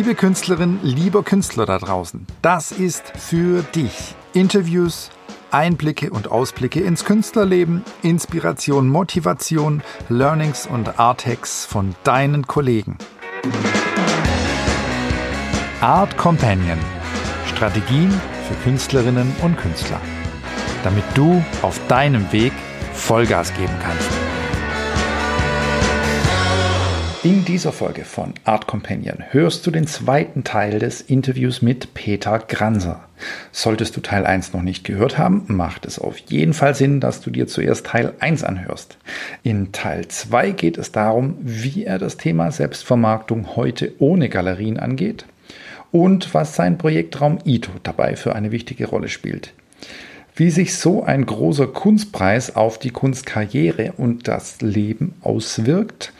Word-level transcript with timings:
Liebe 0.00 0.14
Künstlerin, 0.14 0.80
lieber 0.82 1.22
Künstler 1.22 1.66
da 1.66 1.76
draußen, 1.76 2.26
das 2.40 2.72
ist 2.72 3.02
für 3.18 3.62
dich. 3.62 4.14
Interviews, 4.32 5.10
Einblicke 5.50 6.08
und 6.08 6.30
Ausblicke 6.30 6.80
ins 6.80 7.04
Künstlerleben, 7.04 7.84
Inspiration, 8.00 8.88
Motivation, 8.88 9.82
Learnings 10.08 10.66
und 10.66 10.98
Arthacks 10.98 11.66
von 11.66 11.94
deinen 12.02 12.46
Kollegen. 12.46 12.96
Art 15.82 16.16
Companion. 16.16 16.78
Strategien 17.44 18.10
für 18.48 18.54
Künstlerinnen 18.64 19.30
und 19.42 19.58
Künstler. 19.58 20.00
Damit 20.82 21.04
du 21.12 21.44
auf 21.60 21.78
deinem 21.88 22.32
Weg 22.32 22.54
Vollgas 22.94 23.52
geben 23.52 23.74
kannst. 23.82 24.19
In 27.22 27.44
dieser 27.44 27.70
Folge 27.70 28.06
von 28.06 28.32
Art 28.44 28.66
Companion 28.66 29.18
hörst 29.28 29.66
du 29.66 29.70
den 29.70 29.86
zweiten 29.86 30.42
Teil 30.42 30.78
des 30.78 31.02
Interviews 31.02 31.60
mit 31.60 31.92
Peter 31.92 32.38
Granser. 32.38 33.00
Solltest 33.52 33.94
du 33.94 34.00
Teil 34.00 34.24
1 34.24 34.54
noch 34.54 34.62
nicht 34.62 34.84
gehört 34.84 35.18
haben, 35.18 35.44
macht 35.48 35.84
es 35.84 35.98
auf 35.98 36.16
jeden 36.16 36.54
Fall 36.54 36.74
Sinn, 36.74 36.98
dass 36.98 37.20
du 37.20 37.28
dir 37.28 37.46
zuerst 37.46 37.84
Teil 37.84 38.14
1 38.20 38.42
anhörst. 38.42 38.96
In 39.42 39.70
Teil 39.70 40.08
2 40.08 40.52
geht 40.52 40.78
es 40.78 40.92
darum, 40.92 41.36
wie 41.42 41.84
er 41.84 41.98
das 41.98 42.16
Thema 42.16 42.50
Selbstvermarktung 42.52 43.54
heute 43.54 43.92
ohne 43.98 44.30
Galerien 44.30 44.78
angeht 44.78 45.26
und 45.92 46.32
was 46.32 46.56
sein 46.56 46.78
Projektraum 46.78 47.38
Ito 47.44 47.72
dabei 47.82 48.16
für 48.16 48.34
eine 48.34 48.50
wichtige 48.50 48.86
Rolle 48.86 49.08
spielt. 49.08 49.52
Wie 50.34 50.48
sich 50.48 50.74
so 50.74 51.04
ein 51.04 51.26
großer 51.26 51.66
Kunstpreis 51.66 52.56
auf 52.56 52.78
die 52.78 52.92
Kunstkarriere 52.92 53.92
und 53.98 54.26
das 54.26 54.62
Leben 54.62 55.16
auswirkt– 55.20 56.14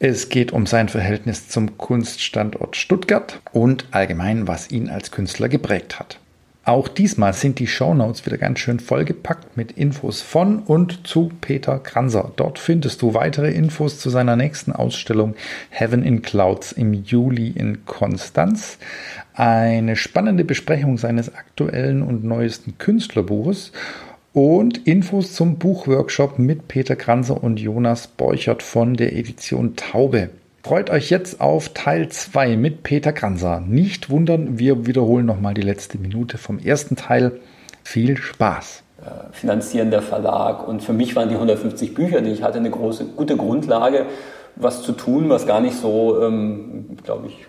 es 0.00 0.28
geht 0.28 0.52
um 0.52 0.66
sein 0.66 0.88
Verhältnis 0.88 1.48
zum 1.48 1.76
Kunststandort 1.76 2.76
Stuttgart 2.76 3.40
und 3.52 3.86
allgemein, 3.90 4.46
was 4.46 4.70
ihn 4.70 4.88
als 4.90 5.10
Künstler 5.10 5.48
geprägt 5.48 5.98
hat. 5.98 6.20
Auch 6.62 6.86
diesmal 6.86 7.32
sind 7.32 7.58
die 7.58 7.66
Shownotes 7.66 8.26
wieder 8.26 8.36
ganz 8.36 8.58
schön 8.58 8.78
vollgepackt 8.78 9.56
mit 9.56 9.72
Infos 9.72 10.20
von 10.20 10.58
und 10.58 11.06
zu 11.06 11.32
Peter 11.40 11.78
Kranzer. 11.78 12.30
Dort 12.36 12.58
findest 12.58 13.00
du 13.00 13.14
weitere 13.14 13.50
Infos 13.50 13.98
zu 13.98 14.10
seiner 14.10 14.36
nächsten 14.36 14.72
Ausstellung 14.72 15.34
Heaven 15.70 16.02
in 16.02 16.20
Clouds 16.20 16.72
im 16.72 16.92
Juli 16.92 17.48
in 17.48 17.86
Konstanz, 17.86 18.78
eine 19.32 19.96
spannende 19.96 20.44
Besprechung 20.44 20.98
seines 20.98 21.34
aktuellen 21.34 22.02
und 22.02 22.22
neuesten 22.22 22.76
Künstlerbuches 22.76 23.72
und 24.32 24.86
Infos 24.86 25.34
zum 25.34 25.56
Buchworkshop 25.56 26.38
mit 26.38 26.68
Peter 26.68 26.96
Kranzer 26.96 27.42
und 27.42 27.58
Jonas 27.58 28.06
Borchert 28.06 28.62
von 28.62 28.94
der 28.94 29.14
Edition 29.14 29.74
Taube. 29.76 30.30
Freut 30.62 30.90
euch 30.90 31.10
jetzt 31.10 31.40
auf 31.40 31.70
Teil 31.70 32.08
2 32.08 32.56
mit 32.56 32.82
Peter 32.82 33.12
Kranzer. 33.12 33.60
Nicht 33.60 34.10
wundern, 34.10 34.58
wir 34.58 34.86
wiederholen 34.86 35.24
nochmal 35.24 35.54
die 35.54 35.62
letzte 35.62 35.98
Minute 35.98 36.36
vom 36.36 36.58
ersten 36.58 36.96
Teil. 36.96 37.40
Viel 37.84 38.16
Spaß! 38.16 38.82
Äh, 39.00 39.32
finanzieren 39.32 39.90
der 39.90 40.02
Verlag 40.02 40.66
und 40.66 40.82
für 40.82 40.92
mich 40.92 41.16
waren 41.16 41.28
die 41.28 41.36
150 41.36 41.94
Bücher, 41.94 42.20
die 42.20 42.32
ich 42.32 42.42
hatte, 42.42 42.58
eine 42.58 42.70
große, 42.70 43.06
gute 43.16 43.36
Grundlage, 43.36 44.06
was 44.56 44.82
zu 44.82 44.92
tun, 44.92 45.28
was 45.30 45.46
gar 45.46 45.60
nicht 45.60 45.76
so, 45.76 46.20
ähm, 46.22 46.96
glaube 47.04 47.28
ich, 47.28 47.46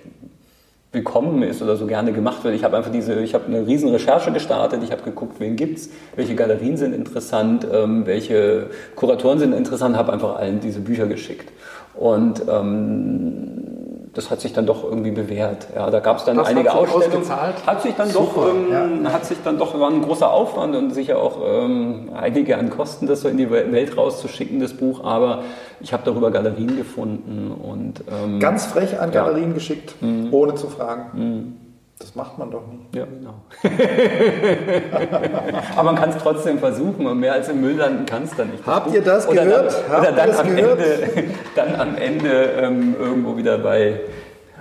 willkommen 0.92 1.44
ist 1.44 1.62
oder 1.62 1.76
so 1.76 1.86
gerne 1.86 2.14
gemacht 2.14 2.44
wird. 2.44 2.56
Ich 2.56 2.64
habe 2.64 2.76
einfach 2.76 2.92
diese, 2.92 3.22
ich 3.22 3.36
habe 3.36 3.46
eine 3.46 3.68
riesen 3.68 3.90
Recherche 3.90 4.32
gestartet, 4.32 4.82
ich 4.84 4.92
habe 4.92 5.04
geguckt, 5.04 5.40
wen 5.40 5.56
gibt's, 5.56 5.90
welche 6.16 6.34
Galerien 6.34 6.78
sind 6.78 6.94
interessant, 6.96 7.68
ähm, 7.72 8.08
welche 8.08 8.72
Kuratoren 8.96 9.38
sind 9.38 9.54
interessant, 9.54 9.96
habe 9.96 10.12
einfach 10.12 10.38
allen 10.38 10.60
diese 10.60 10.80
Bücher 10.80 11.06
geschickt. 11.06 11.52
Und 11.94 12.42
ähm, 12.50 13.89
das 14.14 14.32
hat 14.32 14.42
sich 14.42 14.54
dann 14.54 14.66
doch 14.66 14.84
irgendwie 14.84 15.12
bewährt. 15.12 15.68
Ja, 15.76 15.90
da 15.90 16.00
gab 16.00 16.18
es 16.18 16.26
dann 16.26 16.38
das 16.38 16.48
einige 16.48 16.74
Ausstellungen. 16.74 17.30
Hat 17.66 17.82
sich 17.82 17.96
dann 17.96 18.10
Super, 18.10 18.42
doch, 18.42 18.54
ähm, 18.54 19.04
ja. 19.04 19.14
hat 19.14 19.26
sich 19.26 19.38
dann 19.44 19.58
doch, 19.58 19.80
war 19.80 19.90
ein 19.90 20.02
großer 20.02 20.32
Aufwand 20.32 20.76
und 20.76 20.92
sicher 20.92 21.20
auch 21.20 21.38
ähm, 21.46 22.10
einige 22.16 22.58
an 22.58 22.70
Kosten, 22.70 23.08
das 23.08 23.22
so 23.22 23.30
in 23.30 23.38
die 23.38 23.50
Welt 23.52 23.96
rauszuschicken, 23.98 24.60
das 24.60 24.74
Buch. 24.74 25.04
Aber 25.04 25.44
ich 25.80 25.94
habe 25.94 26.04
darüber 26.06 26.32
Galerien 26.32 26.76
gefunden 26.76 27.52
und 27.52 28.04
ähm, 28.12 28.40
ganz 28.40 28.66
frech 28.66 29.00
an 29.00 29.12
Galerien 29.12 29.50
ja. 29.50 29.54
geschickt, 29.54 29.96
mhm. 30.02 30.30
ohne 30.32 30.56
zu 30.56 30.68
fragen. 30.68 31.06
Mhm. 31.14 31.69
Das 32.00 32.16
macht 32.16 32.38
man 32.38 32.50
doch 32.50 32.64
nicht. 32.66 32.96
Ja, 32.96 33.06
genau. 33.06 33.34
Aber 35.76 35.84
man 35.84 35.96
kann 35.96 36.12
es 36.12 36.18
trotzdem 36.18 36.58
versuchen 36.58 37.06
und 37.06 37.20
mehr 37.20 37.34
als 37.34 37.50
im 37.50 37.60
Müll 37.60 37.76
landen 37.76 38.06
kann 38.06 38.24
es 38.24 38.34
dann 38.38 38.52
nicht. 38.52 38.66
Habt 38.66 38.88
Buch. 38.88 38.94
ihr 38.94 39.02
das 39.02 39.28
oder 39.28 39.44
gehört? 39.44 39.76
Dann, 39.90 40.00
oder 40.00 40.12
dann, 40.14 40.32
am 40.32 40.56
gehört? 40.56 40.80
Ende, 40.80 41.24
dann 41.56 41.76
am 41.76 41.98
Ende 41.98 42.44
ähm, 42.62 42.96
irgendwo 42.98 43.36
wieder 43.36 43.58
bei 43.58 44.00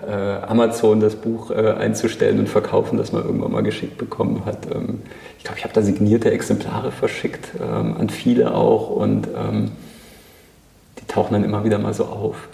äh, 0.05 0.13
Amazon 0.49 0.99
das 0.99 1.15
Buch 1.15 1.53
äh, 1.53 1.75
einzustellen 1.79 2.41
und 2.41 2.49
verkaufen, 2.49 2.99
das 2.99 3.13
man 3.13 3.25
irgendwann 3.25 3.53
mal 3.53 3.63
geschickt 3.63 3.99
bekommen 3.99 4.45
hat. 4.45 4.67
Ähm, 4.75 5.03
ich 5.39 5.45
glaube, 5.45 5.59
ich 5.59 5.65
habe 5.65 5.75
da 5.75 5.83
signierte 5.83 6.33
Exemplare 6.33 6.91
verschickt, 6.91 7.51
ähm, 7.61 7.99
an 7.99 8.11
viele 8.11 8.53
auch 8.53 8.91
und 8.91 9.29
ähm, 9.29 9.71
tauchen 11.09 11.33
dann 11.33 11.45
immer 11.45 11.65
wieder 11.65 11.79
mal 11.79 11.95
so 11.95 12.05
auf. 12.05 12.49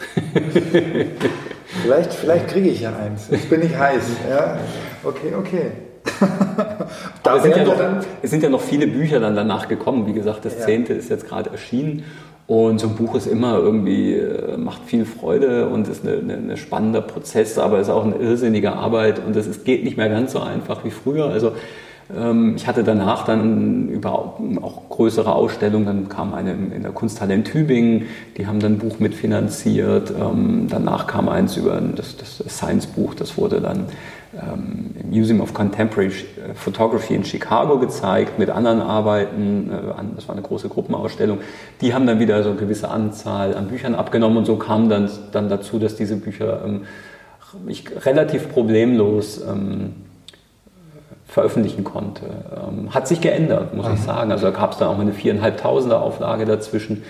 Vielleicht, 1.82 2.14
vielleicht 2.14 2.48
kriege 2.48 2.68
ich 2.68 2.80
ja 2.80 2.94
eins. 2.96 3.28
Jetzt 3.30 3.50
bin 3.50 3.62
ich 3.62 3.76
heiß. 3.76 4.04
Ja? 4.30 4.58
Okay, 5.02 5.34
okay. 5.36 5.72
es, 7.36 7.42
sind 7.42 7.56
ja 7.56 7.64
noch, 7.64 7.80
es 8.22 8.30
sind 8.30 8.42
ja 8.42 8.48
noch 8.48 8.60
viele 8.60 8.86
Bücher 8.86 9.20
dann 9.20 9.34
danach 9.34 9.68
gekommen. 9.68 10.06
Wie 10.06 10.12
gesagt, 10.12 10.44
das 10.44 10.58
ja. 10.58 10.66
zehnte 10.66 10.94
ist 10.94 11.10
jetzt 11.10 11.26
gerade 11.28 11.50
erschienen. 11.50 12.04
Und 12.46 12.78
so 12.78 12.88
ein 12.88 12.94
Buch 12.94 13.14
ist 13.14 13.26
immer 13.26 13.58
irgendwie, 13.58 14.14
äh, 14.14 14.58
macht 14.58 14.82
viel 14.84 15.06
Freude 15.06 15.68
und 15.68 15.88
ist 15.88 16.04
ein 16.04 16.30
eine, 16.30 16.34
eine 16.34 16.56
spannender 16.58 17.00
Prozess, 17.00 17.58
aber 17.58 17.80
ist 17.80 17.88
auch 17.88 18.04
eine 18.04 18.16
irrsinnige 18.16 18.74
Arbeit 18.74 19.20
und 19.26 19.34
es 19.34 19.64
geht 19.64 19.82
nicht 19.82 19.96
mehr 19.96 20.10
ganz 20.10 20.32
so 20.32 20.40
einfach 20.40 20.84
wie 20.84 20.90
früher. 20.90 21.30
Also 21.30 21.52
ich 22.56 22.66
hatte 22.66 22.84
danach 22.84 23.24
dann 23.24 23.88
überhaupt 23.88 24.38
auch 24.62 24.90
größere 24.90 25.34
Ausstellungen. 25.34 25.86
Dann 25.86 26.08
kam 26.10 26.34
eine 26.34 26.52
in 26.52 26.82
der 26.82 26.92
Kunsthalle 26.92 27.32
in 27.32 27.44
Tübingen, 27.44 28.06
die 28.36 28.46
haben 28.46 28.60
dann 28.60 28.74
ein 28.74 28.78
Buch 28.78 28.98
mitfinanziert. 28.98 30.10
Ähm, 30.10 30.66
danach 30.68 31.06
kam 31.06 31.30
eins 31.30 31.56
über 31.56 31.80
das, 31.80 32.16
das 32.18 32.44
Science-Buch, 32.46 33.14
das 33.14 33.38
wurde 33.38 33.62
dann 33.62 33.86
ähm, 34.34 34.90
im 35.02 35.10
Museum 35.10 35.40
of 35.40 35.54
Contemporary 35.54 36.10
Photography 36.54 37.14
in 37.14 37.24
Chicago 37.24 37.78
gezeigt 37.78 38.38
mit 38.38 38.50
anderen 38.50 38.82
Arbeiten. 38.82 39.70
Äh, 39.72 40.14
das 40.14 40.28
war 40.28 40.34
eine 40.34 40.44
große 40.44 40.68
Gruppenausstellung. 40.68 41.38
Die 41.80 41.94
haben 41.94 42.06
dann 42.06 42.20
wieder 42.20 42.42
so 42.42 42.50
eine 42.50 42.58
gewisse 42.58 42.90
Anzahl 42.90 43.56
an 43.56 43.68
Büchern 43.68 43.94
abgenommen 43.94 44.36
und 44.36 44.44
so 44.44 44.56
kam 44.56 44.90
dann, 44.90 45.08
dann 45.32 45.48
dazu, 45.48 45.78
dass 45.78 45.96
diese 45.96 46.16
Bücher 46.16 46.60
ich 47.66 47.84
relativ 48.04 48.50
problemlos 48.50 49.40
veröffentlichen 51.34 51.82
konnte. 51.82 52.26
Ähm, 52.56 52.94
hat 52.94 53.08
sich 53.08 53.20
geändert, 53.20 53.74
muss 53.74 53.86
Aha. 53.86 53.94
ich 53.94 54.00
sagen. 54.00 54.30
Also 54.30 54.46
da 54.46 54.52
gab 54.52 54.70
es 54.70 54.78
dann 54.78 54.86
auch 54.86 54.96
mal 54.96 55.02
eine 55.02 55.12
viereinhalbtausender 55.12 56.00
Auflage 56.00 56.44
dazwischen. 56.44 57.02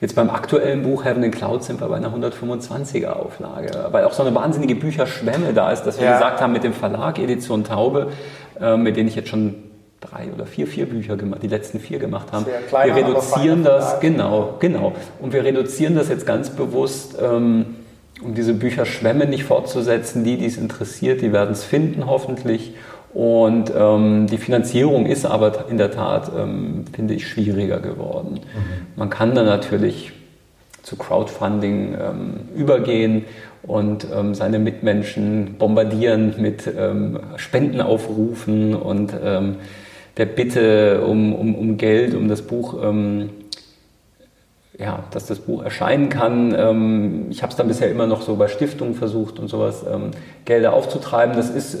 Jetzt 0.00 0.14
beim 0.14 0.30
aktuellen 0.30 0.84
Buch 0.84 1.04
Heaven 1.04 1.22
in 1.24 1.32
Cloud 1.32 1.64
sind 1.64 1.80
wir 1.80 1.88
bei 1.88 1.96
einer 1.96 2.14
125er 2.14 3.10
Auflage, 3.10 3.88
weil 3.90 4.04
auch 4.04 4.12
so 4.12 4.22
eine 4.22 4.34
wahnsinnige 4.36 4.76
Bücherschwemme 4.76 5.52
da 5.52 5.72
ist, 5.72 5.82
dass 5.82 5.98
wir 5.98 6.06
ja. 6.06 6.12
gesagt 6.12 6.40
haben 6.40 6.52
mit 6.52 6.62
dem 6.62 6.72
Verlag 6.72 7.18
Edition 7.18 7.64
Taube, 7.64 8.12
äh, 8.60 8.76
mit 8.76 8.96
denen 8.96 9.08
ich 9.08 9.16
jetzt 9.16 9.28
schon 9.28 9.54
drei 10.00 10.28
oder 10.32 10.46
vier, 10.46 10.68
vier 10.68 10.86
Bücher 10.86 11.16
gemacht, 11.16 11.42
die 11.42 11.48
letzten 11.48 11.80
vier 11.80 11.98
gemacht 11.98 12.30
haben. 12.30 12.46
Kleiner, 12.68 12.94
wir 12.94 13.06
reduzieren 13.08 13.64
das, 13.64 13.98
genau, 13.98 14.54
genau. 14.60 14.92
Und 15.20 15.32
wir 15.32 15.42
reduzieren 15.44 15.96
das 15.96 16.08
jetzt 16.08 16.24
ganz 16.24 16.50
bewusst, 16.50 17.16
ähm, 17.20 17.66
um 18.22 18.34
diese 18.34 18.54
Bücherschwemme 18.54 19.26
nicht 19.26 19.44
fortzusetzen. 19.44 20.22
Die, 20.22 20.36
die 20.36 20.46
es 20.46 20.56
interessiert, 20.56 21.20
die 21.20 21.32
werden 21.32 21.50
es 21.50 21.64
finden 21.64 22.06
hoffentlich. 22.06 22.74
Und 23.14 23.70
ähm, 23.76 24.26
die 24.26 24.38
Finanzierung 24.38 25.06
ist 25.06 25.26
aber 25.26 25.66
in 25.68 25.76
der 25.76 25.90
Tat, 25.90 26.32
ähm, 26.36 26.84
finde 26.92 27.14
ich, 27.14 27.28
schwieriger 27.28 27.78
geworden. 27.78 28.34
Mhm. 28.34 28.86
Man 28.96 29.10
kann 29.10 29.34
dann 29.34 29.46
natürlich 29.46 30.12
zu 30.82 30.96
Crowdfunding 30.96 31.94
ähm, 31.94 32.34
übergehen 32.56 33.24
und 33.62 34.06
ähm, 34.12 34.34
seine 34.34 34.58
Mitmenschen 34.58 35.56
bombardieren 35.58 36.34
mit 36.38 36.66
ähm, 36.66 37.20
Spendenaufrufen 37.36 38.74
und 38.74 39.12
ähm, 39.22 39.56
der 40.16 40.26
Bitte 40.26 41.02
um, 41.02 41.34
um, 41.34 41.54
um 41.54 41.76
Geld, 41.76 42.14
um 42.14 42.28
das 42.28 42.42
Buch 42.42 42.82
ähm, 42.82 43.30
ja, 44.78 45.00
dass 45.10 45.26
das 45.26 45.38
Buch 45.38 45.62
erscheinen 45.62 46.08
kann. 46.08 46.54
Ähm, 46.56 47.26
ich 47.30 47.42
habe 47.42 47.50
es 47.50 47.56
dann 47.56 47.68
bisher 47.68 47.90
immer 47.90 48.06
noch 48.06 48.22
so 48.22 48.36
bei 48.36 48.48
Stiftungen 48.48 48.94
versucht 48.94 49.38
und 49.38 49.48
sowas, 49.48 49.84
ähm, 49.90 50.12
Gelder 50.46 50.72
aufzutreiben. 50.72 51.36
Das 51.36 51.50
ist 51.50 51.74
äh, 51.74 51.78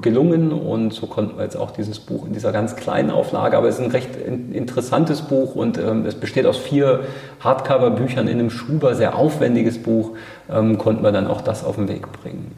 gelungen 0.00 0.52
und 0.52 0.92
so 0.92 1.06
konnten 1.06 1.36
wir 1.36 1.44
jetzt 1.44 1.56
auch 1.56 1.70
dieses 1.70 2.00
Buch 2.00 2.26
in 2.26 2.32
dieser 2.32 2.50
ganz 2.50 2.74
kleinen 2.74 3.10
Auflage, 3.10 3.56
aber 3.56 3.68
es 3.68 3.78
ist 3.78 3.84
ein 3.84 3.90
recht 3.92 4.16
interessantes 4.16 5.22
Buch 5.22 5.54
und 5.54 5.78
ähm, 5.78 6.04
es 6.06 6.16
besteht 6.16 6.46
aus 6.46 6.56
vier 6.56 7.04
Hardcover-Büchern 7.40 8.26
in 8.26 8.40
einem 8.40 8.50
Schuber, 8.50 8.94
sehr 8.94 9.16
aufwendiges 9.16 9.82
Buch, 9.82 10.12
konnten 10.46 11.02
wir 11.02 11.12
dann 11.12 11.26
auch 11.26 11.40
das 11.40 11.64
auf 11.64 11.76
den 11.76 11.88
Weg 11.88 12.10
bringen. 12.20 12.54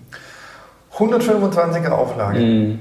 125er 0.96 1.90
Auflage. 1.90 2.38
Mm. 2.40 2.78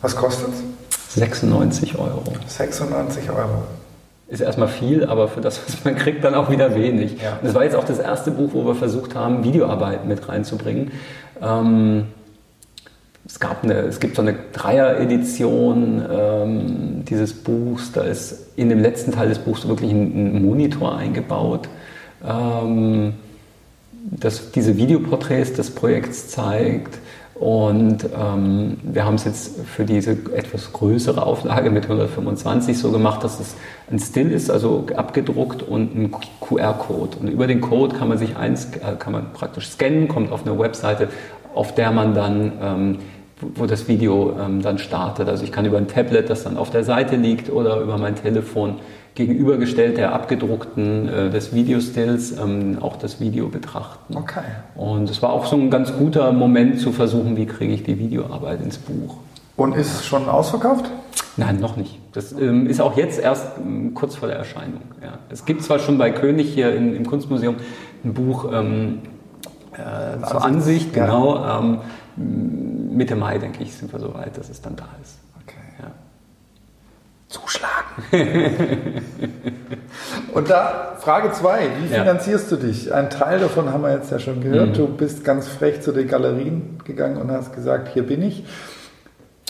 Was 0.00 0.14
kostet 0.14 0.48
es? 0.48 1.14
96 1.14 1.98
Euro. 1.98 2.22
96 2.46 3.30
Euro. 3.30 3.64
Ist 4.28 4.40
erstmal 4.40 4.68
viel, 4.68 5.04
aber 5.04 5.28
für 5.28 5.40
das, 5.40 5.60
was 5.66 5.84
man 5.84 5.96
kriegt, 5.96 6.22
dann 6.22 6.34
auch 6.34 6.50
wieder 6.50 6.74
wenig. 6.74 7.20
Ja. 7.22 7.38
Das 7.42 7.54
war 7.54 7.64
jetzt 7.64 7.74
auch 7.74 7.84
das 7.84 7.98
erste 7.98 8.30
Buch, 8.30 8.50
wo 8.52 8.66
wir 8.66 8.74
versucht 8.74 9.14
haben, 9.14 9.42
Videoarbeit 9.42 10.06
mit 10.06 10.28
reinzubringen. 10.28 10.92
Ähm, 11.42 12.08
es, 13.26 13.40
gab 13.40 13.64
eine, 13.64 13.74
es 13.80 14.00
gibt 14.00 14.16
so 14.16 14.22
eine 14.22 14.34
Dreier-Edition 14.52 16.04
ähm, 16.10 17.04
dieses 17.06 17.32
Buchs. 17.32 17.92
Da 17.92 18.02
ist 18.02 18.56
in 18.56 18.68
dem 18.68 18.80
letzten 18.80 19.12
Teil 19.12 19.28
des 19.28 19.38
Buchs 19.38 19.66
wirklich 19.66 19.90
ein, 19.90 20.36
ein 20.36 20.42
Monitor 20.42 20.96
eingebaut, 20.96 21.68
ähm, 22.26 23.14
das 24.10 24.52
diese 24.52 24.76
Videoporträts 24.76 25.54
des 25.54 25.70
Projekts 25.70 26.28
zeigt. 26.28 26.98
Und 27.38 28.04
ähm, 28.04 28.78
wir 28.82 29.04
haben 29.04 29.14
es 29.14 29.24
jetzt 29.24 29.60
für 29.60 29.84
diese 29.84 30.12
etwas 30.34 30.72
größere 30.72 31.24
Auflage 31.24 31.70
mit 31.70 31.84
125 31.84 32.76
so 32.76 32.90
gemacht, 32.90 33.22
dass 33.22 33.38
es 33.38 33.54
ein 33.90 34.00
Still 34.00 34.32
ist, 34.32 34.50
also 34.50 34.86
abgedruckt 34.96 35.62
und 35.62 35.94
ein 35.94 36.10
QR-Code. 36.40 37.18
Und 37.20 37.28
über 37.28 37.46
den 37.46 37.60
Code 37.60 37.94
kann 37.96 38.08
man 38.08 38.18
sich 38.18 38.36
eins, 38.36 38.66
äh, 38.74 38.96
kann 38.98 39.12
man 39.12 39.32
praktisch 39.32 39.68
scannen, 39.68 40.08
kommt 40.08 40.32
auf 40.32 40.44
eine 40.44 40.58
Webseite, 40.58 41.08
auf 41.54 41.74
der 41.74 41.92
man 41.92 42.14
dann 42.14 42.52
ähm, 42.60 42.98
wo 43.40 43.66
das 43.66 43.88
Video 43.88 44.34
ähm, 44.40 44.62
dann 44.62 44.78
startet. 44.78 45.28
Also 45.28 45.44
ich 45.44 45.52
kann 45.52 45.64
über 45.64 45.78
ein 45.78 45.88
Tablet, 45.88 46.28
das 46.28 46.44
dann 46.44 46.56
auf 46.56 46.70
der 46.70 46.84
Seite 46.84 47.16
liegt, 47.16 47.50
oder 47.50 47.80
über 47.80 47.98
mein 47.98 48.16
Telefon 48.16 48.76
gegenübergestellt 49.18 49.98
der 49.98 50.12
abgedruckten 50.12 51.08
äh, 51.08 51.30
des 51.30 51.52
Videostills 51.52 52.38
ähm, 52.38 52.78
auch 52.80 52.96
das 52.96 53.20
Video 53.20 53.48
betrachten. 53.48 54.16
Okay. 54.16 54.44
Und 54.76 55.10
es 55.10 55.20
war 55.20 55.30
auch 55.30 55.44
so 55.46 55.56
ein 55.56 55.70
ganz 55.70 55.92
guter 55.92 56.30
Moment 56.32 56.80
zu 56.80 56.92
versuchen, 56.92 57.36
wie 57.36 57.44
kriege 57.44 57.74
ich 57.74 57.82
die 57.82 57.98
Videoarbeit 57.98 58.62
ins 58.62 58.78
Buch. 58.78 59.16
Und 59.56 59.74
ist 59.74 59.92
es 59.92 60.06
schon 60.06 60.28
ausverkauft? 60.28 60.88
Nein, 61.36 61.58
noch 61.58 61.76
nicht. 61.76 61.98
Das 62.12 62.30
ähm, 62.32 62.68
ist 62.68 62.80
auch 62.80 62.96
jetzt 62.96 63.18
erst 63.18 63.58
ähm, 63.58 63.92
kurz 63.92 64.14
vor 64.14 64.28
der 64.28 64.38
Erscheinung. 64.38 64.82
Ja. 65.02 65.18
Es 65.30 65.44
gibt 65.44 65.64
zwar 65.64 65.80
schon 65.80 65.98
bei 65.98 66.12
König 66.12 66.54
hier 66.54 66.74
in, 66.74 66.94
im 66.94 67.04
Kunstmuseum 67.04 67.56
ein 68.04 68.14
Buch 68.14 68.48
ähm, 68.52 69.00
äh, 69.72 70.24
zur 70.26 70.44
Ansicht, 70.44 70.92
genau. 70.92 71.44
Ähm, 71.44 71.78
Mitte 72.96 73.16
Mai, 73.16 73.38
denke 73.38 73.64
ich, 73.64 73.74
sind 73.74 73.92
wir 73.92 73.98
so 73.98 74.14
weit, 74.14 74.38
dass 74.38 74.48
es 74.48 74.62
dann 74.62 74.76
da 74.76 74.88
ist. 75.02 75.18
Okay. 75.42 75.58
Ja. 75.82 75.90
Zuschlagen. 77.28 77.77
Und 80.32 80.50
da 80.50 80.96
Frage 81.00 81.32
2, 81.32 81.58
wie 81.82 81.88
finanzierst 81.88 82.50
ja. 82.50 82.56
du 82.56 82.66
dich? 82.66 82.92
Ein 82.92 83.10
Teil 83.10 83.40
davon 83.40 83.72
haben 83.72 83.82
wir 83.82 83.92
jetzt 83.92 84.10
ja 84.10 84.18
schon 84.18 84.40
gehört. 84.40 84.70
Mhm. 84.70 84.74
Du 84.74 84.86
bist 84.86 85.24
ganz 85.24 85.48
frech 85.48 85.80
zu 85.80 85.92
den 85.92 86.06
Galerien 86.06 86.78
gegangen 86.84 87.18
und 87.18 87.30
hast 87.30 87.54
gesagt, 87.54 87.88
hier 87.92 88.04
bin 88.04 88.22
ich. 88.22 88.44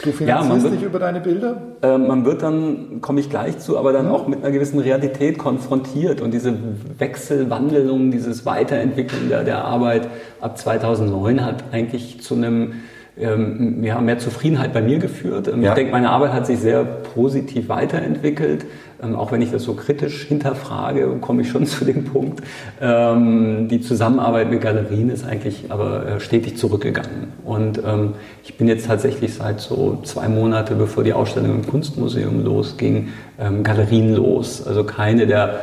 Du 0.03 0.13
finanzierst 0.13 0.65
ja, 0.65 0.71
dich 0.71 0.83
über 0.83 1.01
deine 1.01 1.21
Bilder? 1.21 1.61
Äh, 1.83 1.99
man 1.99 2.25
wird 2.25 2.43
dann, 2.43 3.01
komme 3.01 3.21
ich 3.21 3.31
gleich 3.31 3.59
zu, 3.59 3.77
aber 3.77 3.93
dann 3.93 4.07
mhm. 4.07 4.13
auch 4.13 4.29
mit 4.29 4.43
einer 4.43 4.53
gewissen 4.53 4.79
Realität 4.79 5.39
konfrontiert 5.39 6.21
und 6.21 6.33
diese 6.33 6.55
Wechselwandelung, 6.99 8.13
dieses 8.13 8.47
Weiterentwickeln 8.47 9.29
der, 9.29 9.43
der 9.43 9.65
Arbeit 9.65 10.09
ab 10.41 10.57
2009 10.57 11.45
hat 11.45 11.65
eigentlich 11.73 12.23
zu 12.23 12.37
einem 12.37 12.75
ähm, 13.21 13.83
ja, 13.83 14.01
mehr 14.01 14.19
Zufriedenheit 14.19 14.73
bei 14.73 14.83
mir 14.83 14.99
geführt. 14.99 15.49
Ähm, 15.49 15.63
ja. 15.63 15.71
Ich 15.71 15.75
denke, 15.75 15.93
meine 15.93 16.11
Arbeit 16.11 16.33
hat 16.33 16.47
sich 16.47 16.59
sehr 16.59 16.85
positiv 16.85 17.69
weiterentwickelt. 17.69 18.67
Ähm, 19.03 19.15
auch 19.15 19.31
wenn 19.31 19.41
ich 19.43 19.51
das 19.51 19.63
so 19.63 19.75
kritisch 19.75 20.25
hinterfrage, 20.27 21.19
komme 21.21 21.43
ich 21.43 21.51
schon 21.51 21.67
zu 21.67 21.85
dem 21.85 22.05
Punkt. 22.05 22.43
Ähm, 22.81 23.69
die 23.69 23.81
Zusammenarbeit 23.81 24.51
mit 24.51 24.61
Galerien 24.61 25.11
ist 25.11 25.25
eigentlich 25.25 25.71
aber 25.71 26.07
äh, 26.07 26.21
stetig 26.21 26.57
zurückgegangen. 26.57 27.33
Und 27.45 27.81
ähm, 27.85 28.15
ich 28.45 28.57
bin 28.57 28.69
jetzt 28.69 28.87
tatsächlich 28.87 29.35
seit 29.35 29.61
so 29.61 30.01
zwei 30.05 30.29
Monate, 30.29 30.75
bevor 30.75 31.05
die 31.05 31.13
Ausstellung 31.13 31.51
im 31.51 31.67
Kunstmuseum 31.67 32.45
losging, 32.45 33.09
ähm, 33.39 33.63
Galerien 33.63 34.15
los. 34.15 34.67
Also 34.67 34.85
keine 34.85 35.27
der 35.27 35.61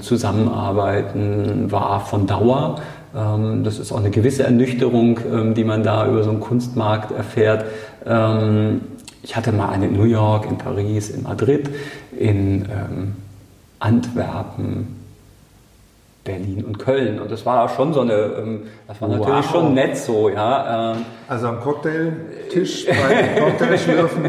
Zusammenarbeiten 0.00 1.72
war 1.72 2.00
von 2.00 2.26
Dauer. 2.26 2.80
Das 3.12 3.78
ist 3.78 3.92
auch 3.92 3.98
eine 3.98 4.10
gewisse 4.10 4.42
Ernüchterung, 4.42 5.54
die 5.54 5.64
man 5.64 5.82
da 5.82 6.06
über 6.06 6.22
so 6.22 6.30
einen 6.30 6.40
Kunstmarkt 6.40 7.12
erfährt. 7.12 7.64
Ich 9.22 9.36
hatte 9.36 9.52
mal 9.52 9.70
eine 9.70 9.86
in 9.86 9.96
New 9.96 10.04
York, 10.04 10.46
in 10.50 10.58
Paris, 10.58 11.08
in 11.08 11.22
Madrid, 11.22 11.70
in 12.18 12.66
ähm, 12.66 13.14
Antwerpen, 13.78 15.03
Berlin 16.24 16.64
und 16.64 16.78
Köln. 16.78 17.20
Und 17.20 17.30
das 17.30 17.44
war 17.44 17.68
schon 17.68 17.92
so 17.92 18.00
eine, 18.00 18.14
ähm, 18.14 18.62
das 18.88 19.00
war 19.00 19.08
natürlich 19.08 19.44
wow. 19.44 19.50
schon 19.50 19.74
nett 19.74 19.96
so, 19.96 20.30
ja. 20.30 20.92
Ähm, 20.92 21.04
also 21.28 21.48
am 21.48 21.60
Cocktailtisch 21.60 22.86
bei 22.86 23.40
Cocktailschlürfen 23.40 24.24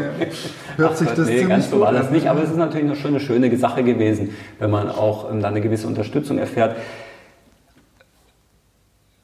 hört 0.76 0.90
Ach, 0.92 0.96
sich 0.96 1.08
das 1.08 1.26
nee, 1.26 1.44
ganz 1.44 1.70
so 1.70 1.80
war 1.80 1.92
das 1.92 2.10
nicht, 2.10 2.28
aber 2.28 2.42
es 2.42 2.50
ist 2.50 2.56
natürlich 2.56 2.86
eine 2.86 2.96
schöne, 2.96 3.20
schöne 3.20 3.56
Sache 3.56 3.82
gewesen, 3.82 4.36
wenn 4.58 4.70
man 4.70 4.90
auch 4.90 5.30
ähm, 5.30 5.40
da 5.40 5.48
eine 5.48 5.62
gewisse 5.62 5.86
Unterstützung 5.86 6.38
erfährt. 6.38 6.76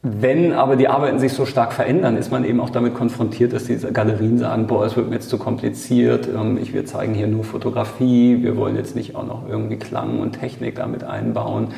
Wenn 0.05 0.53
aber 0.53 0.75
die 0.75 0.89
Arbeiten 0.89 1.21
sich 1.21 1.33
so 1.33 1.47
stark 1.47 1.73
verändern, 1.73 2.17
ist 2.17 2.33
man 2.33 2.45
eben 2.45 2.59
auch 2.59 2.71
damit 2.71 2.93
konfrontiert, 2.95 3.53
dass 3.53 3.67
diese 3.67 3.93
Galerien 3.93 4.37
sagen, 4.37 4.67
boah, 4.67 4.85
es 4.85 4.97
wird 4.97 5.09
mir 5.09 5.15
jetzt 5.15 5.29
zu 5.29 5.39
kompliziert, 5.39 6.27
ähm, 6.27 6.59
ich 6.61 6.73
will 6.73 6.83
zeigen 6.85 7.15
hier 7.15 7.29
nur 7.29 7.45
Fotografie, 7.45 8.43
wir 8.43 8.57
wollen 8.57 8.75
jetzt 8.75 8.97
nicht 8.97 9.15
auch 9.15 9.25
noch 9.25 9.49
irgendwie 9.49 9.77
Klang 9.77 10.19
und 10.19 10.33
Technik 10.33 10.75
damit 10.75 11.05
einbauen. 11.05 11.69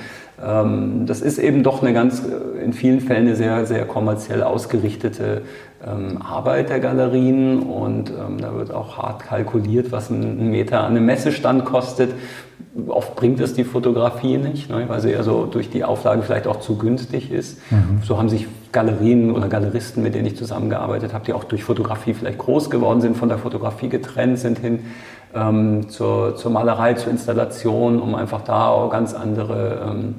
Ähm, 0.42 1.06
das 1.06 1.20
ist 1.20 1.38
eben 1.38 1.62
doch 1.62 1.82
eine 1.82 1.92
ganz, 1.92 2.22
äh, 2.22 2.64
in 2.64 2.72
vielen 2.72 3.00
Fällen 3.00 3.26
eine 3.26 3.36
sehr, 3.36 3.66
sehr 3.66 3.84
kommerziell 3.86 4.42
ausgerichtete 4.42 5.42
ähm, 5.86 6.20
Arbeit 6.20 6.70
der 6.70 6.81
Galerien 6.81 7.62
und 7.62 8.12
da 8.40 8.54
wird 8.54 8.72
auch 8.72 8.96
hart 8.96 9.22
kalkuliert, 9.25 9.92
was 9.92 10.10
ein 10.10 10.50
Meter 10.50 10.81
an 10.81 10.96
einem 10.96 11.06
Messestand 11.06 11.64
kostet 11.64 12.10
Oft 12.88 13.14
bringt 13.14 13.38
es 13.38 13.54
die 13.54 13.62
Fotografie 13.62 14.36
nicht, 14.36 14.69
ne, 14.69 14.84
weil 14.88 15.00
sie 15.00 15.12
ja 15.12 15.22
so 15.22 15.46
durch 15.46 15.70
die 15.70 15.84
Auflage 15.84 16.22
vielleicht 16.22 16.48
auch 16.48 16.58
zu 16.58 16.76
günstig 16.76 17.30
ist. 17.30 17.60
Mhm. 17.70 18.00
So 18.02 18.19
haben 18.19 18.28
sich 18.28 18.48
Galerien 18.72 19.30
oder 19.30 19.46
Galeristen, 19.46 20.02
mit 20.02 20.16
denen 20.16 20.26
ich 20.26 20.37
zusammengearbeitet 20.37 21.14
habe, 21.14 21.25
die 21.25 21.34
auch 21.34 21.44
durch 21.44 21.62
Fotografie 21.62 22.14
vielleicht 22.14 22.38
groß 22.38 22.70
geworden 22.70 23.00
sind, 23.00 23.16
von 23.16 23.28
der 23.28 23.38
Fotografie 23.38 23.88
getrennt 23.88 24.40
sind 24.40 24.58
hin 24.58 24.80
ähm, 25.34 25.88
zur, 25.88 26.36
zur 26.36 26.50
Malerei, 26.50 26.94
zur 26.94 27.10
Installation, 27.12 28.00
um 28.00 28.14
einfach 28.14 28.42
da 28.42 28.69
auch 28.69 28.90
ganz 28.90 29.14
andere 29.14 29.86
ähm, 29.88 30.14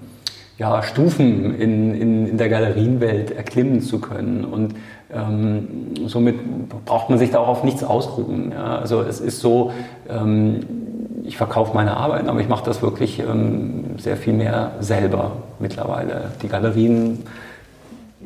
ja, 0.57 0.81
Stufen 0.83 1.55
in, 1.59 1.93
in, 1.93 2.27
in 2.27 2.37
der 2.37 2.49
Galerienwelt 2.49 3.31
erklimmen 3.31 3.81
zu 3.81 3.99
können. 3.99 4.45
Und 4.45 4.75
ähm, 5.13 5.67
somit 6.07 6.35
braucht 6.85 7.09
man 7.09 7.19
sich 7.19 7.31
da 7.31 7.39
auch 7.39 7.47
auf 7.47 7.63
nichts 7.63 7.83
ausruhen. 7.83 8.51
Ja. 8.51 8.77
Also 8.77 9.01
es 9.01 9.19
ist 9.19 9.39
so, 9.39 9.71
ähm, 10.09 10.61
ich 11.23 11.37
verkaufe 11.37 11.73
meine 11.73 11.97
Arbeiten, 11.97 12.29
aber 12.29 12.39
ich 12.39 12.47
mache 12.47 12.65
das 12.65 12.81
wirklich 12.81 13.19
ähm, 13.19 13.97
sehr 13.97 14.17
viel 14.17 14.33
mehr 14.33 14.71
selber 14.79 15.31
mittlerweile. 15.59 16.31
Die 16.41 16.47
Galerien 16.47 17.23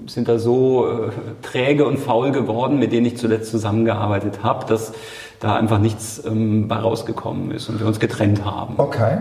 sind 0.05 0.27
da 0.27 0.37
so 0.37 0.87
äh, 0.87 1.09
träge 1.41 1.85
und 1.85 1.97
faul 1.97 2.31
geworden, 2.31 2.79
mit 2.79 2.91
denen 2.91 3.05
ich 3.05 3.17
zuletzt 3.17 3.51
zusammengearbeitet 3.51 4.43
habe, 4.43 4.65
dass 4.67 4.93
da 5.39 5.55
einfach 5.55 5.79
nichts 5.79 6.23
ähm, 6.25 6.67
bei 6.67 6.75
rausgekommen 6.77 7.51
ist 7.51 7.69
und 7.69 7.79
wir 7.79 7.87
uns 7.87 7.99
getrennt 7.99 8.45
haben. 8.45 8.75
Okay. 8.77 9.19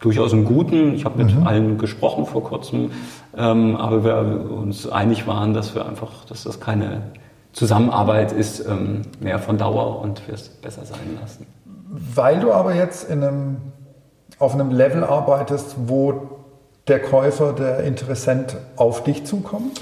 Durchaus 0.00 0.32
im 0.32 0.44
Guten. 0.44 0.94
Ich 0.94 1.04
habe 1.04 1.22
mit 1.22 1.34
mhm. 1.34 1.46
allen 1.46 1.78
gesprochen 1.78 2.24
vor 2.26 2.44
kurzem, 2.44 2.92
ähm, 3.36 3.76
aber 3.76 4.04
wir 4.04 4.50
uns 4.50 4.88
einig 4.88 5.26
waren, 5.26 5.54
dass 5.54 5.74
wir 5.74 5.86
einfach, 5.86 6.24
dass 6.28 6.44
das 6.44 6.60
keine 6.60 7.02
Zusammenarbeit 7.52 8.32
ist, 8.32 8.64
ähm, 8.66 9.02
mehr 9.20 9.38
von 9.38 9.58
Dauer 9.58 10.00
und 10.00 10.26
wir 10.28 10.34
es 10.34 10.48
besser 10.48 10.84
sein 10.84 11.18
lassen. 11.20 11.46
Weil 12.14 12.40
du 12.40 12.52
aber 12.52 12.74
jetzt 12.74 13.10
in 13.10 13.24
einem, 13.24 13.56
auf 14.38 14.54
einem 14.54 14.70
Level 14.70 15.02
arbeitest, 15.02 15.74
wo 15.86 16.38
der 16.86 17.00
Käufer, 17.02 17.52
der 17.52 17.80
Interessent 17.80 18.56
auf 18.76 19.02
dich 19.02 19.26
zukommt? 19.26 19.80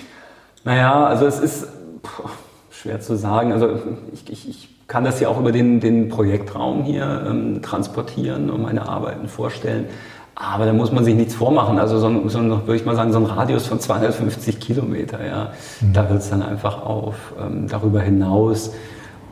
Naja, 0.64 1.06
also 1.06 1.26
es 1.26 1.38
ist 1.38 1.68
pff, 2.04 2.30
schwer 2.70 3.00
zu 3.00 3.16
sagen. 3.16 3.52
Also 3.52 3.78
ich, 4.12 4.30
ich, 4.30 4.48
ich, 4.48 4.75
kann 4.86 5.04
das 5.04 5.20
ja 5.20 5.28
auch 5.28 5.38
über 5.38 5.52
den, 5.52 5.80
den 5.80 6.08
Projektraum 6.08 6.84
hier 6.84 7.24
ähm, 7.28 7.62
transportieren 7.62 8.50
und 8.50 8.62
meine 8.62 8.88
Arbeiten 8.88 9.28
vorstellen. 9.28 9.86
Aber 10.34 10.66
da 10.66 10.72
muss 10.72 10.92
man 10.92 11.04
sich 11.04 11.14
nichts 11.14 11.34
vormachen. 11.34 11.78
Also 11.78 11.98
so, 11.98 12.28
so 12.28 12.40
würde 12.40 12.76
ich 12.76 12.84
mal 12.84 12.94
sagen, 12.94 13.12
so 13.12 13.18
ein 13.18 13.24
Radius 13.24 13.66
von 13.66 13.80
250 13.80 14.60
Kilometer, 14.60 15.24
ja, 15.26 15.52
mhm. 15.80 15.92
da 15.92 16.08
wird 16.10 16.20
es 16.20 16.30
dann 16.30 16.42
einfach 16.42 16.84
auf. 16.84 17.16
Ähm, 17.40 17.66
darüber 17.68 18.00
hinaus 18.00 18.72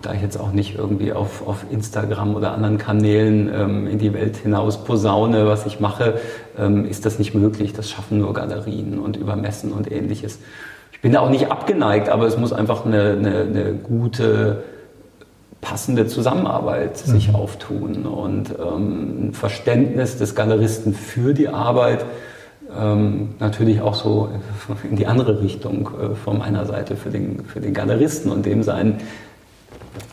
da 0.04 0.12
ich 0.12 0.22
jetzt 0.22 0.38
auch 0.38 0.52
nicht 0.52 0.76
irgendwie 0.76 1.12
auf, 1.12 1.46
auf 1.46 1.64
Instagram 1.70 2.34
oder 2.34 2.52
anderen 2.52 2.78
Kanälen 2.78 3.50
ähm, 3.52 3.86
in 3.86 3.98
die 3.98 4.12
Welt 4.12 4.36
hinaus 4.36 4.84
posaune, 4.84 5.46
was 5.46 5.66
ich 5.66 5.80
mache, 5.80 6.20
ähm, 6.58 6.84
ist 6.84 7.06
das 7.06 7.18
nicht 7.18 7.34
möglich. 7.34 7.72
Das 7.72 7.90
schaffen 7.90 8.18
nur 8.18 8.34
Galerien 8.34 8.98
und 8.98 9.16
Übermessen 9.16 9.72
und 9.72 9.90
ähnliches. 9.90 10.40
Ich 10.92 11.00
bin 11.00 11.12
da 11.12 11.20
auch 11.20 11.30
nicht 11.30 11.50
abgeneigt, 11.50 12.08
aber 12.08 12.26
es 12.26 12.36
muss 12.36 12.52
einfach 12.52 12.84
eine, 12.84 13.12
eine, 13.12 13.40
eine 13.40 13.72
gute, 13.74 14.62
passende 15.64 16.06
Zusammenarbeit 16.06 17.02
mhm. 17.06 17.10
sich 17.10 17.34
auftun 17.34 18.04
und 18.04 18.50
ähm, 18.50 19.28
ein 19.28 19.32
Verständnis 19.32 20.18
des 20.18 20.34
Galeristen 20.34 20.92
für 20.92 21.32
die 21.32 21.48
Arbeit. 21.48 22.04
Ähm, 22.78 23.34
natürlich 23.38 23.80
auch 23.80 23.94
so 23.94 24.28
in 24.88 24.96
die 24.96 25.06
andere 25.06 25.40
Richtung 25.40 25.88
äh, 25.98 26.14
von 26.14 26.38
meiner 26.38 26.66
Seite 26.66 26.96
für 26.96 27.08
den, 27.08 27.46
für 27.46 27.60
den 27.60 27.72
Galeristen 27.72 28.30
und 28.30 28.44
dem 28.44 28.62
sein 28.62 29.00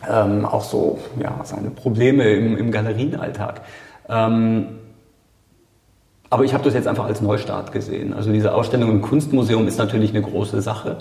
ähm, 0.08 0.46
auch 0.46 0.64
so 0.64 0.98
ja, 1.20 1.40
seine 1.44 1.68
Probleme 1.68 2.32
im, 2.32 2.56
im 2.56 2.70
Galerienalltag. 2.70 3.60
Ähm, 4.08 4.66
aber 6.30 6.44
ich 6.44 6.54
habe 6.54 6.64
das 6.64 6.72
jetzt 6.72 6.88
einfach 6.88 7.04
als 7.04 7.20
Neustart 7.20 7.72
gesehen. 7.72 8.14
Also 8.14 8.32
diese 8.32 8.54
Ausstellung 8.54 8.90
im 8.90 9.02
Kunstmuseum 9.02 9.68
ist 9.68 9.76
natürlich 9.76 10.14
eine 10.14 10.22
große 10.22 10.62
Sache. 10.62 10.96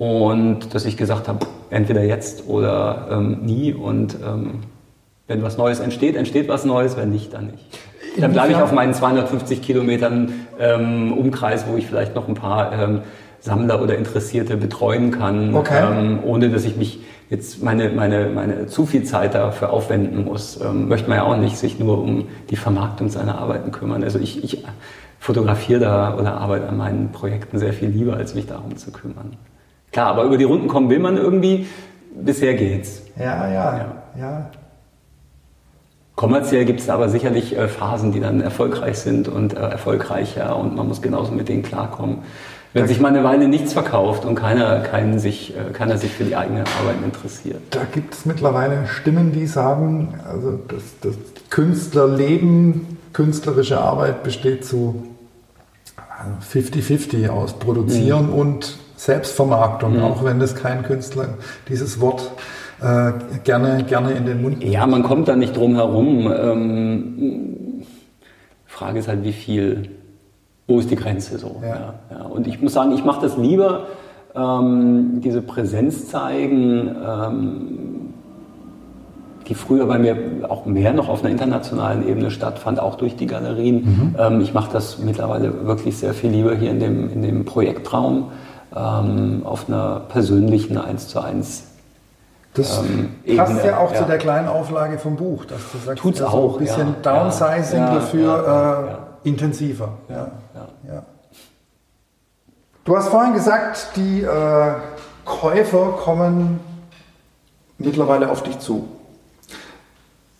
Und 0.00 0.74
dass 0.74 0.86
ich 0.86 0.96
gesagt 0.96 1.28
habe, 1.28 1.44
entweder 1.68 2.02
jetzt 2.02 2.48
oder 2.48 3.08
ähm, 3.10 3.40
nie. 3.42 3.74
Und 3.74 4.16
ähm, 4.26 4.60
wenn 5.26 5.42
was 5.42 5.58
Neues 5.58 5.78
entsteht, 5.78 6.16
entsteht 6.16 6.48
was 6.48 6.64
Neues, 6.64 6.96
wenn 6.96 7.10
nicht, 7.10 7.34
dann 7.34 7.48
nicht. 7.48 7.66
Dann 8.18 8.32
bleibe 8.32 8.52
ich 8.52 8.56
auf 8.56 8.72
meinen 8.72 8.94
250 8.94 9.60
Kilometern 9.60 10.32
ähm, 10.58 11.12
Umkreis, 11.12 11.66
wo 11.68 11.76
ich 11.76 11.86
vielleicht 11.86 12.14
noch 12.14 12.28
ein 12.28 12.34
paar 12.34 12.72
ähm, 12.72 13.02
Sammler 13.40 13.82
oder 13.82 13.98
Interessierte 13.98 14.56
betreuen 14.56 15.10
kann, 15.10 15.54
okay. 15.54 15.82
ähm, 15.92 16.20
ohne 16.24 16.48
dass 16.48 16.64
ich 16.64 16.76
mich 16.76 17.00
jetzt 17.28 17.62
meine, 17.62 17.90
meine, 17.90 18.30
meine 18.30 18.68
zu 18.68 18.86
viel 18.86 19.04
Zeit 19.04 19.34
dafür 19.34 19.70
aufwenden 19.70 20.24
muss. 20.24 20.58
Ähm, 20.64 20.88
möchte 20.88 21.10
man 21.10 21.18
ja 21.18 21.24
auch 21.24 21.36
nicht 21.36 21.58
sich 21.58 21.78
nur 21.78 21.98
um 22.02 22.26
die 22.48 22.56
Vermarktung 22.56 23.10
seiner 23.10 23.36
Arbeiten 23.36 23.70
kümmern. 23.70 24.02
Also 24.02 24.18
ich, 24.18 24.42
ich 24.42 24.64
fotografiere 25.18 25.80
da 25.80 26.16
oder 26.16 26.38
arbeite 26.38 26.70
an 26.70 26.78
meinen 26.78 27.12
Projekten 27.12 27.58
sehr 27.58 27.74
viel 27.74 27.90
lieber, 27.90 28.16
als 28.16 28.34
mich 28.34 28.46
darum 28.46 28.78
zu 28.78 28.92
kümmern. 28.92 29.36
Klar, 29.92 30.06
aber 30.06 30.24
über 30.24 30.38
die 30.38 30.44
Runden 30.44 30.68
kommen 30.68 30.90
will 30.90 31.00
man 31.00 31.16
irgendwie. 31.16 31.66
Bisher 32.14 32.54
geht's. 32.54 33.02
Ja, 33.18 33.48
ja, 33.48 33.76
ja. 33.76 33.94
ja. 34.18 34.50
Kommerziell 36.16 36.64
gibt 36.66 36.80
es 36.80 36.90
aber 36.90 37.08
sicherlich 37.08 37.56
äh, 37.56 37.66
Phasen, 37.66 38.12
die 38.12 38.20
dann 38.20 38.40
erfolgreich 38.40 38.98
sind 38.98 39.26
und 39.26 39.54
äh, 39.54 39.60
erfolgreicher 39.60 40.56
und 40.56 40.76
man 40.76 40.86
muss 40.86 41.00
genauso 41.00 41.32
mit 41.32 41.48
denen 41.48 41.62
klarkommen. 41.62 42.18
Wenn 42.72 42.86
sich 42.86 43.00
mal 43.00 43.08
eine 43.08 43.24
Weile 43.24 43.48
nichts 43.48 43.72
verkauft 43.72 44.24
und 44.24 44.36
keiner, 44.36 44.80
keinen 44.80 45.18
sich, 45.18 45.56
äh, 45.56 45.72
keiner 45.72 45.98
sich 45.98 46.12
für 46.12 46.24
die 46.24 46.36
eigene 46.36 46.60
Arbeit 46.60 47.02
interessiert. 47.04 47.60
Da 47.70 47.80
gibt 47.90 48.14
es 48.14 48.26
mittlerweile 48.26 48.86
Stimmen, 48.86 49.32
die 49.32 49.46
sagen, 49.46 50.14
also 50.30 50.60
das, 50.68 50.82
das 51.00 51.14
Künstlerleben, 51.48 52.98
künstlerische 53.12 53.80
Arbeit 53.80 54.22
besteht 54.22 54.64
zu 54.64 55.02
50-50 56.52 57.28
aus 57.28 57.54
Produzieren 57.54 58.26
mhm. 58.26 58.34
und 58.34 58.78
Selbstvermarktung, 59.00 59.96
mhm. 59.96 60.02
auch 60.02 60.24
wenn 60.24 60.38
das 60.38 60.54
kein 60.54 60.82
Künstler 60.82 61.28
dieses 61.70 62.02
Wort 62.02 62.32
äh, 62.82 63.12
gerne, 63.44 63.82
gerne 63.84 64.12
in 64.12 64.26
den 64.26 64.42
Mund 64.42 64.58
nimmt. 64.58 64.70
Ja, 64.70 64.86
man 64.86 65.02
kommt 65.02 65.26
da 65.26 65.36
nicht 65.36 65.56
drum 65.56 65.74
herum. 65.74 66.30
Ähm, 66.30 67.56
Frage 68.66 68.98
ist 68.98 69.08
halt, 69.08 69.24
wie 69.24 69.32
viel 69.32 69.88
wo 70.66 70.78
ist 70.78 70.90
die 70.90 70.96
Grenze 70.96 71.38
so. 71.38 71.62
Ja. 71.62 71.94
Ja. 72.10 72.26
Und 72.26 72.46
ich 72.46 72.60
muss 72.60 72.74
sagen, 72.74 72.92
ich 72.92 73.02
mache 73.02 73.22
das 73.22 73.38
lieber, 73.38 73.86
ähm, 74.36 75.22
diese 75.24 75.40
Präsenz 75.40 76.08
zeigen, 76.08 76.94
ähm, 77.04 78.12
die 79.48 79.54
früher 79.54 79.86
bei 79.86 79.98
mir 79.98 80.16
auch 80.48 80.66
mehr 80.66 80.92
noch 80.92 81.08
auf 81.08 81.22
einer 81.22 81.30
internationalen 81.30 82.06
Ebene 82.06 82.30
stattfand, 82.30 82.78
auch 82.78 82.96
durch 82.96 83.16
die 83.16 83.26
Galerien. 83.26 83.76
Mhm. 83.76 84.16
Ähm, 84.18 84.40
ich 84.42 84.52
mache 84.52 84.70
das 84.74 84.98
mittlerweile 84.98 85.66
wirklich 85.66 85.96
sehr 85.96 86.12
viel 86.12 86.30
lieber 86.30 86.54
hier 86.54 86.70
in 86.70 86.80
dem, 86.80 87.10
in 87.10 87.22
dem 87.22 87.46
Projektraum 87.46 88.26
ähm, 88.74 89.42
auf 89.44 89.68
einer 89.68 90.00
persönlichen 90.08 90.78
1 90.78 91.08
zu 91.08 91.20
1 91.20 91.64
das 92.54 92.78
ähm, 92.78 93.14
passt 93.36 93.64
ja 93.64 93.78
auch 93.78 93.92
ja. 93.92 93.98
zu 93.98 94.04
der 94.04 94.18
kleinen 94.18 94.48
Auflage 94.48 94.98
vom 94.98 95.16
Buch, 95.16 95.44
dass 95.44 95.60
du 95.70 95.78
sagst, 95.78 96.02
Tut's 96.02 96.20
also 96.20 96.36
auch, 96.36 96.52
ein 96.54 96.58
bisschen 96.64 96.96
ja, 97.02 97.22
Downsizing 97.22 97.78
ja, 97.78 97.94
dafür 97.94 99.00
äh, 99.24 99.28
intensiver. 99.28 99.88
Du 102.84 102.96
hast 102.96 103.08
vorhin 103.08 103.34
gesagt, 103.34 103.90
die 103.94 104.22
äh, 104.22 104.72
Käufer 105.24 105.92
kommen 105.92 106.58
mittlerweile 107.78 108.30
auf 108.30 108.42
dich 108.42 108.58
zu. 108.58 108.88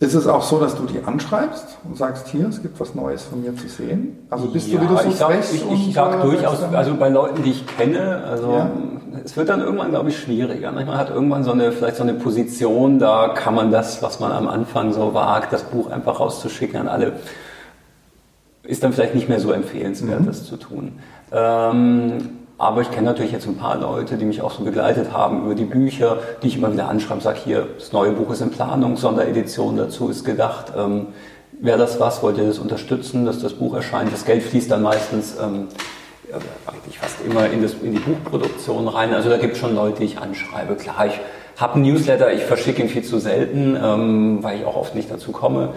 Ist 0.01 0.15
es 0.15 0.27
auch 0.27 0.43
so, 0.43 0.59
dass 0.59 0.75
du 0.77 0.85
die 0.87 1.05
anschreibst 1.05 1.77
und 1.85 1.97
sagst, 1.97 2.29
hier, 2.29 2.49
es 2.49 2.63
gibt 2.63 2.81
was 2.81 2.95
Neues 2.95 3.23
von 3.25 3.43
mir 3.43 3.55
zu 3.55 3.69
sehen? 3.69 4.27
Also 4.31 4.47
bist 4.47 4.69
ja, 4.69 4.81
du 4.81 4.89
wieder 4.89 5.03
so 5.03 5.09
ich 5.11 5.17
sag, 5.17 5.39
ich, 5.39 5.71
ich 5.71 5.95
sag 5.95 6.23
durchaus, 6.23 6.63
also 6.63 6.95
bei 6.95 7.11
Leuten, 7.11 7.43
die 7.43 7.51
ich 7.51 7.67
kenne, 7.67 8.25
also 8.27 8.51
ja. 8.51 8.71
es 9.23 9.37
wird 9.37 9.51
dann 9.51 9.61
irgendwann, 9.61 9.91
glaube 9.91 10.09
ich, 10.09 10.19
schwieriger. 10.19 10.73
Manchmal 10.73 10.97
hat 10.97 11.11
irgendwann 11.11 11.45
so 11.45 11.53
eine, 11.53 11.71
vielleicht 11.71 11.97
so 11.97 12.03
eine 12.03 12.15
Position, 12.15 12.99
da 12.99 13.29
kann 13.29 13.55
man 13.55 13.71
das, 13.71 14.03
was 14.03 14.21
man 14.21 14.33
am 14.33 14.49
Anfang 14.49 14.95
so 14.95 15.13
wagt, 15.13 15.53
das 15.53 15.65
Buch 15.65 15.91
einfach 15.91 16.19
rauszuschicken 16.19 16.81
an 16.81 16.89
alle 16.89 17.13
ist 18.63 18.85
dann 18.85 18.93
vielleicht 18.93 19.15
nicht 19.15 19.29
mehr 19.29 19.41
so 19.41 19.53
empfehlenswert, 19.53 20.21
mhm. 20.21 20.27
das 20.27 20.45
zu 20.45 20.57
tun. 20.57 20.93
Ähm, 21.33 22.40
aber 22.61 22.83
ich 22.83 22.91
kenne 22.91 23.07
natürlich 23.07 23.33
jetzt 23.33 23.47
ein 23.47 23.57
paar 23.57 23.79
Leute, 23.79 24.19
die 24.19 24.27
mich 24.27 24.43
auch 24.43 24.51
so 24.51 24.63
begleitet 24.63 25.15
haben 25.15 25.45
über 25.45 25.55
die 25.55 25.65
Bücher, 25.65 26.19
die 26.43 26.49
ich 26.49 26.57
immer 26.57 26.71
wieder 26.71 26.89
anschreibe, 26.89 27.23
sage 27.23 27.39
hier, 27.43 27.67
das 27.79 27.93
neue 27.93 28.13
Buch 28.13 28.31
ist 28.31 28.43
in 28.43 28.51
Planung, 28.51 28.99
Sonderedition 28.99 29.79
dazu 29.79 30.11
ist 30.11 30.25
gedacht. 30.25 30.73
Ähm, 30.77 31.07
Wäre 31.53 31.79
das 31.79 31.99
was, 32.01 32.23
wollt 32.23 32.39
ihr 32.39 32.47
das 32.47 32.59
unterstützen, 32.59 33.25
dass 33.25 33.41
das 33.41 33.55
Buch 33.55 33.75
erscheint? 33.75 34.13
Das 34.13 34.25
Geld 34.25 34.43
fließt 34.43 34.71
dann 34.71 34.83
meistens 34.83 35.37
ähm, 35.43 35.69
eigentlich 36.67 36.99
fast 36.99 37.17
immer 37.25 37.51
in, 37.51 37.63
das, 37.63 37.75
in 37.83 37.93
die 37.93 37.99
Buchproduktion 37.99 38.89
rein. 38.89 39.15
Also 39.15 39.31
da 39.31 39.39
gibt 39.39 39.55
es 39.55 39.59
schon 39.59 39.75
Leute, 39.75 40.01
die 40.01 40.05
ich 40.05 40.19
anschreibe. 40.19 40.75
Klar, 40.77 41.07
ich 41.07 41.21
habe 41.57 41.75
einen 41.75 41.83
Newsletter, 41.85 42.33
ich 42.33 42.43
verschicke 42.43 42.83
ihn 42.83 42.89
viel 42.89 43.05
zu 43.05 43.19
selten, 43.19 43.77
ähm, 43.83 44.39
weil 44.43 44.59
ich 44.59 44.65
auch 44.65 44.77
oft 44.77 44.95
nicht 44.95 45.11
dazu 45.11 45.33
komme. 45.33 45.75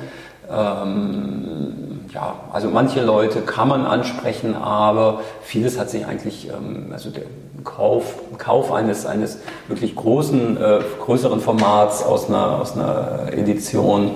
Ähm, 0.49 2.01
ja, 2.13 2.35
also 2.51 2.69
manche 2.69 3.01
Leute 3.01 3.41
kann 3.41 3.67
man 3.67 3.85
ansprechen, 3.85 4.55
aber 4.55 5.21
vieles 5.41 5.79
hat 5.79 5.89
sich 5.89 6.05
eigentlich, 6.05 6.49
ähm, 6.49 6.87
also 6.91 7.09
der 7.09 7.23
Kauf, 7.63 8.15
Kauf 8.37 8.71
eines, 8.71 9.05
eines 9.05 9.39
wirklich 9.67 9.95
großen, 9.95 10.57
äh, 10.57 10.79
größeren 11.03 11.39
Formats 11.39 12.03
aus 12.03 12.27
einer, 12.27 12.59
aus 12.59 12.75
einer 12.75 13.31
Edition, 13.31 14.11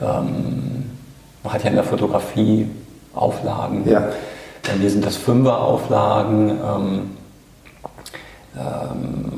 ähm, 0.00 0.90
man 1.44 1.52
hat 1.52 1.64
ja 1.64 1.70
in 1.70 1.76
der 1.76 1.84
Fotografie 1.84 2.68
Auflagen. 3.14 3.88
Ja. 3.88 4.08
Bei 4.66 4.76
mir 4.76 4.90
sind 4.90 5.04
das 5.04 5.16
Fünfer-Auflagen. 5.16 6.50
Ähm, 6.50 7.16
ähm, 8.56 9.37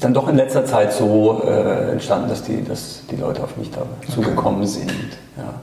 ist 0.00 0.04
dann 0.04 0.14
doch 0.14 0.28
in 0.28 0.36
letzter 0.36 0.64
Zeit 0.64 0.94
so 0.94 1.42
äh, 1.44 1.90
entstanden, 1.92 2.30
dass 2.30 2.42
die, 2.42 2.64
dass 2.64 3.02
die 3.10 3.16
Leute 3.16 3.44
auf 3.44 3.58
mich 3.58 3.70
da 3.70 3.82
zugekommen 4.10 4.66
sind. 4.66 4.90
Ja 5.36 5.60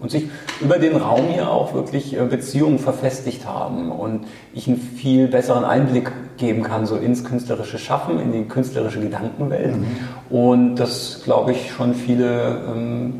und 0.00 0.10
sich 0.10 0.28
über 0.60 0.78
den 0.78 0.96
Raum 0.96 1.28
hier 1.32 1.50
auch 1.50 1.72
wirklich 1.72 2.18
äh, 2.18 2.24
Beziehungen 2.24 2.78
verfestigt 2.78 3.46
haben 3.46 3.90
und 3.90 4.26
ich 4.52 4.68
einen 4.68 4.76
viel 4.78 5.28
besseren 5.28 5.64
Einblick 5.64 6.10
geben 6.36 6.62
kann, 6.62 6.84
so 6.84 6.96
ins 6.96 7.24
künstlerische 7.24 7.78
Schaffen, 7.78 8.18
in 8.18 8.32
die 8.32 8.44
künstlerische 8.44 9.00
Gedankenwelt. 9.00 9.76
Mhm. 9.76 9.86
Und 10.28 10.76
das, 10.76 11.22
glaube 11.24 11.52
ich, 11.52 11.70
schon 11.70 11.94
viele 11.94 12.58
ähm, 12.74 13.14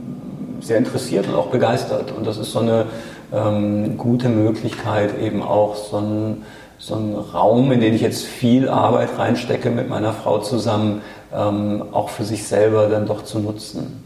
sehr 0.60 0.78
interessiert 0.78 1.28
und 1.28 1.34
auch 1.34 1.46
begeistert. 1.46 2.12
Und 2.12 2.26
das 2.26 2.38
ist 2.38 2.52
so 2.52 2.58
eine 2.58 2.86
ähm, 3.32 3.96
gute 3.96 4.28
Möglichkeit, 4.28 5.18
eben 5.18 5.42
auch 5.42 5.76
so 5.76 5.98
ein 5.98 6.42
so 6.86 6.94
ein 6.96 7.14
Raum, 7.14 7.72
in 7.72 7.80
den 7.80 7.94
ich 7.94 8.02
jetzt 8.02 8.24
viel 8.24 8.68
Arbeit 8.68 9.10
reinstecke 9.18 9.70
mit 9.70 9.88
meiner 9.88 10.12
Frau 10.12 10.38
zusammen, 10.38 11.02
ähm, 11.34 11.84
auch 11.92 12.10
für 12.10 12.24
sich 12.24 12.46
selber 12.46 12.88
dann 12.88 13.06
doch 13.06 13.24
zu 13.24 13.38
nutzen 13.38 14.04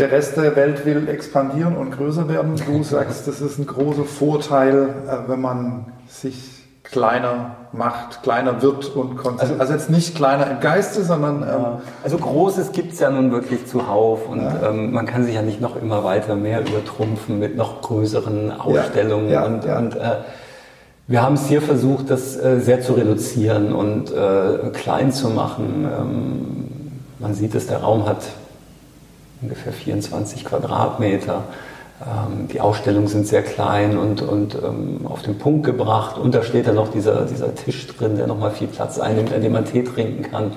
der 0.00 0.10
Rest 0.10 0.36
der 0.36 0.56
Welt 0.56 0.86
will 0.86 1.08
expandieren 1.08 1.76
und 1.76 1.90
größer 1.90 2.28
werden. 2.28 2.54
Du 2.66 2.82
sagst, 2.82 3.28
das 3.28 3.40
ist 3.40 3.58
ein 3.58 3.66
großer 3.66 4.04
Vorteil, 4.04 4.88
äh, 5.06 5.28
wenn 5.28 5.40
man 5.40 5.92
sich 6.08 6.34
kleiner 6.82 7.56
macht, 7.72 8.22
kleiner 8.22 8.62
wird 8.62 8.96
und 8.96 9.16
konzentriert. 9.16 9.60
Also, 9.60 9.60
also, 9.60 9.72
jetzt 9.74 9.90
nicht 9.90 10.16
kleiner 10.16 10.50
im 10.50 10.60
Geiste, 10.60 11.04
sondern. 11.04 11.42
Ja. 11.42 11.56
Ähm, 11.56 11.64
also 12.02 12.16
Großes 12.16 12.72
gibt 12.72 12.94
es 12.94 13.00
ja 13.00 13.10
nun 13.10 13.30
wirklich 13.30 13.66
zuhauf 13.66 14.28
und 14.28 14.42
ja. 14.42 14.70
ähm, 14.70 14.92
man 14.92 15.06
kann 15.06 15.24
sich 15.24 15.34
ja 15.34 15.42
nicht 15.42 15.60
noch 15.60 15.80
immer 15.80 16.02
weiter 16.02 16.34
mehr 16.34 16.60
übertrumpfen 16.62 17.38
mit 17.38 17.56
noch 17.56 17.82
größeren 17.82 18.50
Ausstellungen. 18.58 19.30
Ja. 19.30 19.44
und, 19.44 19.64
und 19.64 19.96
äh, 19.96 20.16
wir 21.10 21.22
haben 21.22 21.34
es 21.34 21.48
hier 21.48 21.60
versucht, 21.60 22.08
das 22.08 22.36
äh, 22.36 22.60
sehr 22.60 22.82
zu 22.82 22.92
reduzieren 22.92 23.72
und 23.72 24.12
äh, 24.12 24.70
klein 24.72 25.10
zu 25.10 25.28
machen. 25.28 25.84
Ähm, 25.84 26.56
man 27.18 27.34
sieht 27.34 27.56
es, 27.56 27.66
der 27.66 27.78
Raum 27.78 28.06
hat 28.06 28.22
ungefähr 29.42 29.72
24 29.72 30.44
Quadratmeter. 30.44 31.42
Ähm, 32.00 32.46
die 32.46 32.60
Ausstellungen 32.60 33.08
sind 33.08 33.26
sehr 33.26 33.42
klein 33.42 33.98
und, 33.98 34.22
und 34.22 34.54
ähm, 34.54 35.04
auf 35.04 35.22
den 35.22 35.36
Punkt 35.36 35.66
gebracht. 35.66 36.16
Und 36.16 36.32
da 36.32 36.44
steht 36.44 36.68
dann 36.68 36.76
noch 36.76 36.92
dieser, 36.92 37.24
dieser 37.24 37.56
Tisch 37.56 37.88
drin, 37.88 38.16
der 38.16 38.28
nochmal 38.28 38.52
viel 38.52 38.68
Platz 38.68 39.00
einnimmt, 39.00 39.32
an 39.32 39.42
dem 39.42 39.50
man 39.50 39.64
Tee 39.64 39.82
trinken 39.82 40.22
kann. 40.30 40.52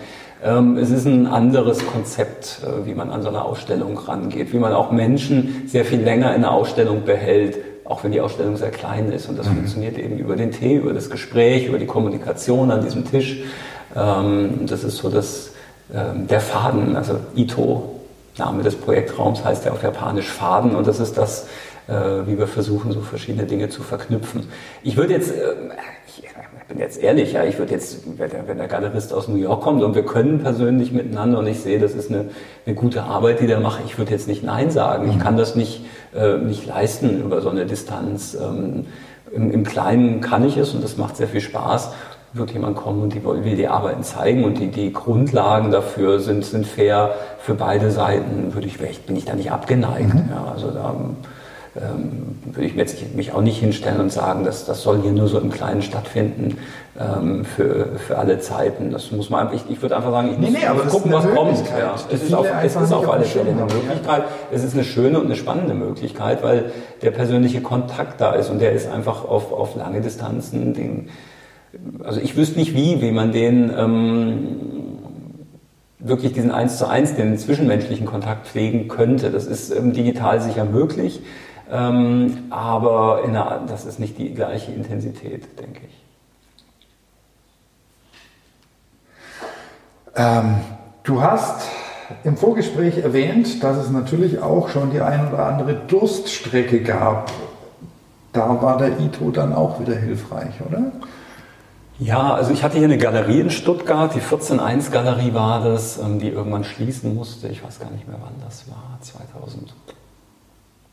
Es 0.78 0.92
ist 0.92 1.06
ein 1.06 1.26
anderes 1.26 1.88
Konzept, 1.88 2.60
äh, 2.64 2.86
wie 2.86 2.94
man 2.94 3.10
an 3.10 3.24
so 3.24 3.30
eine 3.30 3.44
Ausstellung 3.44 3.98
rangeht, 3.98 4.54
wie 4.54 4.60
man 4.60 4.74
auch 4.74 4.92
Menschen 4.92 5.64
sehr 5.68 5.86
viel 5.86 6.02
länger 6.02 6.36
in 6.36 6.44
einer 6.44 6.52
Ausstellung 6.52 7.06
behält, 7.06 7.58
auch 7.86 8.04
wenn 8.04 8.12
die 8.12 8.22
Ausstellung 8.22 8.58
sehr 8.58 8.72
klein 8.72 9.12
ist. 9.12 9.28
Und 9.28 9.38
das 9.38 9.48
mhm. 9.48 9.56
funktioniert 9.56 9.98
eben 9.98 10.18
über 10.18 10.36
den 10.36 10.52
Tee, 10.52 10.76
über 10.76 10.94
das 10.94 11.10
Gespräch, 11.10 11.68
über 11.68 11.78
die 11.78 11.86
Kommunikation 11.86 12.72
an 12.72 12.84
diesem 12.84 13.10
Tisch. 13.10 13.44
Ähm, 13.96 14.66
das 14.68 14.84
ist 14.84 14.98
so 14.98 15.10
das, 15.10 15.52
ähm, 15.94 16.28
der 16.28 16.40
Faden, 16.40 16.96
also 16.96 17.20
Ito 17.36 18.00
Name 18.38 18.64
des 18.64 18.76
Projektraums 18.76 19.44
heißt 19.44 19.66
ja 19.66 19.72
auf 19.72 19.84
Japanisch 19.84 20.28
Faden 20.28 20.76
und 20.76 20.88
das 20.88 21.00
ist 21.00 21.18
das, 21.18 21.48
äh, 21.88 21.94
wie 22.26 22.38
wir 22.38 22.48
versuchen, 22.48 22.92
so 22.92 23.02
verschiedene 23.02 23.46
Dinge 23.46 23.70
zu 23.70 23.84
verknüpfen. 23.84 24.48
Ich 24.82 24.98
würde 24.98 25.14
jetzt, 25.14 25.32
äh, 25.32 25.54
ich, 26.08 26.24
bin 26.68 26.80
jetzt 26.80 26.98
ehrlich, 26.98 27.34
ja, 27.34 27.44
ich 27.44 27.60
würde 27.60 27.74
jetzt, 27.74 28.00
wenn 28.18 28.30
der, 28.30 28.48
wenn 28.48 28.58
der 28.58 28.68
Galerist 28.68 29.14
aus 29.14 29.28
New 29.28 29.36
York 29.36 29.62
kommt 29.62 29.84
und 29.84 29.94
wir 29.94 30.06
können 30.06 30.40
persönlich 30.40 30.92
miteinander 30.92 31.40
und 31.40 31.48
ich 31.48 31.60
sehe, 31.60 31.80
das 31.80 31.94
ist 31.94 32.10
eine, 32.10 32.30
eine 32.66 32.74
gute 32.74 33.04
Arbeit, 33.04 33.42
die 33.42 33.48
der 33.48 33.60
macht, 33.60 33.82
ich 33.86 33.98
würde 33.98 34.12
jetzt 34.12 34.28
nicht 34.28 34.44
Nein 34.44 34.72
sagen. 34.72 35.08
Ich 35.10 35.16
mhm. 35.16 35.20
kann 35.20 35.38
das 35.38 35.56
nicht 35.56 35.86
äh, 36.16 36.38
nicht 36.38 36.66
leisten 36.66 37.22
über 37.22 37.42
so 37.42 37.50
eine 37.50 37.66
Distanz. 37.66 38.36
Ähm, 38.36 38.86
im, 39.32 39.52
Im 39.52 39.64
Kleinen 39.64 40.22
kann 40.22 40.46
ich 40.46 40.58
es 40.58 40.74
und 40.74 40.84
das 40.84 40.98
macht 40.98 41.18
sehr 41.18 41.28
viel 41.28 41.42
Spaß 41.42 41.92
wird 42.34 42.52
jemand 42.52 42.76
kommen 42.76 43.04
und 43.04 43.14
die 43.14 43.24
will 43.24 43.56
die 43.56 43.68
Arbeiten 43.68 44.04
zeigen 44.04 44.44
und 44.44 44.58
die, 44.58 44.68
die 44.68 44.92
Grundlagen 44.92 45.72
dafür 45.72 46.20
sind, 46.20 46.44
sind 46.44 46.66
fair 46.66 47.14
für 47.40 47.54
beide 47.54 47.92
Seiten, 47.92 48.54
würde 48.54 48.68
ich, 48.68 48.80
bin 49.06 49.16
ich 49.16 49.26
da 49.26 49.36
nicht 49.36 49.52
abgeneigt. 49.52 50.14
Mhm. 50.14 50.30
Ja, 50.32 50.52
also 50.52 50.72
da 50.72 50.96
ähm, 51.76 52.38
würde 52.46 52.68
ich 52.68 52.76
jetzt 52.76 53.16
mich 53.16 53.34
auch 53.34 53.42
nicht 53.42 53.58
hinstellen 53.58 54.00
und 54.00 54.12
sagen, 54.12 54.44
dass 54.44 54.66
das 54.66 54.84
soll 54.84 55.02
hier 55.02 55.12
nur 55.12 55.28
so 55.28 55.40
im 55.40 55.50
Kleinen 55.50 55.82
stattfinden 55.82 56.58
ähm, 57.00 57.46
für, 57.46 57.98
für 57.98 58.20
alle 58.20 58.40
Zeiten. 58.40 58.92
Das 58.92 59.12
muss 59.12 59.32
man 59.32 59.48
einfach, 59.48 59.56
ich, 59.56 59.72
ich 59.72 59.82
würde 59.82 59.96
einfach 59.96 60.12
sagen, 60.12 60.30
ich 60.32 60.38
nee, 60.38 60.52
muss, 60.52 60.60
nee, 60.60 60.68
aber 60.68 60.84
gucken, 60.84 61.12
was 61.12 61.26
kommt. 61.34 61.64
Ja. 61.70 61.96
Es 62.12 62.22
ist 62.22 62.34
auf, 62.34 62.46
es 62.64 62.76
ist 62.76 62.94
auf 62.94 63.12
alle 63.12 63.24
Fälle 63.24 63.52
eine 63.52 63.62
Möglichkeit. 63.62 64.26
Es 64.52 64.64
ist 64.64 64.76
eine 64.76 64.84
schöne 64.84 65.20
und 65.20 65.26
eine 65.26 65.36
spannende 65.36 65.74
Möglichkeit, 65.74 66.44
weil 66.44 66.72
der 67.02 67.10
persönliche 67.10 67.62
Kontakt 67.62 68.22
da 68.22 68.34
ist 68.34 68.52
und 68.52 68.60
der 68.60 68.74
ist 68.74 68.88
einfach 68.92 69.26
auf, 69.26 69.52
auf 69.52 69.76
lange 69.76 70.02
Distanzen. 70.02 70.76
Den, 70.76 71.10
also 72.04 72.20
ich 72.20 72.38
wüsste 72.38 72.60
nicht 72.60 72.76
wie, 72.76 73.02
wie 73.02 73.12
man 73.12 73.32
den 73.32 73.72
ähm, 73.76 74.48
wirklich 75.98 76.34
diesen 76.34 76.52
eins 76.52 76.78
zu 76.78 76.88
eins, 76.88 77.16
den 77.16 77.36
zwischenmenschlichen 77.38 78.06
Kontakt 78.06 78.48
pflegen 78.48 78.88
könnte. 78.90 79.32
Das 79.32 79.48
ist 79.48 79.76
ähm, 79.76 79.94
digital 79.94 80.40
sicher 80.40 80.66
möglich. 80.66 81.22
Ähm, 81.72 82.48
aber 82.50 83.24
einer, 83.24 83.62
das 83.68 83.86
ist 83.86 84.00
nicht 84.00 84.18
die 84.18 84.34
gleiche 84.34 84.72
Intensität, 84.72 85.60
denke 85.60 85.82
ich. 85.88 86.04
Ähm, 90.16 90.56
du 91.04 91.22
hast 91.22 91.68
im 92.24 92.38
Vorgespräch 92.38 92.98
erwähnt, 93.00 93.64
dass 93.64 93.78
es 93.78 93.90
natürlich 93.90 94.42
auch 94.42 94.70
schon 94.70 94.92
die 94.92 95.02
ein 95.02 95.32
oder 95.32 95.46
andere 95.46 95.76
Durststrecke 95.88 96.84
gab. 96.84 97.32
Da 98.34 98.62
war 98.62 98.78
der 98.78 99.00
Ito 99.00 99.32
dann 99.32 99.54
auch 99.54 99.80
wieder 99.80 99.96
hilfreich, 99.96 100.54
oder? 100.68 100.92
Ja, 102.00 102.34
also 102.34 102.52
ich 102.52 102.64
hatte 102.64 102.78
hier 102.78 102.88
eine 102.88 102.98
Galerie 102.98 103.40
in 103.40 103.50
Stuttgart, 103.52 104.14
die 104.16 104.20
14.1 104.20 104.92
Galerie 104.92 105.34
war 105.34 105.64
das, 105.64 105.98
ähm, 106.00 106.20
die 106.20 106.30
irgendwann 106.30 106.64
schließen 106.64 107.16
musste. 107.16 107.48
Ich 107.48 107.64
weiß 107.64 107.80
gar 107.80 107.92
nicht 107.92 108.08
mehr, 108.08 108.18
wann 108.22 108.34
das 108.44 108.68
war, 108.70 108.98
2000. 109.02 109.74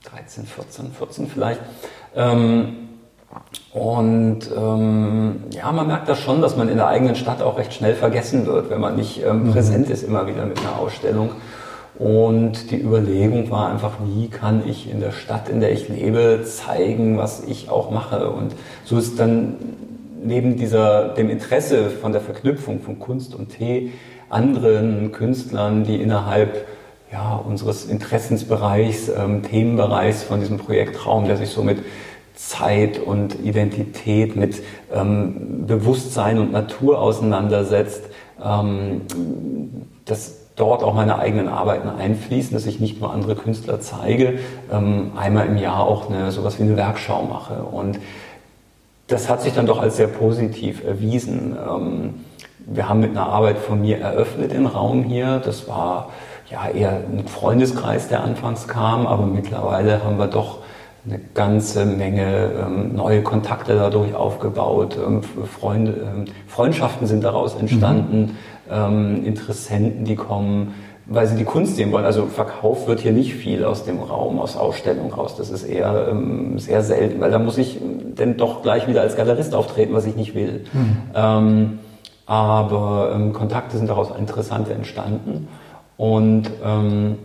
13, 0.04 0.44
14, 0.44 0.92
14 0.92 1.26
vielleicht. 1.28 1.60
Ähm, 2.16 2.88
und 3.72 4.40
ähm, 4.56 5.44
ja, 5.52 5.70
man 5.70 5.86
merkt 5.86 6.08
das 6.08 6.18
schon, 6.18 6.40
dass 6.40 6.56
man 6.56 6.68
in 6.68 6.76
der 6.76 6.88
eigenen 6.88 7.14
Stadt 7.14 7.42
auch 7.42 7.58
recht 7.58 7.72
schnell 7.72 7.94
vergessen 7.94 8.46
wird, 8.46 8.70
wenn 8.70 8.80
man 8.80 8.96
nicht 8.96 9.22
ähm, 9.24 9.44
mhm. 9.44 9.52
präsent 9.52 9.88
ist 9.90 10.02
immer 10.02 10.26
wieder 10.26 10.44
mit 10.46 10.58
einer 10.58 10.78
Ausstellung. 10.78 11.30
Und 11.98 12.70
die 12.70 12.80
Überlegung 12.80 13.50
war 13.50 13.70
einfach, 13.70 13.92
wie 14.04 14.28
kann 14.28 14.66
ich 14.66 14.90
in 14.90 15.00
der 15.00 15.12
Stadt, 15.12 15.48
in 15.48 15.60
der 15.60 15.70
ich 15.70 15.88
lebe, 15.88 16.42
zeigen, 16.44 17.18
was 17.18 17.44
ich 17.44 17.68
auch 17.68 17.90
mache. 17.90 18.30
Und 18.30 18.54
so 18.84 18.96
ist 18.96 19.20
dann 19.20 19.56
neben 20.22 20.56
dieser, 20.56 21.08
dem 21.10 21.28
Interesse 21.28 21.90
von 21.90 22.12
der 22.12 22.22
Verknüpfung 22.22 22.80
von 22.80 22.98
Kunst 22.98 23.34
und 23.34 23.50
Tee 23.50 23.92
anderen 24.30 25.12
Künstlern, 25.12 25.84
die 25.84 25.96
innerhalb 25.96 26.66
ja, 27.12 27.34
unseres 27.36 27.84
Interessensbereichs, 27.86 29.08
ähm, 29.08 29.42
Themenbereichs 29.42 30.22
von 30.22 30.40
diesem 30.40 30.58
Projektraum, 30.58 31.26
der 31.26 31.36
sich 31.36 31.50
so 31.50 31.62
mit 31.62 31.78
Zeit 32.36 32.98
und 32.98 33.44
Identität, 33.44 34.36
mit 34.36 34.62
ähm, 34.94 35.66
Bewusstsein 35.66 36.38
und 36.38 36.52
Natur 36.52 37.00
auseinandersetzt, 37.00 38.04
ähm, 38.42 39.02
dass 40.04 40.36
dort 40.56 40.82
auch 40.82 40.94
meine 40.94 41.18
eigenen 41.18 41.48
Arbeiten 41.48 41.88
einfließen, 41.88 42.52
dass 42.52 42.66
ich 42.66 42.80
nicht 42.80 43.00
nur 43.00 43.12
andere 43.12 43.34
Künstler 43.34 43.80
zeige, 43.80 44.38
ähm, 44.72 45.12
einmal 45.16 45.46
im 45.46 45.56
Jahr 45.56 45.86
auch 45.86 46.08
eine, 46.08 46.30
sowas 46.30 46.58
wie 46.58 46.62
eine 46.62 46.76
Werkschau 46.76 47.24
mache. 47.24 47.62
Und 47.62 47.98
das 49.08 49.28
hat 49.28 49.42
sich 49.42 49.52
dann 49.54 49.66
doch 49.66 49.80
als 49.80 49.96
sehr 49.96 50.06
positiv 50.06 50.84
erwiesen. 50.84 51.56
Ähm, 51.56 52.14
wir 52.66 52.88
haben 52.88 53.00
mit 53.00 53.10
einer 53.10 53.26
Arbeit 53.26 53.58
von 53.58 53.80
mir 53.80 53.98
eröffnet 53.98 54.52
den 54.52 54.66
Raum 54.66 55.02
hier. 55.02 55.40
Das 55.44 55.66
war 55.66 56.10
ja, 56.50 56.68
eher 56.68 56.90
ein 56.90 57.26
Freundeskreis, 57.28 58.08
der 58.08 58.24
anfangs 58.24 58.66
kam, 58.66 59.06
aber 59.06 59.26
mittlerweile 59.26 60.02
haben 60.04 60.18
wir 60.18 60.26
doch 60.26 60.58
eine 61.06 61.18
ganze 61.34 61.86
Menge 61.86 62.50
ähm, 62.60 62.94
neue 62.94 63.22
Kontakte 63.22 63.74
dadurch 63.74 64.14
aufgebaut. 64.14 64.98
Ähm, 65.04 65.22
Freunde, 65.22 65.92
ähm, 65.92 66.24
Freundschaften 66.46 67.06
sind 67.06 67.24
daraus 67.24 67.54
entstanden, 67.54 68.36
mhm. 68.68 69.24
Interessenten, 69.24 70.04
die 70.04 70.14
kommen, 70.14 70.74
weil 71.06 71.26
sie 71.26 71.36
die 71.36 71.44
Kunst 71.44 71.74
sehen 71.74 71.90
wollen. 71.90 72.04
Also 72.04 72.26
verkauft 72.26 72.86
wird 72.86 73.00
hier 73.00 73.10
nicht 73.10 73.34
viel 73.34 73.64
aus 73.64 73.84
dem 73.84 73.98
Raum, 73.98 74.38
aus 74.38 74.56
Ausstellungen 74.56 75.12
raus. 75.12 75.34
Das 75.36 75.50
ist 75.50 75.64
eher 75.64 76.06
ähm, 76.08 76.56
sehr 76.60 76.84
selten, 76.84 77.20
weil 77.20 77.32
da 77.32 77.40
muss 77.40 77.58
ich 77.58 77.80
dann 78.14 78.36
doch 78.36 78.62
gleich 78.62 78.86
wieder 78.86 79.00
als 79.00 79.16
Galerist 79.16 79.56
auftreten, 79.56 79.92
was 79.92 80.06
ich 80.06 80.14
nicht 80.14 80.36
will. 80.36 80.66
Mhm. 80.72 80.96
Ähm, 81.14 81.78
aber 82.26 83.10
ähm, 83.12 83.32
Kontakte 83.32 83.76
sind 83.76 83.90
daraus 83.90 84.10
interessante 84.16 84.72
entstanden. 84.72 85.48
Und 86.00 86.44
ähm, 86.64 87.18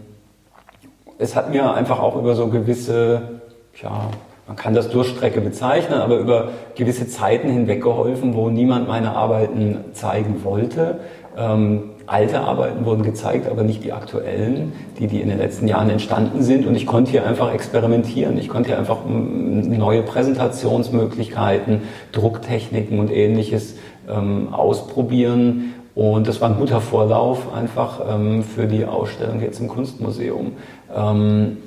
es 1.17 1.37
hat 1.37 1.49
mir 1.49 1.73
einfach 1.73 2.01
auch 2.01 2.17
über 2.17 2.35
so 2.35 2.47
gewisse, 2.47 3.39
ja, 3.81 4.09
man 4.47 4.57
kann 4.57 4.73
das 4.73 4.89
Durchstrecke 4.89 5.39
bezeichnen, 5.39 6.01
aber 6.01 6.17
über 6.17 6.49
gewisse 6.75 7.07
Zeiten 7.07 7.49
hinweg 7.49 7.81
geholfen, 7.81 8.35
wo 8.35 8.49
niemand 8.49 8.89
meine 8.89 9.15
Arbeiten 9.15 9.77
zeigen 9.93 10.43
wollte. 10.43 10.99
Ähm, 11.37 11.91
alte 12.05 12.41
Arbeiten 12.41 12.85
wurden 12.85 13.03
gezeigt, 13.03 13.49
aber 13.49 13.63
nicht 13.63 13.81
die 13.81 13.93
aktuellen, 13.93 14.73
die, 14.99 15.07
die 15.07 15.21
in 15.21 15.29
den 15.29 15.37
letzten 15.37 15.69
Jahren 15.69 15.89
entstanden 15.89 16.43
sind. 16.43 16.67
Und 16.67 16.75
ich 16.75 16.85
konnte 16.85 17.11
hier 17.11 17.25
einfach 17.25 17.53
experimentieren. 17.53 18.37
Ich 18.37 18.49
konnte 18.49 18.71
hier 18.71 18.77
einfach 18.77 18.97
neue 19.07 20.01
Präsentationsmöglichkeiten, 20.01 21.83
Drucktechniken 22.11 22.99
und 22.99 23.09
ähnliches 23.09 23.77
ähm, 24.09 24.53
ausprobieren 24.53 25.74
und 25.95 26.27
das 26.27 26.41
war 26.41 26.49
ein 26.49 26.57
guter 26.57 26.81
Vorlauf 26.81 27.53
einfach 27.53 28.01
ähm, 28.07 28.43
für 28.43 28.67
die 28.67 28.85
Ausstellung 28.85 29.41
jetzt 29.41 29.59
im 29.61 29.69
Kunstmuseum. 29.69 30.51
Ähm, 30.93 31.57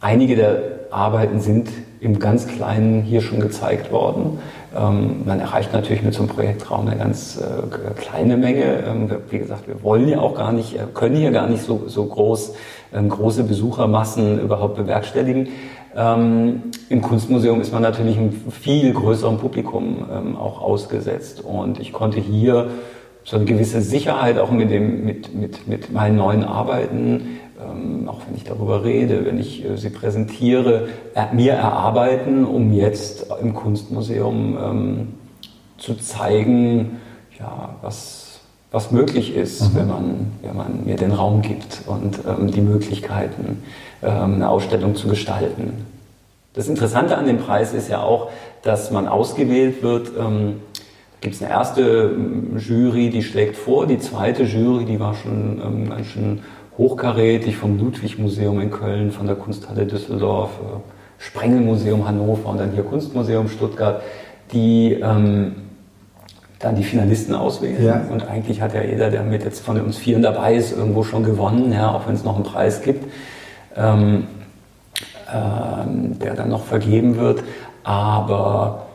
einige 0.00 0.36
der 0.36 0.58
Arbeiten 0.90 1.40
sind 1.40 1.70
im 2.00 2.18
ganz 2.18 2.46
Kleinen 2.46 3.02
hier 3.02 3.22
schon 3.22 3.40
gezeigt 3.40 3.90
worden. 3.90 4.38
Ähm, 4.76 5.22
man 5.24 5.40
erreicht 5.40 5.72
natürlich 5.72 6.02
mit 6.02 6.12
so 6.12 6.20
einem 6.20 6.28
Projektraum 6.28 6.86
eine 6.86 6.98
ganz 6.98 7.40
äh, 7.40 7.94
kleine 7.94 8.36
Menge. 8.36 8.84
Ähm, 8.86 9.10
wie 9.30 9.38
gesagt, 9.38 9.66
wir 9.66 9.82
wollen 9.82 10.06
ja 10.06 10.18
auch 10.20 10.34
gar 10.34 10.52
nicht, 10.52 10.74
äh, 10.76 10.80
können 10.92 11.16
hier 11.16 11.30
gar 11.30 11.48
nicht 11.48 11.62
so, 11.62 11.84
so 11.86 12.04
groß, 12.04 12.54
ähm, 12.92 13.08
große 13.08 13.44
Besuchermassen 13.44 14.38
überhaupt 14.40 14.76
bewerkstelligen. 14.76 15.48
Ähm, 15.96 16.62
Im 16.88 17.02
Kunstmuseum 17.02 17.60
ist 17.60 17.72
man 17.72 17.82
natürlich 17.82 18.16
einem 18.16 18.32
viel 18.50 18.92
größeren 18.92 19.38
Publikum 19.38 20.06
ähm, 20.12 20.36
auch 20.36 20.60
ausgesetzt. 20.60 21.42
Und 21.42 21.78
ich 21.78 21.92
konnte 21.92 22.20
hier 22.20 22.70
so 23.22 23.36
eine 23.36 23.44
gewisse 23.44 23.80
Sicherheit 23.80 24.38
auch 24.38 24.50
mit, 24.50 24.70
dem, 24.70 25.04
mit, 25.04 25.34
mit, 25.34 25.66
mit 25.66 25.92
meinen 25.92 26.16
neuen 26.16 26.44
Arbeiten, 26.44 27.38
ähm, 27.60 28.08
auch 28.08 28.20
wenn 28.26 28.36
ich 28.36 28.44
darüber 28.44 28.84
rede, 28.84 29.24
wenn 29.24 29.38
ich 29.38 29.64
äh, 29.64 29.76
sie 29.76 29.90
präsentiere, 29.90 30.88
äh, 31.14 31.32
mir 31.34 31.52
erarbeiten, 31.52 32.44
um 32.44 32.72
jetzt 32.72 33.26
im 33.40 33.54
Kunstmuseum 33.54 34.58
ähm, 34.60 35.08
zu 35.78 35.94
zeigen, 35.94 37.00
ja, 37.38 37.76
was, 37.82 38.23
was 38.74 38.90
möglich 38.90 39.36
ist, 39.36 39.62
mhm. 39.62 39.76
wenn, 39.76 39.86
man, 39.86 40.32
wenn 40.42 40.56
man 40.56 40.84
mir 40.84 40.96
den 40.96 41.12
Raum 41.12 41.42
gibt 41.42 41.82
und 41.86 42.18
ähm, 42.26 42.50
die 42.50 42.60
Möglichkeiten, 42.60 43.62
ähm, 44.02 44.34
eine 44.34 44.48
Ausstellung 44.50 44.96
zu 44.96 45.06
gestalten. 45.06 45.86
Das 46.54 46.66
Interessante 46.66 47.16
an 47.16 47.26
dem 47.26 47.38
Preis 47.38 47.72
ist 47.72 47.88
ja 47.88 48.02
auch, 48.02 48.30
dass 48.62 48.90
man 48.90 49.06
ausgewählt 49.06 49.84
wird. 49.84 50.10
Ähm, 50.18 50.56
gibt 51.20 51.36
es 51.36 51.42
eine 51.42 51.52
erste 51.52 51.82
ähm, 52.16 52.58
Jury, 52.58 53.10
die 53.10 53.22
schlägt 53.22 53.56
vor, 53.56 53.86
die 53.86 54.00
zweite 54.00 54.42
Jury, 54.42 54.84
die 54.84 54.98
war 54.98 55.14
schon 55.14 55.62
ähm, 55.64 55.90
ganz 55.90 56.08
schön 56.08 56.40
hochkarätig 56.76 57.56
vom 57.56 57.78
Ludwig-Museum 57.78 58.60
in 58.60 58.72
Köln, 58.72 59.12
von 59.12 59.28
der 59.28 59.36
Kunsthalle 59.36 59.86
Düsseldorf, 59.86 60.50
äh, 60.60 61.22
Sprengelmuseum 61.22 62.08
Hannover 62.08 62.48
und 62.48 62.58
dann 62.58 62.72
hier 62.72 62.82
Kunstmuseum 62.82 63.48
Stuttgart, 63.48 64.02
die 64.52 64.94
ähm, 64.94 65.63
dann 66.64 66.76
die 66.76 66.84
Finalisten 66.84 67.34
auswählen. 67.34 67.84
Ja. 67.84 68.02
Und 68.10 68.28
eigentlich 68.28 68.60
hat 68.60 68.74
ja 68.74 68.82
jeder, 68.82 69.10
der 69.10 69.22
mit 69.22 69.44
jetzt 69.44 69.60
von 69.64 69.80
uns 69.80 69.96
Vieren 69.96 70.22
dabei 70.22 70.54
ist, 70.54 70.76
irgendwo 70.76 71.02
schon 71.02 71.22
gewonnen, 71.22 71.72
ja, 71.72 71.92
auch 71.92 72.06
wenn 72.06 72.14
es 72.14 72.24
noch 72.24 72.34
einen 72.34 72.44
Preis 72.44 72.82
gibt. 72.82 73.04
Ähm, 73.76 74.26
ähm, 75.32 76.18
der 76.18 76.34
dann 76.34 76.50
noch 76.50 76.64
vergeben 76.64 77.16
wird. 77.16 77.42
Aber 77.82 78.86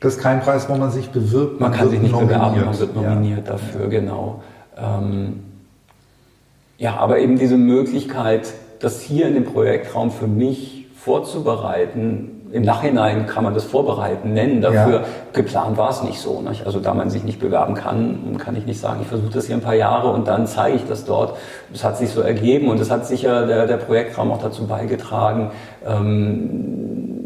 das 0.00 0.14
ist 0.14 0.22
kein 0.22 0.40
Preis, 0.40 0.68
wo 0.68 0.74
man 0.76 0.90
sich 0.90 1.10
bewirbt. 1.10 1.60
Man, 1.60 1.70
man 1.70 1.78
kann 1.78 1.90
sich 1.90 2.00
nicht 2.00 2.12
nominiert. 2.12 2.38
bewerben, 2.40 2.64
man 2.64 2.78
wird 2.78 2.96
nominiert 2.96 3.46
ja. 3.46 3.52
dafür, 3.52 3.88
genau. 3.88 4.42
Ähm, 4.76 5.40
ja, 6.78 6.96
aber 6.96 7.18
eben 7.18 7.38
diese 7.38 7.56
Möglichkeit, 7.56 8.52
das 8.80 9.00
hier 9.00 9.28
in 9.28 9.34
dem 9.34 9.44
Projektraum 9.44 10.10
für 10.10 10.26
mich 10.26 10.86
vorzubereiten. 10.96 12.41
Im 12.52 12.62
Nachhinein 12.64 13.26
kann 13.26 13.44
man 13.44 13.54
das 13.54 13.64
Vorbereiten 13.64 14.34
nennen. 14.34 14.60
Dafür 14.60 15.00
ja. 15.00 15.04
geplant 15.32 15.78
war 15.78 15.88
es 15.88 16.02
nicht 16.02 16.20
so. 16.20 16.42
Nicht? 16.42 16.66
Also 16.66 16.80
da 16.80 16.92
man 16.92 17.08
sich 17.08 17.24
nicht 17.24 17.40
bewerben 17.40 17.74
kann, 17.74 18.36
kann 18.36 18.54
ich 18.56 18.66
nicht 18.66 18.78
sagen, 18.78 19.00
ich 19.00 19.08
versuche 19.08 19.32
das 19.32 19.46
hier 19.46 19.56
ein 19.56 19.62
paar 19.62 19.74
Jahre 19.74 20.08
und 20.10 20.28
dann 20.28 20.46
zeige 20.46 20.76
ich 20.76 20.86
das 20.86 21.06
dort. 21.06 21.38
Das 21.72 21.82
hat 21.82 21.96
sich 21.96 22.10
so 22.10 22.20
ergeben 22.20 22.68
und 22.68 22.78
es 22.78 22.90
hat 22.90 23.06
sicher 23.06 23.46
der, 23.46 23.66
der 23.66 23.78
Projektraum 23.78 24.30
auch 24.30 24.42
dazu 24.42 24.66
beigetragen, 24.66 25.50
ähm, 25.86 27.22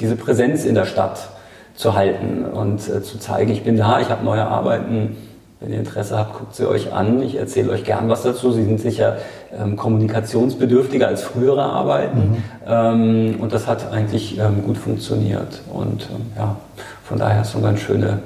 diese 0.00 0.16
Präsenz 0.16 0.64
in 0.64 0.74
der 0.74 0.86
Stadt 0.86 1.28
zu 1.76 1.94
halten 1.94 2.44
und 2.46 2.88
äh, 2.88 3.02
zu 3.02 3.18
zeigen, 3.18 3.52
ich 3.52 3.62
bin 3.62 3.76
da, 3.76 4.00
ich 4.00 4.10
habe 4.10 4.24
neue 4.24 4.44
Arbeiten 4.44 5.16
wenn 5.60 5.72
ihr 5.72 5.78
Interesse 5.78 6.18
habt, 6.18 6.38
guckt 6.38 6.54
sie 6.54 6.68
euch 6.68 6.92
an. 6.92 7.22
Ich 7.22 7.36
erzähle 7.36 7.70
euch 7.70 7.84
gern 7.84 8.08
was 8.08 8.22
dazu. 8.22 8.52
Sie 8.52 8.64
sind 8.64 8.78
sicher 8.78 9.16
ähm, 9.58 9.76
kommunikationsbedürftiger 9.76 11.08
als 11.08 11.22
frühere 11.22 11.62
Arbeiten. 11.62 12.18
Mhm. 12.18 12.36
Ähm, 12.66 13.40
und 13.40 13.52
das 13.52 13.66
hat 13.66 13.90
eigentlich 13.90 14.38
ähm, 14.38 14.62
gut 14.64 14.76
funktioniert. 14.76 15.62
Und 15.72 16.08
ähm, 16.14 16.26
ja, 16.36 16.56
von 17.04 17.18
daher 17.18 17.40
ist 17.40 17.48
es 17.48 17.54
eine 17.54 17.64
ganz 17.64 17.80
schöne 17.80 18.18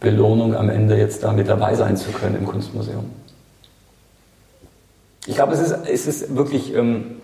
Belohnung, 0.00 0.56
am 0.56 0.68
Ende 0.68 0.96
jetzt 0.96 1.22
da 1.22 1.32
mit 1.32 1.48
dabei 1.48 1.74
sein 1.74 1.96
zu 1.96 2.10
können 2.10 2.36
im 2.36 2.44
Kunstmuseum. 2.44 3.04
Ich 5.26 5.34
glaube, 5.34 5.52
es 5.52 5.60
ist, 5.60 5.76
es 5.86 6.06
ist 6.06 6.36
wirklich 6.36 6.74
ähm, 6.74 7.17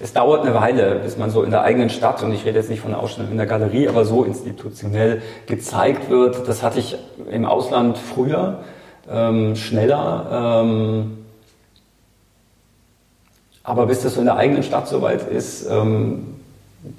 es 0.00 0.12
dauert 0.12 0.42
eine 0.42 0.54
Weile, 0.54 0.96
bis 0.96 1.16
man 1.16 1.30
so 1.30 1.42
in 1.42 1.50
der 1.50 1.62
eigenen 1.62 1.90
Stadt, 1.90 2.22
und 2.22 2.32
ich 2.32 2.44
rede 2.44 2.58
jetzt 2.58 2.70
nicht 2.70 2.80
von 2.80 2.92
der 2.92 3.00
Ausstellung 3.00 3.32
in 3.32 3.36
der 3.36 3.46
Galerie, 3.46 3.88
aber 3.88 4.04
so 4.04 4.24
institutionell 4.24 5.22
gezeigt 5.46 6.08
wird. 6.08 6.46
Das 6.46 6.62
hatte 6.62 6.78
ich 6.78 6.96
im 7.30 7.44
Ausland 7.44 7.98
früher, 7.98 8.60
ähm, 9.10 9.56
schneller. 9.56 10.62
Ähm, 10.62 11.18
aber 13.64 13.86
bis 13.86 14.02
das 14.02 14.14
so 14.14 14.20
in 14.20 14.26
der 14.26 14.36
eigenen 14.36 14.62
Stadt 14.62 14.88
soweit 14.88 15.28
ist, 15.28 15.68
ähm, 15.68 16.36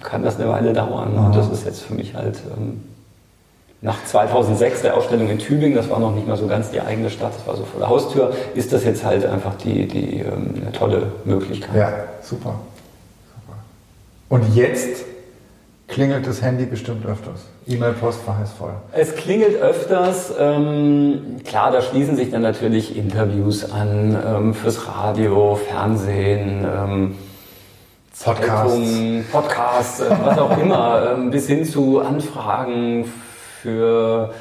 kann 0.03 0.23
das 0.23 0.38
eine 0.39 0.49
Weile 0.49 0.73
dauern. 0.73 1.17
Und 1.17 1.35
das 1.35 1.49
ist 1.49 1.65
jetzt 1.65 1.81
für 1.81 1.93
mich 1.93 2.15
halt 2.15 2.39
ähm, 2.57 2.83
nach 3.81 4.03
2006 4.05 4.81
der 4.81 4.97
Ausstellung 4.97 5.29
in 5.29 5.39
Tübingen, 5.39 5.75
das 5.75 5.89
war 5.89 5.99
noch 5.99 6.13
nicht 6.13 6.27
mal 6.27 6.35
so 6.35 6.47
ganz 6.47 6.69
die 6.69 6.81
eigene 6.81 7.09
Stadt, 7.09 7.33
das 7.33 7.47
war 7.47 7.55
so 7.55 7.63
vor 7.63 7.79
der 7.79 7.89
Haustür, 7.89 8.33
ist 8.53 8.73
das 8.73 8.83
jetzt 8.83 9.05
halt 9.05 9.25
einfach 9.25 9.55
die, 9.55 9.88
die 9.88 10.19
ähm, 10.19 10.55
eine 10.62 10.71
tolle 10.73 11.13
Möglichkeit. 11.23 11.75
Ja, 11.75 11.93
super. 12.21 12.55
Und 14.30 14.56
jetzt 14.56 15.06
klingelt 15.88 16.28
das 16.28 16.42
Handy 16.42 16.65
bestimmt 16.65 17.06
öfters. 17.06 17.48
E-Mail-Postfach 17.68 18.42
ist 18.44 18.54
voll. 18.54 18.74
Es 18.94 19.15
klingelt 19.15 19.60
öfters. 19.60 20.32
Ähm, 20.39 21.38
klar, 21.46 21.72
da 21.72 21.82
schließen 21.82 22.15
sich 22.15 22.30
dann 22.30 22.44
natürlich 22.44 22.96
Interviews 22.96 23.72
an 23.72 24.18
ähm, 24.26 24.54
fürs 24.54 24.88
Radio, 24.88 25.56
Fernsehen, 25.56 26.63
ähm, 26.63 27.15
Podcasts, 28.24 28.74
Zeitungen, 28.74 29.26
Podcasts, 29.32 30.00
äh, 30.02 30.12
was 30.24 30.38
auch 30.38 30.58
immer, 30.58 31.12
ähm, 31.18 31.32
bis 31.32 31.48
hin 31.48 31.65
zu 31.65 32.00
Anfragen 32.00 33.06
für 33.62 34.32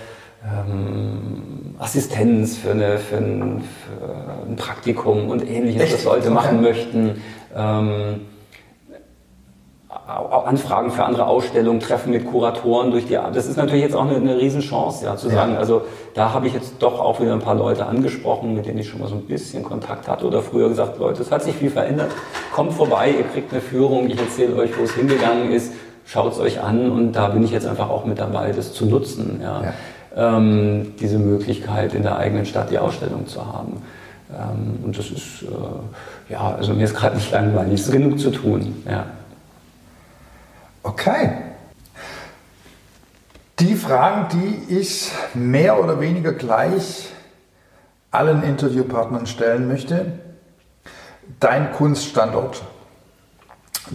ähm, 0.45 1.75
Assistenz, 1.79 2.59
für, 2.59 2.73
eine, 2.73 2.99
für, 2.99 3.17
ein, 3.17 3.63
für, 3.63 4.49
ein, 4.51 4.57
Praktikum 4.57 5.31
und 5.31 5.49
ähnliches, 5.49 5.83
Echt? 5.83 5.95
das 5.95 6.05
Leute 6.05 6.27
okay. 6.27 6.35
machen 6.35 6.61
möchten. 6.61 7.23
Ähm, 7.57 8.21
Anfragen 10.09 10.91
für 10.91 11.05
andere 11.05 11.27
Ausstellungen, 11.27 11.81
Treffen 11.81 12.13
mit 12.13 12.27
Kuratoren 12.27 12.91
durch 12.91 13.07
die 13.07 13.19
Das 13.35 13.47
ist 13.47 13.57
natürlich 13.59 13.83
jetzt 13.83 13.95
auch 13.95 14.07
eine, 14.07 14.17
eine 14.17 14.39
Riesenchance, 14.39 15.05
ja, 15.05 15.17
zu 15.17 15.29
sagen, 15.29 15.53
ja. 15.53 15.59
also 15.59 15.83
da 16.15 16.33
habe 16.33 16.47
ich 16.47 16.55
jetzt 16.55 16.77
doch 16.79 16.99
auch 16.99 17.21
wieder 17.21 17.35
ein 17.35 17.41
paar 17.41 17.55
Leute 17.55 17.85
angesprochen, 17.85 18.55
mit 18.55 18.65
denen 18.65 18.79
ich 18.79 18.89
schon 18.89 19.01
mal 19.01 19.09
so 19.09 19.17
ein 19.17 19.27
bisschen 19.27 19.63
Kontakt 19.63 20.09
hatte 20.09 20.27
oder 20.27 20.41
früher 20.41 20.71
gesagt, 20.71 20.99
Leute, 20.99 21.21
es 21.21 21.31
hat 21.31 21.43
sich 21.43 21.55
viel 21.55 21.69
verändert, 21.69 22.11
kommt 22.55 22.73
vorbei, 22.73 23.11
ihr 23.19 23.25
kriegt 23.25 23.53
eine 23.53 23.61
Führung, 23.61 24.09
ich 24.09 24.19
erzähle 24.19 24.57
euch, 24.57 24.79
wo 24.79 24.85
es 24.85 24.95
hingegangen 24.95 25.53
ist, 25.53 25.75
schaut 26.07 26.33
es 26.33 26.41
euch 26.41 26.63
an 26.63 26.91
und 26.91 27.13
da 27.13 27.29
bin 27.29 27.45
ich 27.45 27.51
jetzt 27.51 27.67
einfach 27.67 27.91
auch 27.91 28.07
mit 28.07 28.19
dabei, 28.19 28.53
das 28.53 28.73
zu 28.73 28.87
nutzen, 28.87 29.41
ja. 29.43 29.63
ja. 29.63 29.73
Ähm, 30.17 30.95
diese 30.99 31.19
Möglichkeit 31.19 31.93
in 31.93 32.03
der 32.03 32.17
eigenen 32.17 32.47
Stadt 32.47 32.71
die 32.71 32.79
Ausstellung 32.79 33.27
zu 33.27 33.45
haben. 33.45 33.83
Ähm, 34.31 34.85
und 34.85 34.99
das 34.99 35.11
ist, 35.11 35.43
äh, 35.43 36.33
ja, 36.33 36.55
also 36.57 36.73
mir 36.73 36.85
ist 36.85 36.97
gerade 36.97 37.17
nicht 37.17 37.31
langweilig, 37.31 37.75
es 37.75 37.87
ist 37.87 37.93
genug 37.93 38.19
zu 38.19 38.31
tun, 38.31 38.75
ja. 38.89 39.05
Okay. 40.83 41.31
Die 43.59 43.75
Fragen, 43.75 44.29
die 44.39 44.79
ich 44.79 45.11
mehr 45.35 45.83
oder 45.83 46.01
weniger 46.01 46.33
gleich 46.33 47.09
allen 48.11 48.43
Interviewpartnern 48.43 49.27
stellen 49.27 49.69
möchte. 49.69 50.21
Dein 51.41 51.73
Kunststandort 51.73 52.63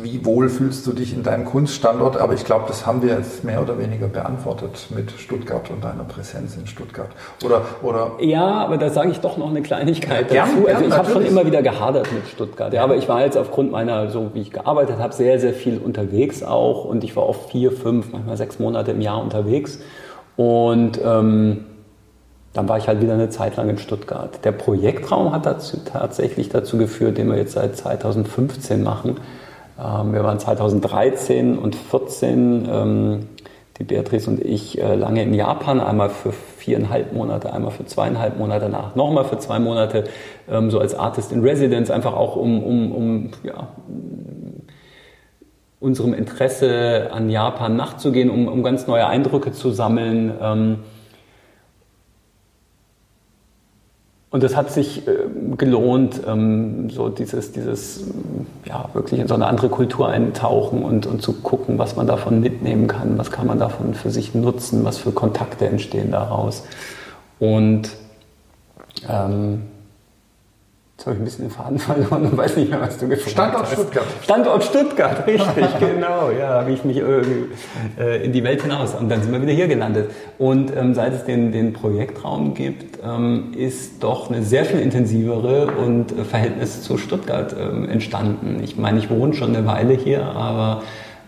wie 0.01 0.25
wohl 0.25 0.49
fühlst 0.49 0.87
du 0.87 0.93
dich 0.93 1.13
in 1.13 1.23
deinem 1.23 1.45
Kunststandort? 1.45 2.17
Aber 2.17 2.33
ich 2.33 2.45
glaube, 2.45 2.65
das 2.67 2.85
haben 2.85 3.01
wir 3.01 3.15
jetzt 3.15 3.43
mehr 3.43 3.61
oder 3.61 3.77
weniger 3.77 4.07
beantwortet 4.07 4.87
mit 4.95 5.11
Stuttgart 5.11 5.69
und 5.69 5.83
deiner 5.83 6.03
Präsenz 6.03 6.55
in 6.55 6.65
Stuttgart. 6.67 7.09
Oder, 7.43 7.61
oder 7.81 8.11
ja, 8.19 8.45
aber 8.45 8.77
da 8.77 8.89
sage 8.89 9.11
ich 9.11 9.19
doch 9.19 9.37
noch 9.37 9.49
eine 9.49 9.61
Kleinigkeit 9.61 10.31
ja, 10.31 10.45
dazu. 10.45 10.63
Gern, 10.63 10.75
also 10.75 10.87
ich 10.87 10.97
habe 10.97 11.11
schon 11.11 11.25
immer 11.25 11.45
wieder 11.45 11.61
gehadert 11.61 12.11
mit 12.11 12.27
Stuttgart. 12.27 12.73
Ja, 12.73 12.83
aber 12.83 12.95
ich 12.95 13.07
war 13.07 13.21
jetzt 13.21 13.37
aufgrund 13.37 13.71
meiner, 13.71 14.09
so 14.09 14.31
wie 14.33 14.41
ich 14.41 14.51
gearbeitet 14.51 14.99
habe, 14.99 15.13
sehr, 15.13 15.39
sehr 15.39 15.53
viel 15.53 15.77
unterwegs 15.77 16.43
auch. 16.43 16.85
Und 16.85 17.03
ich 17.03 17.15
war 17.15 17.27
oft 17.27 17.51
vier, 17.51 17.71
fünf, 17.71 18.11
manchmal 18.11 18.37
sechs 18.37 18.59
Monate 18.59 18.91
im 18.91 19.01
Jahr 19.01 19.21
unterwegs. 19.21 19.79
Und 20.35 20.99
ähm, 21.03 21.65
dann 22.53 22.69
war 22.69 22.77
ich 22.77 22.87
halt 22.87 23.01
wieder 23.01 23.13
eine 23.13 23.29
Zeit 23.29 23.55
lang 23.57 23.67
in 23.69 23.77
Stuttgart. 23.77 24.45
Der 24.45 24.51
Projektraum 24.51 25.33
hat 25.33 25.45
dazu, 25.45 25.77
tatsächlich 25.83 26.49
dazu 26.49 26.77
geführt, 26.77 27.17
den 27.17 27.29
wir 27.29 27.37
jetzt 27.37 27.53
seit 27.53 27.75
2015 27.75 28.83
machen, 28.83 29.17
wir 29.83 30.23
waren 30.23 30.39
2013 30.39 31.57
und 31.57 31.75
2014, 31.75 32.69
ähm, 32.71 33.19
die 33.79 33.83
Beatrice 33.83 34.29
und 34.29 34.39
ich, 34.39 34.81
äh, 34.81 34.95
lange 34.95 35.23
in 35.23 35.33
Japan, 35.33 35.81
einmal 35.81 36.09
für 36.09 36.31
viereinhalb 36.31 37.11
Monate, 37.11 37.51
einmal 37.51 37.71
für 37.71 37.85
zweieinhalb 37.85 38.37
Monate, 38.37 38.69
danach 38.71 38.95
nochmal 38.95 39.25
für 39.25 39.39
zwei 39.39 39.59
Monate, 39.59 40.05
ähm, 40.49 40.71
so 40.71 40.79
als 40.79 40.95
Artist 40.95 41.31
in 41.31 41.41
Residence, 41.41 41.91
einfach 41.91 42.13
auch 42.13 42.35
um, 42.35 42.63
um, 42.63 42.91
um 42.91 43.29
ja, 43.43 43.67
unserem 45.79 46.13
Interesse 46.13 47.09
an 47.11 47.29
Japan 47.29 47.75
nachzugehen, 47.75 48.29
um, 48.29 48.47
um 48.47 48.63
ganz 48.63 48.87
neue 48.87 49.05
Eindrücke 49.07 49.51
zu 49.51 49.71
sammeln. 49.71 50.79
Und 54.33 54.43
es 54.43 54.55
hat 54.55 54.71
sich 54.71 55.07
äh, 55.07 55.11
gelohnt, 55.57 56.21
ähm, 56.25 56.89
so 56.89 57.09
dieses, 57.09 57.51
dieses, 57.51 58.03
ja, 58.65 58.89
wirklich 58.93 59.19
in 59.19 59.27
so 59.27 59.35
eine 59.35 59.45
andere 59.45 59.69
Kultur 59.69 60.09
eintauchen 60.09 60.83
und, 60.83 61.05
und 61.05 61.21
zu 61.21 61.33
gucken, 61.33 61.77
was 61.77 61.95
man 61.95 62.07
davon 62.07 62.39
mitnehmen 62.39 62.87
kann, 62.87 63.19
was 63.19 63.29
kann 63.29 63.45
man 63.45 63.59
davon 63.59 63.93
für 63.93 64.09
sich 64.09 64.33
nutzen, 64.33 64.83
was 64.85 64.97
für 64.97 65.11
Kontakte 65.11 65.67
entstehen 65.67 66.09
daraus. 66.09 66.63
Und 67.37 67.91
ähm, 69.07 69.67
Jetzt 70.95 71.07
habe 71.07 71.15
ich 71.15 71.21
ein 71.21 71.25
bisschen 71.25 71.45
den 71.45 71.51
Faden 71.51 71.79
verloren 71.79 72.27
und 72.27 72.37
weiß 72.37 72.55
nicht 72.55 72.69
mehr, 72.69 72.79
was 72.79 72.97
du 72.99 73.07
gefragt 73.07 73.31
Standort 73.31 73.63
hast. 73.63 73.71
Standort 73.73 73.89
Stuttgart. 73.89 74.23
Standort 74.23 74.63
Stuttgart, 74.63 75.27
richtig, 75.27 75.65
genau. 75.79 76.29
Ja, 76.29 76.49
habe 76.49 76.71
ich 76.71 76.83
mich 76.85 76.97
äh, 76.97 78.23
in 78.23 78.31
die 78.31 78.43
Welt 78.43 78.61
hinaus. 78.61 78.93
Und 78.93 79.09
dann 79.09 79.23
sind 79.23 79.31
wir 79.31 79.41
wieder 79.41 79.53
hier 79.53 79.67
gelandet. 79.67 80.11
Und 80.37 80.71
ähm, 80.75 80.93
seit 80.93 81.13
es 81.13 81.25
den, 81.25 81.51
den 81.51 81.73
Projektraum 81.73 82.53
gibt, 82.53 82.99
ähm, 83.03 83.53
ist 83.57 84.03
doch 84.03 84.29
eine 84.29 84.43
sehr 84.43 84.65
viel 84.65 84.79
intensivere 84.79 85.71
und 85.71 86.11
äh, 86.11 86.23
Verhältnis 86.23 86.83
zu 86.83 86.99
Stuttgart 86.99 87.55
ähm, 87.59 87.89
entstanden. 87.89 88.61
Ich 88.63 88.77
meine, 88.77 88.99
ich 88.99 89.09
wohne 89.09 89.33
schon 89.33 89.55
eine 89.55 89.65
Weile 89.65 89.93
hier, 89.93 90.23
aber 90.23 90.83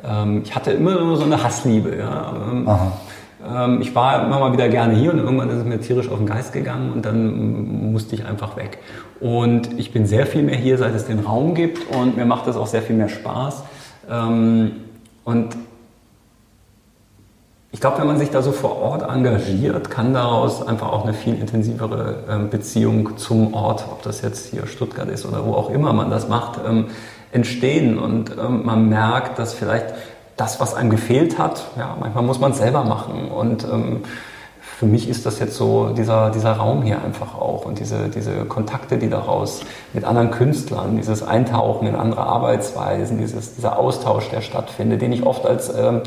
ähm, 0.08 0.44
ich 0.46 0.54
hatte 0.54 0.72
immer 0.72 1.16
so 1.16 1.24
eine 1.24 1.44
Hassliebe. 1.44 1.98
Ja. 1.98 2.36
Ähm, 2.52 2.70
Aha. 2.70 2.92
Ähm, 3.48 3.82
ich 3.82 3.94
war 3.96 4.26
immer 4.26 4.40
mal 4.40 4.54
wieder 4.54 4.70
gerne 4.70 4.96
hier 4.96 5.12
und 5.12 5.20
irgendwann 5.20 5.50
ist 5.50 5.58
es 5.58 5.66
mir 5.66 5.80
tierisch 5.80 6.10
auf 6.10 6.18
den 6.18 6.26
Geist 6.26 6.54
gegangen 6.54 6.92
und 6.94 7.06
dann 7.06 7.92
musste 7.92 8.16
ich 8.16 8.26
einfach 8.26 8.58
weg. 8.58 8.80
Und 9.20 9.80
ich 9.80 9.92
bin 9.92 10.06
sehr 10.06 10.26
viel 10.26 10.44
mehr 10.44 10.58
hier, 10.58 10.78
seit 10.78 10.96
es 10.96 11.06
den 11.06 11.20
Raum 11.20 11.54
gibt 11.54 11.94
und 11.96 12.18
mir 12.18 12.26
macht 12.26 12.48
das 12.48 12.58
auch 12.58 12.68
sehr 12.68 12.82
viel 12.82 12.96
mehr 12.96 13.10
Spaß. 13.10 13.64
Ähm, 14.10 14.72
und 15.24 15.56
ich 17.72 17.82
glaube, 17.82 18.00
wenn 18.00 18.08
man 18.08 18.18
sich 18.18 18.30
da 18.30 18.42
so 18.42 18.54
vor 18.54 18.78
Ort 18.78 19.04
engagiert, 19.04 19.90
kann 19.90 20.14
daraus 20.14 20.66
einfach 20.66 20.94
auch 20.94 21.04
eine 21.04 21.14
viel 21.14 21.38
intensivere 21.38 22.24
ähm, 22.30 22.50
Beziehung 22.50 23.18
zum 23.18 23.54
Ort, 23.54 23.86
ob 23.92 24.02
das 24.02 24.22
jetzt 24.22 24.52
hier 24.52 24.66
Stuttgart 24.66 25.10
ist 25.10 25.26
oder 25.26 25.46
wo 25.46 25.54
auch 25.54 25.70
immer 25.70 25.92
man 25.92 26.10
das 26.10 26.30
macht, 26.30 26.62
entstehen. 27.34 28.00
Und 28.00 28.38
man 28.38 28.88
merkt, 28.88 29.40
dass 29.40 29.54
vielleicht 29.54 29.94
das, 30.38 30.60
was 30.60 30.74
einem 30.74 30.90
gefehlt 30.90 31.38
hat, 31.38 31.66
ja, 31.78 31.96
manchmal 32.00 32.24
muss 32.24 32.40
man 32.40 32.52
es 32.52 32.58
selber 32.58 32.84
machen. 32.84 33.30
Und 33.30 33.64
ähm, 33.64 34.04
für 34.78 34.86
mich 34.86 35.08
ist 35.08 35.26
das 35.26 35.40
jetzt 35.40 35.56
so 35.56 35.92
dieser, 35.92 36.32
dieser 36.32 36.54
Raum 36.54 36.84
hier 36.84 37.02
einfach 37.02 37.36
auch 37.36 37.66
und 37.66 37.80
diese, 37.80 38.10
diese 38.10 38.44
Kontakte, 38.46 38.98
die 38.98 39.10
daraus 39.10 39.62
mit 39.94 40.04
anderen 40.04 40.32
Künstlern, 40.32 40.98
dieses 40.98 41.24
Eintauchen 41.24 41.88
in 41.88 41.96
andere 41.96 42.24
Arbeitsweisen, 42.24 43.18
dieses, 43.18 43.56
dieser 43.56 43.80
Austausch, 43.80 44.30
der 44.30 44.42
stattfindet, 44.42 45.02
den 45.02 45.14
ich 45.14 45.26
oft 45.26 45.46
als 45.46 45.74
ähm, 45.74 46.02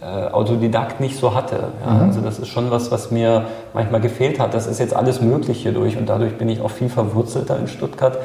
äh, 0.00 0.04
Autodidakt 0.04 1.00
nicht 1.00 1.18
so 1.18 1.34
hatte. 1.34 1.68
Ja. 1.84 1.92
Mhm. 1.92 2.00
Also 2.02 2.20
das 2.20 2.38
ist 2.38 2.48
schon 2.48 2.70
was, 2.70 2.90
was 2.90 3.10
mir 3.10 3.46
manchmal 3.72 4.02
gefehlt 4.02 4.38
hat. 4.38 4.52
Das 4.52 4.66
ist 4.66 4.78
jetzt 4.78 4.94
alles 4.94 5.22
möglich 5.22 5.62
hier 5.62 5.72
durch 5.72 5.96
und 5.96 6.06
dadurch 6.06 6.36
bin 6.36 6.50
ich 6.50 6.60
auch 6.60 6.70
viel 6.70 6.90
verwurzelter 6.90 7.58
in 7.58 7.66
Stuttgart, 7.66 8.18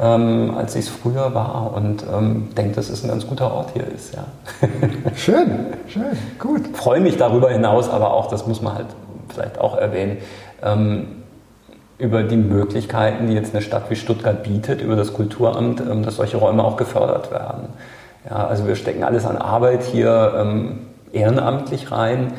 ähm, 0.00 0.54
als 0.56 0.74
ich 0.74 0.86
es 0.86 0.88
früher 0.88 1.34
war 1.34 1.74
und 1.76 2.02
ähm, 2.10 2.48
denke, 2.56 2.76
dass 2.76 2.88
es 2.88 3.04
ein 3.04 3.08
ganz 3.08 3.26
guter 3.26 3.52
Ort 3.52 3.72
hier 3.74 3.86
ist. 3.86 4.14
Ja. 4.14 4.24
Schön, 5.16 5.66
schön, 5.86 6.16
gut. 6.38 6.76
Freue 6.76 7.00
mich 7.00 7.16
darüber 7.18 7.50
hinaus, 7.50 7.90
aber 7.90 8.14
auch, 8.14 8.28
das 8.28 8.46
muss 8.46 8.62
man 8.62 8.74
halt 8.74 8.86
vielleicht 9.28 9.60
auch 9.60 9.76
erwähnen, 9.76 10.18
ähm, 10.62 11.08
über 11.98 12.22
die 12.22 12.36
Möglichkeiten, 12.36 13.26
die 13.26 13.34
jetzt 13.34 13.54
eine 13.54 13.62
Stadt 13.62 13.90
wie 13.90 13.96
Stuttgart 13.96 14.42
bietet, 14.42 14.80
über 14.80 14.96
das 14.96 15.12
Kulturamt, 15.12 15.80
ähm, 15.80 16.04
dass 16.04 16.16
solche 16.16 16.38
Räume 16.38 16.64
auch 16.64 16.76
gefördert 16.76 17.30
werden. 17.30 17.68
Ja, 18.28 18.46
also 18.46 18.66
wir 18.66 18.76
stecken 18.76 19.04
alles 19.04 19.26
an 19.26 19.36
Arbeit 19.36 19.82
hier 19.82 20.32
ähm, 20.36 20.87
ehrenamtlich 21.12 21.90
rein, 21.90 22.32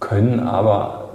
können 0.00 0.40
aber 0.40 1.06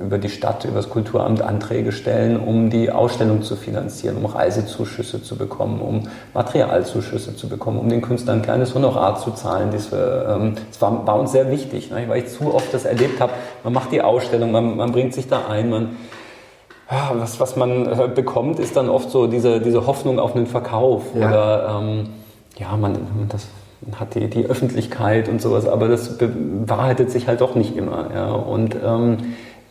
über 0.00 0.16
die 0.16 0.30
Stadt, 0.30 0.64
über 0.64 0.76
das 0.76 0.88
Kulturamt 0.88 1.42
Anträge 1.42 1.92
stellen, 1.92 2.40
um 2.40 2.70
die 2.70 2.90
Ausstellung 2.90 3.42
zu 3.42 3.54
finanzieren, 3.54 4.16
um 4.16 4.24
Reisezuschüsse 4.24 5.22
zu 5.22 5.36
bekommen, 5.36 5.80
um 5.80 6.08
Materialzuschüsse 6.32 7.36
zu 7.36 7.48
bekommen, 7.48 7.78
um 7.78 7.88
den 7.88 8.00
Künstlern 8.00 8.38
ein 8.38 8.42
kleines 8.42 8.74
Honorar 8.74 9.16
zu 9.16 9.32
zahlen. 9.32 9.70
Das, 9.72 9.92
ähm, 9.92 10.54
war, 10.80 11.06
war, 11.06 11.20
uns 11.20 11.32
sehr 11.32 11.50
wichtig, 11.50 11.90
ne, 11.90 12.06
weil 12.08 12.24
ich 12.24 12.30
zu 12.30 12.52
oft 12.54 12.72
das 12.72 12.86
erlebt 12.86 13.20
habe. 13.20 13.32
Man 13.62 13.74
macht 13.74 13.92
die 13.92 14.00
Ausstellung, 14.00 14.52
man, 14.52 14.76
man 14.76 14.90
bringt 14.90 15.12
sich 15.12 15.28
da 15.28 15.46
ein, 15.46 15.68
man, 15.68 15.96
ja, 16.90 17.12
was, 17.14 17.38
was 17.38 17.56
man 17.56 17.86
äh, 17.86 18.08
bekommt, 18.08 18.58
ist 18.58 18.76
dann 18.76 18.88
oft 18.88 19.10
so 19.10 19.26
diese, 19.26 19.60
diese 19.60 19.86
Hoffnung 19.86 20.18
auf 20.18 20.34
einen 20.34 20.46
Verkauf 20.46 21.02
ja. 21.14 21.28
oder 21.28 21.78
ähm, 21.78 22.08
ja, 22.56 22.74
man, 22.76 22.96
das 23.28 23.48
hat 23.98 24.14
die, 24.14 24.28
die 24.28 24.46
Öffentlichkeit 24.46 25.28
und 25.28 25.40
sowas, 25.40 25.66
aber 25.66 25.88
das 25.88 26.18
bewahrheitet 26.18 27.10
sich 27.10 27.28
halt 27.28 27.40
doch 27.40 27.54
nicht 27.54 27.76
immer. 27.76 28.10
Ja. 28.14 28.32
Und 28.32 28.76
ähm, 28.84 29.16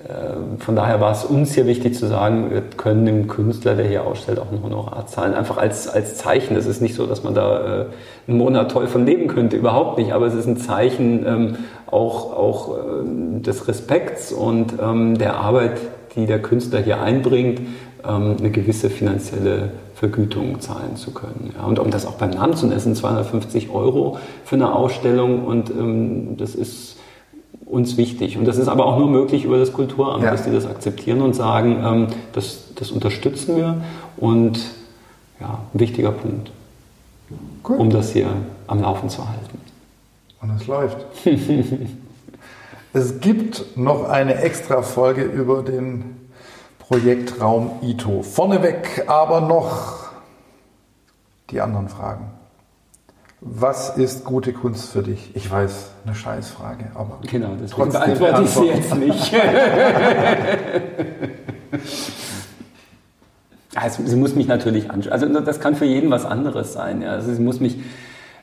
äh, 0.04 0.62
von 0.64 0.76
daher 0.76 1.02
war 1.02 1.12
es 1.12 1.26
uns 1.26 1.54
hier 1.54 1.68
wichtig 1.68 1.96
zu 1.96 2.08
sagen, 2.08 2.50
wir 2.52 2.62
können 2.62 3.06
dem 3.06 3.28
Künstler, 3.28 3.76
der 3.76 3.86
hier 3.86 4.06
ausstellt, 4.06 4.40
auch 4.40 4.52
ein 4.52 4.64
Honorar 4.64 5.08
zahlen. 5.08 5.34
Einfach 5.34 5.58
als, 5.58 5.88
als 5.88 6.16
Zeichen. 6.16 6.56
Es 6.56 6.66
ist 6.66 6.82
nicht 6.82 6.96
so, 6.96 7.06
dass 7.06 7.24
man 7.24 7.36
da 7.36 7.82
äh, 7.82 7.86
einen 8.28 8.38
Monat 8.38 8.72
toll 8.72 8.88
von 8.88 9.06
leben 9.06 9.28
könnte, 9.28 9.58
überhaupt 9.58 9.98
nicht. 9.98 10.14
Aber 10.14 10.26
es 10.26 10.34
ist 10.34 10.48
ein 10.48 10.58
Zeichen 10.58 11.26
ähm, 11.26 11.58
auch, 11.86 12.34
auch 12.34 12.78
äh, 12.78 13.42
des 13.42 13.68
Respekts 13.68 14.32
und 14.32 14.74
ähm, 14.82 15.18
der 15.18 15.36
Arbeit, 15.36 15.80
die 16.16 16.26
der 16.26 16.42
Künstler 16.42 16.80
hier 16.80 17.02
einbringt, 17.02 17.62
ähm, 18.08 18.38
eine 18.40 18.50
gewisse 18.52 18.90
finanzielle 18.90 19.72
Vergütung 20.00 20.62
zahlen 20.62 20.96
zu 20.96 21.12
können. 21.12 21.54
Ja, 21.58 21.66
und 21.66 21.78
um 21.78 21.92
das 21.92 22.06
auch 22.06 22.14
beim 22.14 22.30
Namen 22.30 22.56
zu 22.56 22.68
nennen, 22.68 22.96
250 22.96 23.70
Euro 23.70 24.18
für 24.46 24.56
eine 24.56 24.74
Ausstellung 24.74 25.46
und 25.46 25.70
ähm, 25.72 26.38
das 26.38 26.56
ist 26.56 26.96
uns 27.66 27.98
wichtig. 27.98 28.38
Und 28.38 28.46
das 28.46 28.58
ist 28.58 28.70
aber 28.70 28.86
auch 28.86 28.98
nur 28.98 29.10
möglich 29.10 29.44
über 29.44 29.58
das 29.58 29.74
Kulturamt, 29.74 30.24
ja. 30.24 30.32
dass 30.32 30.44
die 30.44 30.52
das 30.52 30.66
akzeptieren 30.66 31.20
und 31.22 31.36
sagen, 31.36 31.84
ähm, 31.84 32.08
das, 32.32 32.74
das 32.76 32.92
unterstützen 32.92 33.58
wir 33.58 33.82
und 34.16 34.62
ja, 35.42 35.60
ein 35.74 35.80
wichtiger 35.82 36.12
Punkt, 36.12 36.50
Gut. 37.64 37.78
um 37.78 37.90
das 37.90 38.14
hier 38.14 38.30
am 38.68 38.82
Laufen 38.82 39.10
zu 39.10 39.28
halten. 39.28 39.60
Und 40.42 40.56
es 40.56 40.66
läuft. 40.66 41.06
es 42.94 43.20
gibt 43.20 43.76
noch 43.76 44.08
eine 44.08 44.36
extra 44.36 44.82
Folge 44.82 45.24
über 45.24 45.62
den 45.62 46.19
Projektraum 46.90 47.72
ITO. 47.84 48.24
Vorneweg 48.24 49.04
aber 49.06 49.42
noch 49.42 50.10
die 51.52 51.62
anderen 51.62 51.88
Fragen. 51.88 52.32
Was 53.42 53.96
ist 53.96 54.26
gute 54.26 54.54
Kunst 54.54 54.90
für 54.90 55.04
dich? 55.04 55.30
Ich 55.36 55.52
weiß, 55.52 55.92
eine 56.04 56.16
Scheißfrage, 56.16 56.86
aber 56.96 57.20
genau, 57.30 57.50
deswegen 57.62 57.92
beantworte 57.92 58.42
ich 58.42 58.50
sie 58.50 58.66
jetzt 58.66 58.96
nicht. 58.96 59.36
also, 63.76 64.04
sie 64.08 64.16
muss 64.16 64.34
mich 64.34 64.48
natürlich 64.48 64.90
anschauen. 64.90 65.14
Also 65.14 65.28
das 65.42 65.60
kann 65.60 65.76
für 65.76 65.86
jeden 65.86 66.10
was 66.10 66.26
anderes 66.26 66.74
sein. 66.74 67.04
Ja. 67.04 67.12
Also 67.12 67.32
sie 67.32 67.42
muss 67.42 67.60
mich 67.60 67.78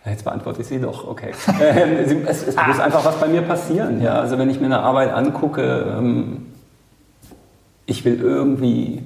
Jetzt 0.08 0.22
beantworte 0.22 0.60
ich 0.60 0.68
sie 0.68 0.78
doch, 0.78 1.08
okay. 1.08 1.32
Ähm, 1.60 2.24
es, 2.28 2.46
es 2.46 2.54
muss 2.54 2.78
einfach 2.78 3.04
was 3.04 3.16
bei 3.16 3.26
mir 3.26 3.42
passieren. 3.42 4.00
Ja? 4.00 4.20
Also 4.20 4.38
wenn 4.38 4.48
ich 4.48 4.60
mir 4.60 4.66
eine 4.66 4.78
Arbeit 4.78 5.12
angucke, 5.12 5.96
ähm, 5.98 6.46
ich 7.86 8.04
will 8.04 8.20
irgendwie 8.20 9.02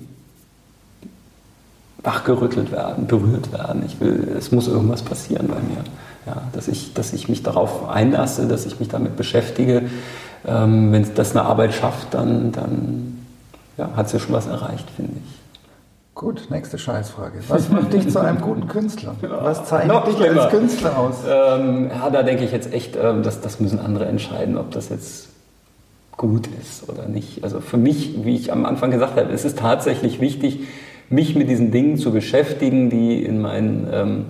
wachgerüttelt 2.02 2.72
werden, 2.72 3.06
berührt 3.06 3.52
werden. 3.52 3.84
Ich 3.86 4.00
will, 4.00 4.34
es 4.36 4.52
muss 4.52 4.68
irgendwas 4.68 5.02
passieren 5.02 5.48
bei 5.48 5.56
mir. 5.56 5.84
Ja, 6.26 6.42
dass, 6.52 6.68
ich, 6.68 6.94
dass 6.94 7.12
ich 7.12 7.28
mich 7.28 7.42
darauf 7.42 7.88
einlasse, 7.88 8.46
dass 8.46 8.66
ich 8.66 8.80
mich 8.80 8.88
damit 8.88 9.16
beschäftige. 9.16 9.90
Ähm, 10.46 10.92
wenn 10.92 11.06
das 11.14 11.32
eine 11.32 11.42
Arbeit 11.42 11.74
schafft, 11.74 12.14
dann, 12.14 12.52
dann 12.52 13.26
ja, 13.76 13.90
hat 13.96 14.06
es 14.06 14.12
ja 14.12 14.18
schon 14.18 14.34
was 14.34 14.46
erreicht, 14.46 14.88
finde 14.96 15.12
ich. 15.24 15.40
Gut, 16.14 16.48
nächste 16.50 16.76
Scheißfrage. 16.76 17.38
Was 17.48 17.70
macht 17.70 17.92
dich 17.92 18.08
zu 18.10 18.18
einem 18.18 18.40
guten 18.40 18.68
Künstler? 18.68 19.14
Was 19.22 19.64
zeichnet 19.64 20.06
dich 20.06 20.20
als 20.20 20.50
Künstler 20.50 20.98
aus? 20.98 21.16
Ähm, 21.26 21.88
ja, 21.88 22.10
da 22.10 22.22
denke 22.22 22.44
ich 22.44 22.52
jetzt 22.52 22.72
echt, 22.72 22.96
ähm, 22.96 23.22
das, 23.22 23.40
das 23.40 23.60
müssen 23.60 23.78
andere 23.78 24.06
entscheiden, 24.06 24.58
ob 24.58 24.70
das 24.70 24.90
jetzt 24.90 25.28
gut 26.20 26.48
ist 26.60 26.86
oder 26.86 27.08
nicht. 27.08 27.42
Also 27.42 27.60
für 27.60 27.78
mich, 27.78 28.26
wie 28.26 28.34
ich 28.34 28.52
am 28.52 28.66
Anfang 28.66 28.90
gesagt 28.90 29.16
habe, 29.16 29.32
ist 29.32 29.46
es 29.46 29.54
tatsächlich 29.54 30.20
wichtig, 30.20 30.60
mich 31.08 31.34
mit 31.34 31.48
diesen 31.48 31.70
Dingen 31.70 31.96
zu 31.96 32.12
beschäftigen, 32.12 32.90
die 32.90 33.24
in 33.24 33.40
meinen 33.40 33.88
ähm, 33.90 34.24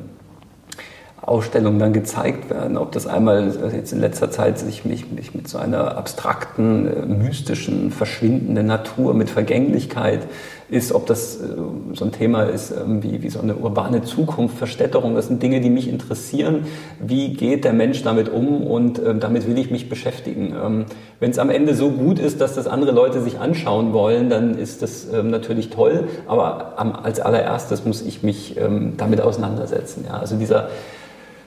Ausstellungen 1.22 1.78
dann 1.78 1.92
gezeigt 1.92 2.50
werden. 2.50 2.76
Ob 2.76 2.92
das 2.92 3.06
einmal 3.06 3.44
also 3.44 3.76
jetzt 3.76 3.92
in 3.92 4.00
letzter 4.00 4.30
Zeit 4.30 4.58
sich 4.58 4.84
mich, 4.84 5.10
mich 5.10 5.34
mit 5.34 5.48
so 5.48 5.58
einer 5.58 5.96
abstrakten, 5.96 6.86
äh, 6.86 7.06
mystischen, 7.06 7.90
verschwindenden 7.90 8.66
Natur, 8.66 9.14
mit 9.14 9.28
Vergänglichkeit 9.28 10.26
ist, 10.70 10.92
ob 10.92 11.06
das 11.06 11.36
äh, 11.36 11.46
so 11.92 12.04
ein 12.04 12.12
Thema 12.12 12.44
ist 12.44 12.72
wie, 12.86 13.22
wie 13.22 13.28
so 13.28 13.40
eine 13.40 13.56
urbane 13.56 14.02
Zukunft, 14.02 14.56
Verstädterung. 14.56 15.14
Das 15.14 15.26
sind 15.26 15.42
Dinge, 15.42 15.60
die 15.60 15.68
mich 15.68 15.88
interessieren. 15.88 16.66
Wie 17.00 17.34
geht 17.34 17.64
der 17.64 17.72
Mensch 17.72 18.02
damit 18.02 18.28
um 18.28 18.62
und 18.62 18.98
äh, 18.98 19.14
damit 19.14 19.46
will 19.46 19.58
ich 19.58 19.70
mich 19.70 19.88
beschäftigen. 19.88 20.54
Ähm, 20.54 20.84
Wenn 21.18 21.30
es 21.30 21.38
am 21.38 21.50
Ende 21.50 21.74
so 21.74 21.90
gut 21.90 22.18
ist, 22.18 22.40
dass 22.40 22.54
das 22.54 22.66
andere 22.66 22.92
Leute 22.92 23.20
sich 23.20 23.38
anschauen 23.38 23.92
wollen, 23.92 24.30
dann 24.30 24.56
ist 24.56 24.80
das 24.80 25.06
ähm, 25.12 25.28
natürlich 25.28 25.70
toll. 25.70 26.04
Aber 26.26 26.78
als 27.04 27.20
allererstes 27.20 27.84
muss 27.84 28.00
ich 28.00 28.22
mich 28.22 28.56
ähm, 28.56 28.94
damit 28.96 29.20
auseinandersetzen. 29.20 30.04
Ja? 30.08 30.18
Also 30.18 30.36
dieser 30.36 30.68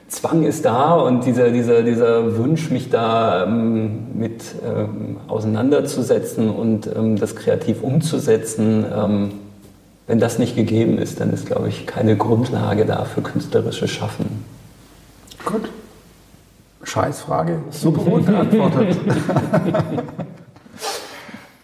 Zwang 0.08 0.44
ist 0.44 0.64
da 0.64 0.94
und 0.94 1.24
dieser, 1.24 1.50
dieser, 1.50 1.82
dieser 1.82 2.36
Wunsch, 2.36 2.70
mich 2.70 2.90
da 2.90 3.44
ähm, 3.44 4.18
mit 4.18 4.42
ähm, 4.64 5.16
auseinanderzusetzen 5.28 6.50
und 6.50 6.88
ähm, 6.94 7.16
das 7.16 7.34
kreativ 7.34 7.82
umzusetzen, 7.82 8.84
ähm, 8.94 9.32
wenn 10.06 10.20
das 10.20 10.38
nicht 10.38 10.54
gegeben 10.54 10.98
ist, 10.98 11.20
dann 11.20 11.32
ist, 11.32 11.46
glaube 11.46 11.68
ich, 11.68 11.86
keine 11.86 12.16
Grundlage 12.16 12.84
da 12.84 13.04
für 13.04 13.22
künstlerisches 13.22 13.90
Schaffen. 13.90 14.44
Gut. 15.44 15.70
Scheißfrage, 16.82 17.60
super 17.70 18.02
gut 18.02 18.26
beantwortet. 18.26 18.98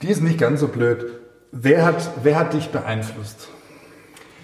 Die 0.03 0.09
ist 0.09 0.22
nicht 0.22 0.38
ganz 0.38 0.61
so 0.61 0.68
blöd. 0.68 1.05
Wer 1.53 1.85
hat, 1.85 2.11
wer 2.22 2.38
hat 2.38 2.55
dich 2.55 2.70
beeinflusst? 2.70 3.48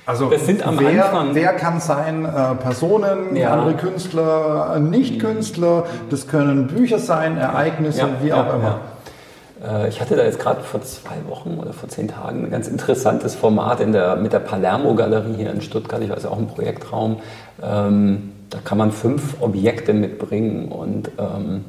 Also 0.07 0.31
das 0.31 0.47
sind 0.47 0.65
am 0.65 0.79
wer, 0.79 1.07
Anfang. 1.07 1.35
Wer 1.35 1.53
kann 1.55 1.81
sein? 1.81 2.25
Äh, 2.25 2.55
Personen, 2.55 3.35
ja. 3.35 3.53
andere 3.53 3.75
Künstler, 3.75 4.75
äh, 4.77 4.81
Nicht-Künstler. 4.81 5.85
Das 6.11 6.29
können 6.29 6.69
Bücher 6.69 7.01
sein, 7.01 7.37
Ereignisse, 7.37 8.01
ja, 8.01 8.09
wie 8.23 8.33
auch 8.33 8.55
immer. 8.55 8.81
Äh, 9.67 9.89
ich 9.89 10.01
hatte 10.01 10.15
da 10.15 10.23
jetzt 10.23 10.39
gerade 10.39 10.61
vor 10.61 10.81
zwei 10.83 11.17
Wochen 11.29 11.59
oder 11.61 11.73
vor 11.73 11.89
zehn 11.89 12.07
Tagen 12.07 12.45
ein 12.45 12.51
ganz 12.51 12.69
interessantes 12.69 13.35
Format 13.35 13.81
in 13.81 13.93
der, 13.93 14.15
mit 14.15 14.33
der 14.33 14.39
Palermo-Galerie 14.39 15.35
hier 15.37 15.51
in 15.51 15.61
Stuttgart. 15.61 16.01
Ich 16.01 16.11
weiß 16.11 16.27
auch 16.27 16.39
ein 16.39 16.47
Projektraum. 16.47 17.19
Ähm, 17.61 18.33
da 18.51 18.59
kann 18.65 18.79
man 18.79 18.93
fünf 18.93 19.41
Objekte 19.41 19.93
mitbringen 19.93 20.69
und 20.69 21.11
ähm, 21.19 21.65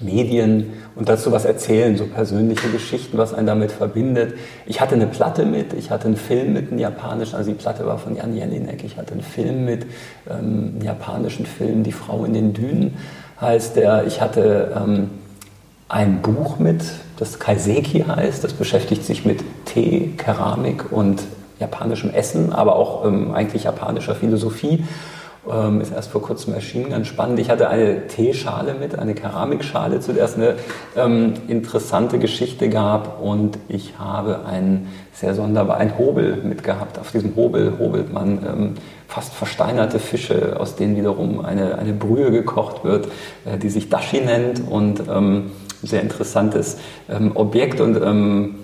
Medien 0.00 0.72
und 0.94 1.08
dazu 1.08 1.32
was 1.32 1.44
erzählen, 1.44 1.96
so 1.96 2.06
persönliche 2.06 2.68
Geschichten, 2.68 3.16
was 3.18 3.32
einen 3.32 3.46
damit 3.46 3.72
verbindet. 3.72 4.34
Ich 4.66 4.80
hatte 4.80 4.94
eine 4.94 5.06
Platte 5.06 5.46
mit, 5.46 5.72
ich 5.72 5.90
hatte 5.90 6.06
einen 6.06 6.16
Film 6.16 6.52
mit, 6.52 6.70
einen 6.70 6.78
japanischen, 6.78 7.36
also 7.36 7.50
die 7.50 7.56
Platte 7.56 7.86
war 7.86 7.98
von 7.98 8.14
Jan 8.16 8.36
Jelinek, 8.36 8.84
ich 8.84 8.96
hatte 8.96 9.12
einen 9.12 9.22
Film 9.22 9.64
mit, 9.64 9.84
ähm, 10.28 10.74
einen 10.74 10.82
japanischen 10.82 11.46
Film, 11.46 11.82
Die 11.82 11.92
Frau 11.92 12.24
in 12.24 12.34
den 12.34 12.52
Dünen 12.52 12.94
heißt 13.40 13.76
der. 13.76 14.06
Ich 14.06 14.20
hatte 14.20 14.72
ähm, 14.76 15.10
ein 15.88 16.20
Buch 16.22 16.58
mit, 16.58 16.82
das 17.18 17.38
Kaiseki 17.38 18.04
heißt, 18.06 18.42
das 18.44 18.52
beschäftigt 18.52 19.04
sich 19.04 19.24
mit 19.24 19.40
Tee, 19.66 20.14
Keramik 20.16 20.92
und 20.92 21.22
japanischem 21.58 22.10
Essen, 22.10 22.52
aber 22.52 22.76
auch 22.76 23.06
ähm, 23.06 23.32
eigentlich 23.34 23.64
japanischer 23.64 24.14
Philosophie. 24.14 24.84
Ähm, 25.48 25.80
ist 25.80 25.92
erst 25.92 26.10
vor 26.10 26.22
kurzem 26.22 26.54
erschienen, 26.54 26.90
ganz 26.90 27.06
spannend. 27.06 27.38
Ich 27.38 27.50
hatte 27.50 27.68
eine 27.68 28.08
Teeschale 28.08 28.74
mit, 28.74 28.98
eine 28.98 29.14
Keramikschale, 29.14 30.00
zu 30.00 30.12
der 30.12 30.24
es 30.24 30.34
eine 30.34 30.56
ähm, 30.96 31.34
interessante 31.46 32.18
Geschichte 32.18 32.68
gab 32.68 33.22
und 33.22 33.56
ich 33.68 33.96
habe 33.98 34.44
einen 34.44 34.88
sehr 35.12 35.34
sonderbar, 35.34 35.76
einen 35.76 35.96
Hobel 35.98 36.38
mitgehabt. 36.42 36.98
Auf 36.98 37.12
diesem 37.12 37.36
Hobel 37.36 37.74
hobelt 37.78 38.12
man 38.12 38.38
ähm, 38.44 38.74
fast 39.06 39.34
versteinerte 39.34 40.00
Fische, 40.00 40.58
aus 40.58 40.74
denen 40.74 40.96
wiederum 40.96 41.44
eine, 41.44 41.78
eine 41.78 41.92
Brühe 41.92 42.32
gekocht 42.32 42.82
wird, 42.82 43.06
äh, 43.44 43.56
die 43.56 43.68
sich 43.68 43.88
Dashi 43.88 44.22
nennt 44.22 44.62
und 44.68 45.02
ähm, 45.08 45.52
sehr 45.80 46.02
interessantes 46.02 46.78
ähm, 47.08 47.32
Objekt 47.36 47.80
und 47.80 47.96
ähm, 48.02 48.56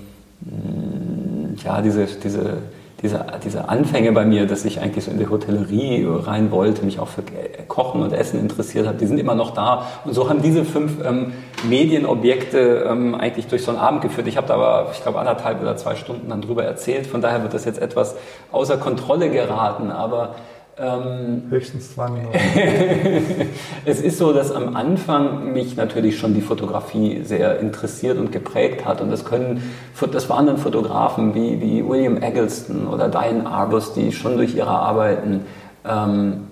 ja, 1.65 1.81
diese, 1.81 2.07
diese 2.07 2.55
diese, 3.03 3.25
diese 3.45 3.69
Anfänge 3.69 4.13
bei 4.13 4.25
mir, 4.25 4.47
dass 4.47 4.65
ich 4.65 4.81
eigentlich 4.81 5.05
so 5.05 5.11
in 5.11 5.19
die 5.19 5.29
Hotellerie 5.29 6.07
rein 6.09 6.53
wollte, 6.53 6.85
mich 6.85 7.01
auch 7.01 7.09
für 7.09 7.23
Kochen 7.67 8.03
und 8.03 8.13
Essen 8.13 8.39
interessiert 8.39 8.87
habe, 8.87 8.97
die 8.97 9.07
sind 9.07 9.19
immer 9.19 9.35
noch 9.35 9.53
da. 9.53 9.87
Und 10.05 10.15
so 10.15 10.29
haben 10.29 10.41
diese 10.41 10.65
fünf 10.65 11.05
ähm, 11.05 11.33
Medienobjekte 11.69 12.87
ähm, 12.89 13.15
eigentlich 13.17 13.49
durch 13.49 13.65
so 13.65 13.73
einen 13.73 13.81
Abend 13.81 14.03
geführt. 14.03 14.29
Ich 14.29 14.37
habe 14.37 14.47
da 14.47 14.55
aber, 14.55 14.91
ich 14.93 15.03
glaube, 15.03 15.19
anderthalb 15.19 15.61
oder 15.61 15.77
zwei 15.77 15.97
Stunden 15.97 16.29
dann 16.29 16.43
drüber 16.43 16.65
erzählt. 16.65 17.07
Von 17.09 17.21
daher 17.21 17.43
wird 17.43 17.55
das 17.55 17.65
jetzt 17.65 17.81
etwas 17.81 18.17
außer 18.53 18.77
Kontrolle 18.77 19.31
geraten. 19.31 19.91
Aber 19.91 20.37
ähm, 20.83 21.45
Höchstens 21.49 21.95
zwei 21.95 22.11
Minuten. 22.11 22.37
es 23.85 24.01
ist 24.01 24.19
so, 24.19 24.33
dass 24.33 24.51
am 24.51 24.75
Anfang 24.75 25.53
mich 25.53 25.77
natürlich 25.77 26.19
schon 26.19 26.35
die 26.35 26.41
Fotografie 26.41 27.23
sehr 27.23 27.61
interessiert 27.61 28.19
und 28.19 28.33
geprägt 28.33 28.85
hat. 28.85 29.01
Und 29.01 29.11
das 29.11 29.25
können, 29.25 29.63
das 30.11 30.29
waren 30.29 30.47
dann 30.47 30.59
Fotografen 30.59 31.35
wie, 31.35 31.61
wie 31.61 31.89
William 31.89 32.21
Eggleston 32.21 32.89
oder 32.89 33.09
Diane 33.09 33.47
Arbus, 33.47 33.95
die 33.95 34.11
schon 34.11 34.37
durch 34.37 34.57
ihre 34.57 34.71
Arbeiten 34.71 35.45
ähm, 35.89 36.49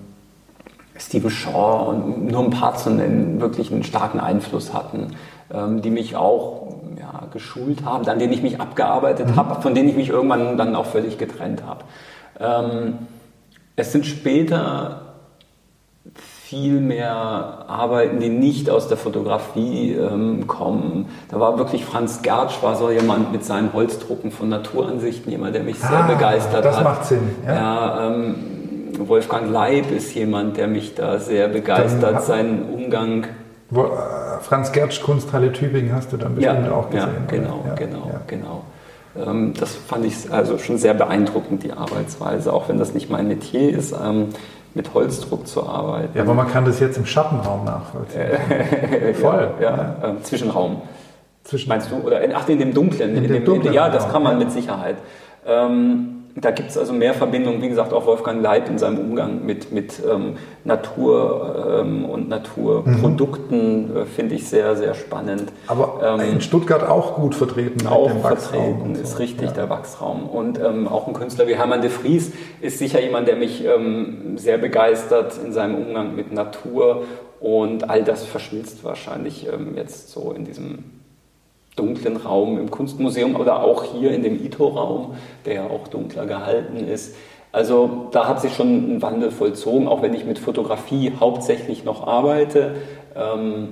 Stephen 0.97 1.29
Shaw 1.29 1.89
und 1.89 2.31
nur 2.31 2.43
ein 2.43 2.51
paar 2.51 2.77
zu 2.77 2.89
nennen, 2.89 3.41
wirklich 3.41 3.71
einen 3.71 3.83
starken 3.83 4.21
Einfluss 4.21 4.73
hatten, 4.73 5.15
ähm, 5.53 5.81
die 5.81 5.89
mich 5.89 6.15
auch 6.15 6.75
ja, 6.97 7.27
geschult 7.33 7.83
haben, 7.83 8.07
an 8.07 8.19
denen 8.19 8.31
ich 8.31 8.43
mich 8.43 8.61
abgearbeitet 8.61 9.27
mhm. 9.27 9.35
habe, 9.35 9.61
von 9.61 9.75
denen 9.75 9.89
ich 9.89 9.97
mich 9.97 10.09
irgendwann 10.09 10.57
dann 10.57 10.75
auch 10.75 10.85
völlig 10.85 11.17
getrennt 11.17 11.63
habe. 11.65 11.83
Ähm, 12.39 12.93
es 13.81 13.91
sind 13.91 14.05
später 14.05 15.01
viel 16.15 16.79
mehr 16.79 17.09
Arbeiten, 17.67 18.19
die 18.19 18.29
nicht 18.29 18.69
aus 18.69 18.87
der 18.87 18.97
Fotografie 18.97 19.93
ähm, 19.93 20.47
kommen. 20.47 21.07
Da 21.29 21.39
war 21.39 21.57
wirklich 21.57 21.85
Franz 21.85 22.21
Gertsch, 22.21 22.61
war 22.61 22.75
so 22.75 22.91
jemand 22.91 23.31
mit 23.31 23.43
seinen 23.43 23.73
Holzdrucken 23.73 24.31
von 24.31 24.49
Naturansichten, 24.49 25.31
jemand, 25.31 25.55
der 25.55 25.63
mich 25.63 25.79
sehr 25.79 26.03
ah, 26.03 26.07
begeistert 26.07 26.65
das 26.65 26.77
hat. 26.77 26.85
Das 26.85 26.93
macht 26.93 27.05
Sinn. 27.05 27.35
Ja. 27.45 27.55
ja 27.55 28.07
ähm, 28.07 28.35
Wolfgang 28.99 29.49
Leib 29.49 29.91
ist 29.91 30.13
jemand, 30.13 30.57
der 30.57 30.67
mich 30.67 30.93
da 30.93 31.19
sehr 31.19 31.47
begeistert, 31.47 32.23
seinen 32.23 32.65
Umgang. 32.69 33.27
Wo, 33.69 33.83
äh, 33.83 33.87
Franz 34.41 34.71
Gertsch, 34.73 35.01
Kunsthalle 35.01 35.53
Tübingen 35.53 35.95
hast 35.95 36.11
du 36.11 36.17
dann 36.17 36.35
bestimmt 36.35 36.65
ja, 36.67 36.71
auch 36.71 36.89
gesehen. 36.89 37.09
Ja, 37.15 37.37
genau, 37.37 37.63
ja, 37.65 37.75
genau, 37.75 38.11
genau. 38.27 38.63
Ähm, 39.15 39.53
das 39.59 39.75
fand 39.75 40.05
ich 40.05 40.31
also 40.31 40.57
schon 40.57 40.77
sehr 40.77 40.93
beeindruckend, 40.93 41.63
die 41.63 41.73
Arbeitsweise, 41.73 42.53
auch 42.53 42.69
wenn 42.69 42.77
das 42.77 42.93
nicht 42.93 43.09
mein 43.09 43.27
Metier 43.27 43.69
ist, 43.75 43.93
ähm, 43.93 44.29
mit 44.73 44.93
Holzdruck 44.93 45.47
zu 45.47 45.67
arbeiten. 45.67 46.17
Ja, 46.17 46.23
aber 46.23 46.33
man 46.33 46.47
kann 46.47 46.63
das 46.65 46.79
jetzt 46.79 46.97
im 46.97 47.05
Schattenraum 47.05 47.65
nachvollziehen. 47.65 48.31
Voll. 49.15 49.51
ja, 49.59 49.69
ja. 49.69 49.95
Ähm, 50.03 50.23
Zwischenraum. 50.23 50.81
Zwischen 51.43 51.69
Meinst 51.69 51.89
du? 51.91 51.95
Oder 51.95 52.21
in, 52.21 52.33
ach, 52.33 52.47
in 52.47 52.59
dem 52.59 52.73
dunklen. 52.73 53.15
In, 53.17 53.25
in 53.25 53.33
dem, 53.33 53.43
dunklen 53.43 53.73
ja, 53.73 53.89
das 53.89 54.09
kann 54.09 54.23
man 54.23 54.37
mit 54.37 54.51
Sicherheit. 54.51 54.97
Ähm, 55.45 56.20
da 56.35 56.51
gibt 56.51 56.69
es 56.69 56.77
also 56.77 56.93
mehr 56.93 57.13
Verbindungen, 57.13 57.61
wie 57.61 57.69
gesagt, 57.69 57.91
auch 57.93 58.05
Wolfgang 58.05 58.41
Leib 58.41 58.69
in 58.69 58.77
seinem 58.77 58.99
Umgang 58.99 59.45
mit, 59.45 59.71
mit 59.71 60.01
ähm, 60.09 60.37
Natur 60.63 61.81
ähm, 61.81 62.05
und 62.05 62.29
Naturprodukten 62.29 63.91
mhm. 63.91 63.97
äh, 63.97 64.05
finde 64.05 64.35
ich 64.35 64.47
sehr, 64.47 64.75
sehr 64.75 64.93
spannend. 64.93 65.51
Aber 65.67 65.99
ähm, 66.19 66.33
in 66.33 66.41
Stuttgart 66.41 66.87
auch 66.87 67.15
gut 67.15 67.35
vertreten. 67.35 67.85
Auch 67.87 68.11
vertreten, 68.21 68.95
so. 68.95 69.01
ist 69.01 69.19
richtig, 69.19 69.47
ja. 69.47 69.53
der 69.53 69.69
Wachsraum. 69.69 70.29
Und 70.29 70.59
ähm, 70.59 70.87
auch 70.87 71.07
ein 71.07 71.13
Künstler 71.13 71.47
wie 71.47 71.55
Hermann 71.55 71.81
de 71.81 71.89
Vries 71.89 72.31
ist 72.61 72.79
sicher 72.79 73.01
jemand, 73.01 73.27
der 73.27 73.35
mich 73.35 73.65
ähm, 73.65 74.37
sehr 74.37 74.57
begeistert 74.57 75.37
in 75.43 75.51
seinem 75.51 75.75
Umgang 75.75 76.15
mit 76.15 76.31
Natur. 76.31 77.03
Und 77.41 77.89
all 77.89 78.03
das 78.03 78.23
verschmilzt 78.23 78.83
wahrscheinlich 78.83 79.47
ähm, 79.51 79.75
jetzt 79.75 80.11
so 80.11 80.31
in 80.31 80.45
diesem 80.45 81.00
dunklen 81.81 82.17
Raum 82.17 82.59
im 82.59 82.69
Kunstmuseum 82.69 83.35
oder 83.35 83.63
auch 83.63 83.83
hier 83.83 84.11
in 84.11 84.21
dem 84.21 84.45
Ito-Raum, 84.45 85.15
der 85.45 85.53
ja 85.55 85.63
auch 85.65 85.87
dunkler 85.87 86.27
gehalten 86.27 86.77
ist. 86.87 87.15
Also 87.51 88.07
da 88.11 88.27
hat 88.27 88.39
sich 88.39 88.55
schon 88.55 88.95
ein 88.95 89.01
Wandel 89.01 89.31
vollzogen, 89.31 89.87
auch 89.87 90.01
wenn 90.01 90.13
ich 90.13 90.25
mit 90.25 90.39
Fotografie 90.39 91.11
hauptsächlich 91.19 91.83
noch 91.83 92.07
arbeite. 92.07 92.75
Ähm, 93.15 93.69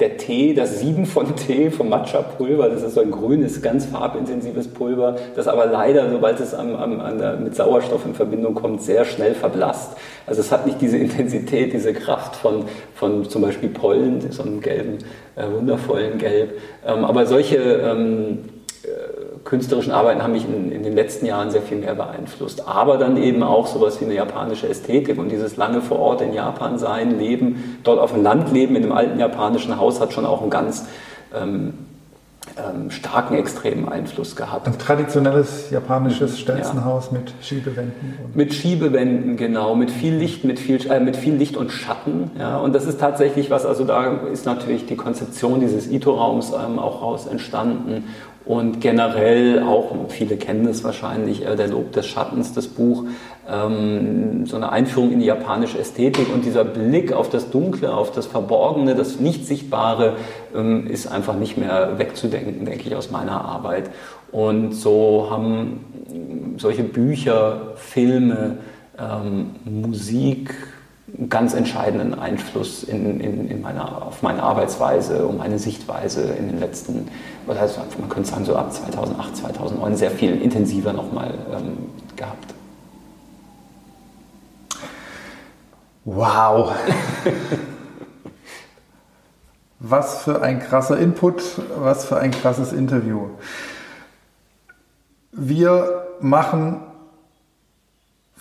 der 0.00 0.16
Tee, 0.16 0.54
das 0.54 0.80
Sieben 0.80 1.06
von 1.06 1.36
Tee 1.36 1.70
vom 1.70 1.88
Matcha-Pulver, 1.88 2.68
das 2.68 2.82
ist 2.82 2.94
so 2.94 3.00
ein 3.00 3.10
grünes, 3.10 3.62
ganz 3.62 3.86
farbintensives 3.86 4.68
Pulver, 4.68 5.16
das 5.36 5.46
aber 5.46 5.66
leider, 5.66 6.10
sobald 6.10 6.40
es 6.40 6.54
am, 6.54 6.74
am, 6.74 7.18
der, 7.18 7.36
mit 7.36 7.54
Sauerstoff 7.54 8.04
in 8.06 8.14
Verbindung 8.14 8.54
kommt, 8.54 8.82
sehr 8.82 9.04
schnell 9.04 9.34
verblasst. 9.34 9.96
Also 10.26 10.40
es 10.40 10.50
hat 10.50 10.66
nicht 10.66 10.80
diese 10.80 10.96
Intensität, 10.96 11.72
diese 11.72 11.92
Kraft 11.92 12.36
von, 12.36 12.64
von 12.94 13.28
zum 13.28 13.42
Beispiel 13.42 13.68
Pollen, 13.68 14.30
so 14.30 14.42
einem 14.42 14.60
gelben, 14.60 14.98
äh, 15.36 15.44
wundervollen 15.50 16.18
Gelb. 16.18 16.58
Ähm, 16.86 17.04
aber 17.04 17.26
solche 17.26 17.56
ähm, 17.56 18.38
äh, 18.38 18.59
künstlerischen 19.44 19.92
Arbeiten 19.92 20.22
haben 20.22 20.32
mich 20.32 20.44
in, 20.44 20.70
in, 20.70 20.82
den 20.82 20.94
letzten 20.94 21.26
Jahren 21.26 21.50
sehr 21.50 21.62
viel 21.62 21.78
mehr 21.78 21.94
beeinflusst. 21.94 22.68
Aber 22.68 22.98
dann 22.98 23.16
eben 23.16 23.42
auch 23.42 23.66
sowas 23.66 24.00
wie 24.00 24.04
eine 24.04 24.14
japanische 24.14 24.68
Ästhetik 24.68 25.18
und 25.18 25.30
dieses 25.30 25.56
lange 25.56 25.80
vor 25.80 25.98
Ort 25.98 26.20
in 26.20 26.32
Japan 26.32 26.78
sein, 26.78 27.18
leben, 27.18 27.78
dort 27.82 27.98
auf 27.98 28.12
dem 28.12 28.22
Land 28.22 28.52
leben, 28.52 28.76
in 28.76 28.84
einem 28.84 28.92
alten 28.92 29.18
japanischen 29.18 29.78
Haus 29.78 30.00
hat 30.00 30.12
schon 30.12 30.26
auch 30.26 30.42
einen 30.42 30.50
ganz 30.50 30.86
ähm, 31.34 31.74
ähm, 32.56 32.90
starken 32.90 33.34
extremen 33.34 33.88
Einfluss 33.88 34.34
gehabt. 34.34 34.66
Ein 34.66 34.78
traditionelles 34.78 35.70
japanisches 35.70 36.38
Stelzenhaus 36.38 37.10
ja. 37.12 37.18
mit 37.18 37.32
Schiebewänden. 37.42 38.14
Mit 38.34 38.54
Schiebewänden, 38.54 39.36
genau, 39.36 39.74
mit 39.74 39.90
viel 39.90 40.14
Licht, 40.14 40.44
mit 40.44 40.58
viel, 40.58 40.84
äh, 40.90 41.00
mit 41.00 41.16
viel 41.16 41.34
Licht 41.34 41.56
und 41.56 41.70
Schatten. 41.70 42.30
Ja. 42.38 42.58
Und 42.58 42.74
das 42.74 42.86
ist 42.86 42.98
tatsächlich 42.98 43.50
was, 43.50 43.66
also 43.66 43.84
da 43.84 44.18
ist 44.32 44.46
natürlich 44.46 44.86
die 44.86 44.96
Konzeption 44.96 45.60
dieses 45.60 45.90
Ito-Raums 45.90 46.52
ähm, 46.52 46.78
auch 46.78 47.02
raus 47.02 47.26
entstanden 47.26 48.04
und 48.50 48.80
generell 48.80 49.62
auch, 49.62 49.94
viele 50.08 50.36
kennen 50.36 50.66
es 50.66 50.82
wahrscheinlich, 50.82 51.46
äh, 51.46 51.54
der 51.54 51.68
Lob 51.68 51.92
des 51.92 52.08
Schattens, 52.08 52.52
das 52.52 52.66
Buch, 52.66 53.04
ähm, 53.48 54.44
so 54.44 54.56
eine 54.56 54.72
Einführung 54.72 55.12
in 55.12 55.20
die 55.20 55.26
japanische 55.26 55.78
Ästhetik 55.78 56.26
und 56.34 56.44
dieser 56.44 56.64
Blick 56.64 57.12
auf 57.12 57.30
das 57.30 57.50
Dunkle, 57.52 57.94
auf 57.94 58.10
das 58.10 58.26
Verborgene, 58.26 58.96
das 58.96 59.20
Nicht-Sichtbare 59.20 60.16
ähm, 60.52 60.88
ist 60.88 61.06
einfach 61.06 61.36
nicht 61.36 61.58
mehr 61.58 62.00
wegzudenken, 62.00 62.64
denke 62.64 62.88
ich, 62.88 62.96
aus 62.96 63.12
meiner 63.12 63.44
Arbeit. 63.44 63.88
Und 64.32 64.72
so 64.72 65.28
haben 65.30 66.56
solche 66.56 66.82
Bücher, 66.82 67.74
Filme, 67.76 68.56
ähm, 68.98 69.50
Musik, 69.64 70.56
ganz 71.28 71.54
entscheidenden 71.54 72.18
Einfluss 72.18 72.82
in, 72.82 73.20
in, 73.20 73.48
in 73.48 73.60
meiner, 73.62 74.06
auf 74.06 74.22
meine 74.22 74.42
Arbeitsweise 74.42 75.26
und 75.26 75.38
meine 75.38 75.58
Sichtweise 75.58 76.22
in 76.22 76.48
den 76.48 76.60
letzten, 76.60 77.08
oder 77.46 77.60
also 77.60 77.80
man 77.98 78.08
könnte 78.08 78.30
sagen, 78.30 78.44
so 78.44 78.56
ab 78.56 78.72
2008, 78.72 79.36
2009 79.36 79.96
sehr 79.96 80.10
viel 80.10 80.40
intensiver 80.40 80.92
nochmal 80.92 81.34
ähm, 81.52 81.78
gehabt. 82.16 82.54
Wow! 86.04 86.72
was 89.80 90.22
für 90.24 90.42
ein 90.42 90.60
krasser 90.60 90.98
Input, 90.98 91.42
was 91.76 92.04
für 92.04 92.18
ein 92.18 92.30
krasses 92.30 92.72
Interview. 92.72 93.30
Wir 95.32 96.06
machen 96.20 96.82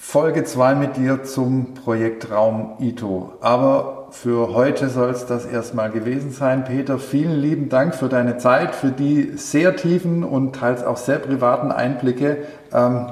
Folge 0.01 0.43
2 0.43 0.73
mit 0.73 0.97
dir 0.97 1.23
zum 1.23 1.75
Projekt 1.75 2.31
Raum 2.31 2.77
Ito. 2.79 3.33
Aber 3.41 4.07
für 4.09 4.55
heute 4.55 4.89
soll 4.89 5.11
es 5.11 5.27
das 5.27 5.45
erstmal 5.45 5.91
gewesen 5.91 6.31
sein. 6.31 6.63
Peter, 6.63 6.97
vielen 6.97 7.39
lieben 7.39 7.69
Dank 7.69 7.93
für 7.93 8.09
deine 8.09 8.37
Zeit, 8.37 8.73
für 8.73 8.89
die 8.91 9.33
sehr 9.35 9.75
tiefen 9.75 10.23
und 10.23 10.55
teils 10.55 10.83
auch 10.83 10.97
sehr 10.97 11.19
privaten 11.19 11.71
Einblicke. 11.71 12.37
Ähm, 12.73 13.07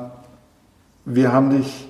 wir 1.05 1.33
haben 1.33 1.51
dich 1.51 1.87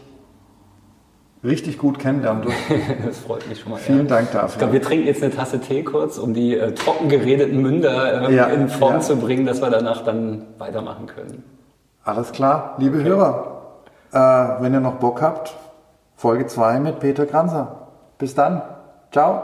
richtig 1.41 1.77
gut 1.77 1.99
kennenlernen 1.99 2.41
dürfen. 2.41 2.81
das 3.05 3.19
freut 3.19 3.47
mich 3.47 3.61
schon 3.61 3.73
mal. 3.73 3.77
Vielen 3.77 4.09
ja. 4.09 4.15
Dank 4.15 4.31
dafür. 4.33 4.49
Ich 4.49 4.57
glaube, 4.57 4.73
wir 4.73 4.81
trinken 4.81 5.07
jetzt 5.07 5.23
eine 5.23 5.33
Tasse 5.33 5.61
Tee 5.61 5.83
kurz, 5.83 6.17
um 6.17 6.33
die 6.33 6.57
äh, 6.57 6.73
trocken 6.73 7.07
geredeten 7.07 7.61
Münder 7.61 8.27
äh, 8.27 8.35
ja, 8.35 8.47
in 8.47 8.67
Form 8.67 8.95
ja. 8.95 8.99
zu 8.99 9.15
bringen, 9.15 9.45
dass 9.45 9.61
wir 9.61 9.69
danach 9.69 10.03
dann 10.03 10.47
weitermachen 10.57 11.05
können. 11.05 11.43
Alles 12.03 12.33
klar, 12.33 12.75
liebe 12.79 12.97
okay. 12.97 13.07
Hörer. 13.07 13.56
Äh, 14.11 14.17
wenn 14.17 14.73
ihr 14.73 14.79
noch 14.79 14.95
Bock 14.95 15.21
habt, 15.21 15.53
Folge 16.15 16.47
2 16.47 16.79
mit 16.79 16.99
Peter 16.99 17.25
Kranzer. 17.25 17.87
Bis 18.17 18.33
dann. 18.33 18.61
Ciao. 19.11 19.43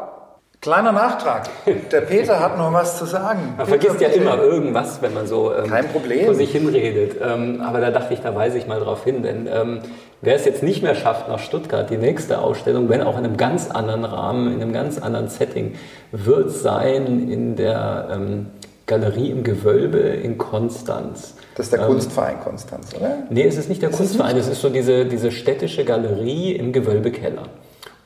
Kleiner 0.63 0.93
Nachtrag. 0.93 1.49
Der 1.91 2.01
Peter 2.01 2.39
hat 2.39 2.57
noch 2.57 2.71
was 2.71 2.97
zu 2.97 3.05
sagen. 3.05 3.55
Man 3.57 3.67
vergisst 3.67 3.99
ja 3.99 4.07
immer 4.07 4.37
irgendwas, 4.37 5.01
wenn 5.01 5.13
man 5.13 5.27
so 5.27 5.53
ähm, 5.53 5.69
Kein 5.69 5.89
Problem. 5.89 6.25
vor 6.25 6.35
sich 6.35 6.53
hinredet. 6.53 7.17
Ähm, 7.21 7.59
aber 7.61 7.81
da 7.81 7.91
dachte 7.91 8.13
ich, 8.13 8.21
da 8.21 8.33
weise 8.33 8.57
ich 8.57 8.65
mal 8.65 8.79
drauf 8.79 9.03
hin. 9.03 9.23
Denn 9.23 9.45
ähm, 9.51 9.79
wer 10.21 10.35
es 10.35 10.45
jetzt 10.45 10.63
nicht 10.63 10.81
mehr 10.81 10.95
schafft 10.95 11.27
nach 11.27 11.39
Stuttgart, 11.39 11.89
die 11.89 11.97
nächste 11.97 12.39
Ausstellung, 12.39 12.87
wenn 12.87 13.01
auch 13.01 13.17
in 13.17 13.25
einem 13.25 13.35
ganz 13.35 13.69
anderen 13.71 14.05
Rahmen, 14.05 14.53
in 14.53 14.61
einem 14.61 14.71
ganz 14.71 14.99
anderen 14.99 15.27
Setting, 15.27 15.75
wird 16.13 16.49
sein 16.51 17.29
in 17.29 17.57
der 17.57 18.07
ähm, 18.13 18.45
Galerie 18.93 19.31
im 19.31 19.43
Gewölbe 19.43 19.97
in 19.97 20.37
Konstanz. 20.37 21.35
Das 21.55 21.67
ist 21.67 21.73
der 21.73 21.81
ähm, 21.81 21.87
Kunstverein 21.87 22.39
Konstanz, 22.41 22.93
oder? 22.95 23.23
Nee, 23.29 23.43
es 23.43 23.57
ist 23.57 23.69
nicht 23.69 23.81
der 23.81 23.89
ist 23.89 23.97
Kunstverein, 23.97 24.37
es 24.37 24.47
ist 24.47 24.61
so 24.61 24.69
diese, 24.69 25.05
diese 25.05 25.31
städtische 25.31 25.83
Galerie 25.83 26.51
im 26.51 26.71
Gewölbekeller. 26.71 27.43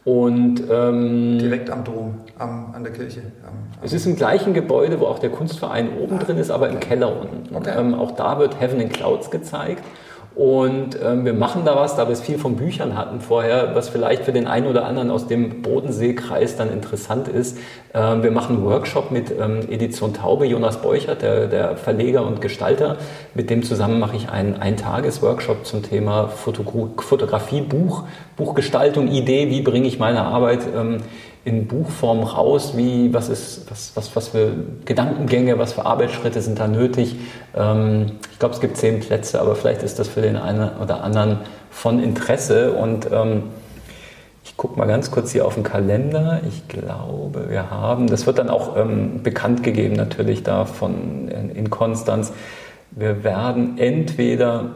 Und, 0.05 0.63
ähm, 0.71 1.37
Direkt 1.39 1.69
am 1.69 1.83
Dom, 1.83 2.19
am, 2.37 2.73
an 2.73 2.83
der 2.83 2.93
Kirche. 2.93 3.19
Am, 3.43 3.49
am 3.49 3.83
es 3.83 3.91
ist 3.91 4.05
im 4.05 4.15
gleichen 4.15 4.53
Gebäude, 4.53 5.01
wo 5.01 5.07
auch 5.07 5.19
der 5.19 5.29
Kunstverein 5.29 5.89
oben 6.01 6.17
ah, 6.17 6.23
drin 6.23 6.37
ist, 6.37 6.49
aber 6.49 6.69
im 6.69 6.79
Keller 6.79 7.19
unten. 7.19 7.53
Okay. 7.53 7.73
Ähm, 7.77 7.93
auch 7.93 8.11
da 8.11 8.39
wird 8.39 8.57
Heaven 8.61 8.79
in 8.79 8.87
Clouds 8.87 9.29
gezeigt. 9.29 9.83
Und 10.37 10.99
ähm, 11.03 11.25
wir 11.25 11.33
machen 11.33 11.65
da 11.65 11.75
was, 11.75 11.95
da 11.95 12.07
wir 12.07 12.13
es 12.13 12.21
viel 12.21 12.37
von 12.37 12.57
Büchern 12.57 12.95
hatten 12.95 13.21
vorher, 13.21 13.73
was 13.73 13.89
vielleicht 13.89 14.23
für 14.23 14.31
den 14.31 14.45
einen 14.45 14.67
oder 14.67 14.85
anderen 14.85 15.09
aus 15.09 15.25
dem 15.25 15.63
Bodenseekreis 15.63 16.55
dann 16.55 16.71
interessant 16.71 17.27
ist. 17.27 17.57
Ähm, 17.95 18.21
wir 18.21 18.29
machen 18.29 18.57
einen 18.57 18.65
Workshop 18.65 19.09
mit 19.09 19.31
ähm, 19.31 19.61
Edition 19.67 20.13
Taube, 20.13 20.45
Jonas 20.45 20.79
Beuchert, 20.79 21.23
der, 21.23 21.47
der, 21.47 21.75
Verleger 21.75 22.23
und 22.23 22.39
Gestalter. 22.39 22.97
Mit 23.33 23.49
dem 23.49 23.63
zusammen 23.63 23.99
mache 23.99 24.15
ich 24.15 24.29
einen 24.29 24.57
Eintages-Workshop 24.57 25.65
zum 25.65 25.81
Thema 25.81 26.27
Fotogra 26.27 27.01
Fotografie, 27.01 27.61
Buch, 27.61 28.03
Buchgestaltung, 28.35 29.07
Idee, 29.07 29.49
wie 29.49 29.61
bringe 29.61 29.87
ich 29.87 29.97
meine 29.97 30.21
Arbeit 30.21 30.59
ähm, 30.77 30.97
in 31.47 31.65
Buchform 31.65 32.23
raus, 32.23 32.75
wie, 32.75 33.13
was, 33.13 33.29
ist, 33.29 33.71
was, 33.71 33.93
was, 33.95 34.13
was 34.17 34.27
für 34.27 34.51
Gedankengänge, 34.83 35.57
was 35.57 35.71
für 35.71 35.85
Arbeitsschritte 35.85 36.41
sind 36.41 36.59
da 36.59 36.67
nötig. 36.67 37.15
Ähm, 37.55 38.07
ich 38.33 38.37
glaube, 38.37 38.53
es 38.53 38.59
gibt 38.59 38.75
zehn 38.75 38.99
Plätze, 38.99 39.39
aber 39.39 39.55
vielleicht 39.55 39.81
ist 39.81 39.97
das 39.97 40.09
für 40.09 40.21
den 40.21 40.35
einen 40.35 40.69
oder 40.81 41.05
anderen 41.05 41.39
von 41.69 42.03
Interesse. 42.03 42.73
Und 42.73 43.07
ähm, 43.13 43.43
ich 44.43 44.57
gucke 44.57 44.77
mal 44.77 44.87
ganz 44.87 45.09
kurz 45.09 45.31
hier 45.31 45.45
auf 45.45 45.53
den 45.53 45.63
Kalender. 45.63 46.41
Ich 46.49 46.67
glaube, 46.67 47.49
wir 47.49 47.71
haben, 47.71 48.07
das 48.07 48.25
wird 48.25 48.39
dann 48.39 48.49
auch 48.49 48.75
ähm, 48.75 49.23
bekannt 49.23 49.63
gegeben 49.63 49.95
natürlich 49.95 50.43
da 50.43 50.65
von 50.65 51.29
in, 51.29 51.49
in 51.49 51.69
Konstanz. 51.69 52.33
Wir 52.91 53.23
werden 53.23 53.77
entweder 53.77 54.71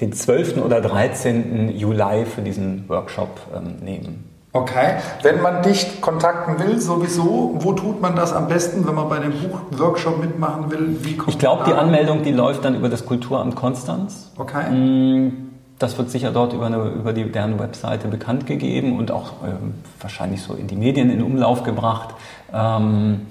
den 0.00 0.14
12. 0.14 0.64
oder 0.64 0.80
13. 0.80 1.76
Juli 1.76 2.24
für 2.24 2.40
diesen 2.40 2.88
Workshop 2.88 3.38
ähm, 3.54 3.84
nehmen. 3.84 4.37
Okay. 4.58 4.96
Wenn 5.22 5.40
man 5.40 5.62
dich 5.62 6.00
kontakten 6.00 6.58
will, 6.58 6.80
sowieso, 6.80 7.54
wo 7.58 7.72
tut 7.72 8.02
man 8.02 8.16
das 8.16 8.32
am 8.32 8.48
besten, 8.48 8.86
wenn 8.86 8.94
man 8.94 9.08
bei 9.08 9.20
dem 9.20 9.32
Buchworkshop 9.32 10.20
mitmachen 10.20 10.70
will? 10.70 10.98
ich 11.26 11.38
glaube, 11.38 11.64
die 11.66 11.74
Anmeldung, 11.74 12.22
die 12.22 12.32
läuft 12.32 12.64
dann 12.64 12.74
über 12.74 12.88
das 12.88 13.06
Kulturamt 13.06 13.54
Konstanz. 13.54 14.32
Okay. 14.36 14.70
Mm, 14.70 15.50
das 15.78 15.96
wird 15.96 16.10
sicher 16.10 16.32
dort 16.32 16.52
über, 16.52 16.66
eine, 16.66 16.88
über 16.88 17.12
die, 17.12 17.30
deren 17.30 17.58
Webseite 17.60 18.08
bekannt 18.08 18.46
gegeben 18.46 18.98
und 18.98 19.12
auch 19.12 19.44
äh, 19.44 19.52
wahrscheinlich 20.00 20.42
so 20.42 20.54
in 20.54 20.66
die 20.66 20.76
Medien 20.76 21.10
in 21.10 21.22
Umlauf 21.22 21.62
gebracht. 21.62 22.14
Ähm, 22.52 23.26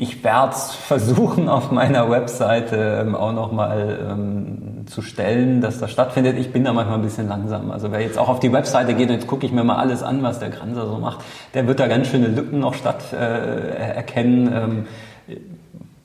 ich 0.00 0.24
werde 0.24 0.54
es 0.54 0.72
versuchen, 0.88 1.48
auf 1.48 1.70
meiner 1.70 2.10
Webseite 2.10 3.00
ähm, 3.02 3.14
auch 3.14 3.32
nochmal 3.32 3.98
ähm, 4.10 4.86
zu 4.86 5.02
stellen, 5.02 5.60
dass 5.60 5.78
das 5.78 5.90
stattfindet. 5.90 6.38
Ich 6.38 6.52
bin 6.52 6.64
da 6.64 6.72
manchmal 6.72 6.98
ein 6.98 7.02
bisschen 7.02 7.28
langsam. 7.28 7.70
Also 7.70 7.92
wer 7.92 8.00
jetzt 8.00 8.18
auch 8.18 8.30
auf 8.30 8.40
die 8.40 8.52
Webseite 8.52 8.94
geht 8.94 9.10
und 9.10 9.16
jetzt 9.16 9.26
gucke 9.26 9.44
ich 9.44 9.52
mir 9.52 9.62
mal 9.62 9.76
alles 9.76 10.02
an, 10.02 10.22
was 10.22 10.38
der 10.38 10.48
Granser 10.48 10.86
so 10.86 10.96
macht, 10.96 11.20
der 11.52 11.66
wird 11.66 11.80
da 11.80 11.86
ganz 11.86 12.08
schöne 12.08 12.28
Lücken 12.28 12.60
noch 12.60 12.72
statt 12.72 13.12
äh, 13.12 13.16
erkennen. 13.16 14.50
Ähm, 14.52 14.86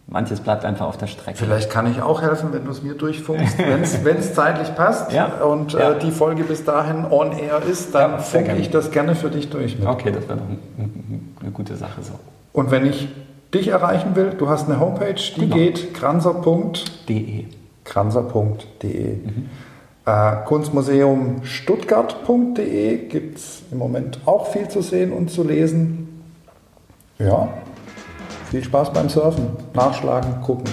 manches 0.08 0.42
bleibt 0.42 0.66
einfach 0.66 0.88
auf 0.88 0.98
der 0.98 1.08
Strecke. 1.08 1.38
Vielleicht 1.38 1.70
kann 1.70 1.90
ich 1.90 2.02
auch 2.02 2.22
helfen, 2.22 2.50
wenn 2.52 2.66
du 2.66 2.72
es 2.72 2.84
mir 2.84 2.96
durchfunkst. 2.96 3.58
wenn 3.58 4.18
es 4.18 4.34
zeitlich 4.36 4.76
passt 4.76 5.14
ja. 5.14 5.28
und 5.42 5.74
äh, 5.74 5.80
ja. 5.80 5.94
die 5.94 6.12
Folge 6.12 6.44
bis 6.44 6.66
dahin 6.66 7.06
on 7.10 7.32
air 7.32 7.62
ist, 7.64 7.96
dann 7.96 8.12
ja, 8.12 8.18
funke 8.18 8.58
ich 8.58 8.70
das 8.70 8.92
gerne 8.92 9.16
für 9.16 9.30
dich 9.30 9.50
durch. 9.50 9.80
Mit. 9.80 9.88
Okay, 9.88 10.12
das 10.12 10.28
wäre 10.28 10.40
doch 10.40 11.42
eine 11.42 11.52
gute 11.52 11.78
Sache 11.78 12.02
so. 12.04 12.20
Und 12.52 12.72
wenn 12.72 12.86
ich 12.86 13.08
dich 13.56 13.70
erreichen 13.70 14.16
will, 14.16 14.32
du 14.38 14.50
hast 14.50 14.70
eine 14.70 14.80
Homepage, 14.80 15.16
die 15.16 15.42
genau. 15.42 15.56
geht 15.56 15.94
kranser.de. 15.94 17.46
Kranser.de. 17.84 19.16
Mhm. 19.16 19.50
Äh, 20.06 20.36
Kunstmuseum 20.46 21.44
Stuttgart.de 21.44 23.08
gibt 23.08 23.38
es 23.38 23.64
im 23.72 23.80
Moment 23.80 24.20
auch 24.26 24.48
viel 24.48 24.68
zu 24.68 24.82
sehen 24.82 25.12
und 25.12 25.32
zu 25.32 25.44
lesen. 25.44 26.24
Ja, 27.18 27.50
viel 28.52 28.64
Spaß 28.64 28.94
beim 28.94 29.10
Surfen. 29.10 29.48
Nachschlagen, 29.74 30.42
gucken. 30.42 30.70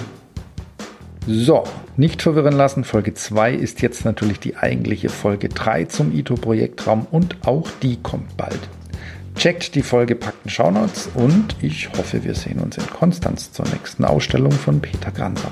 So, 1.25 1.63
nicht 1.95 2.21
verwirren 2.21 2.53
lassen, 2.53 2.83
Folge 2.83 3.13
2 3.13 3.53
ist 3.53 3.81
jetzt 3.81 4.03
natürlich 4.03 4.39
die 4.39 4.57
eigentliche 4.57 5.09
Folge 5.09 5.47
3 5.47 5.85
zum 5.85 6.13
ITO-Projektraum 6.13 7.07
und 7.11 7.37
auch 7.45 7.69
die 7.81 8.01
kommt 8.01 8.35
bald. 8.35 8.59
Checkt 9.35 9.75
die 9.75 9.81
vollgepackten 9.81 10.49
Shownotes 10.49 11.09
und 11.15 11.55
ich 11.61 11.89
hoffe, 11.97 12.23
wir 12.23 12.35
sehen 12.35 12.59
uns 12.59 12.77
in 12.77 12.87
Konstanz 12.87 13.51
zur 13.51 13.65
nächsten 13.67 14.05
Ausstellung 14.05 14.51
von 14.51 14.79
Peter 14.79 15.11
Granser. 15.11 15.51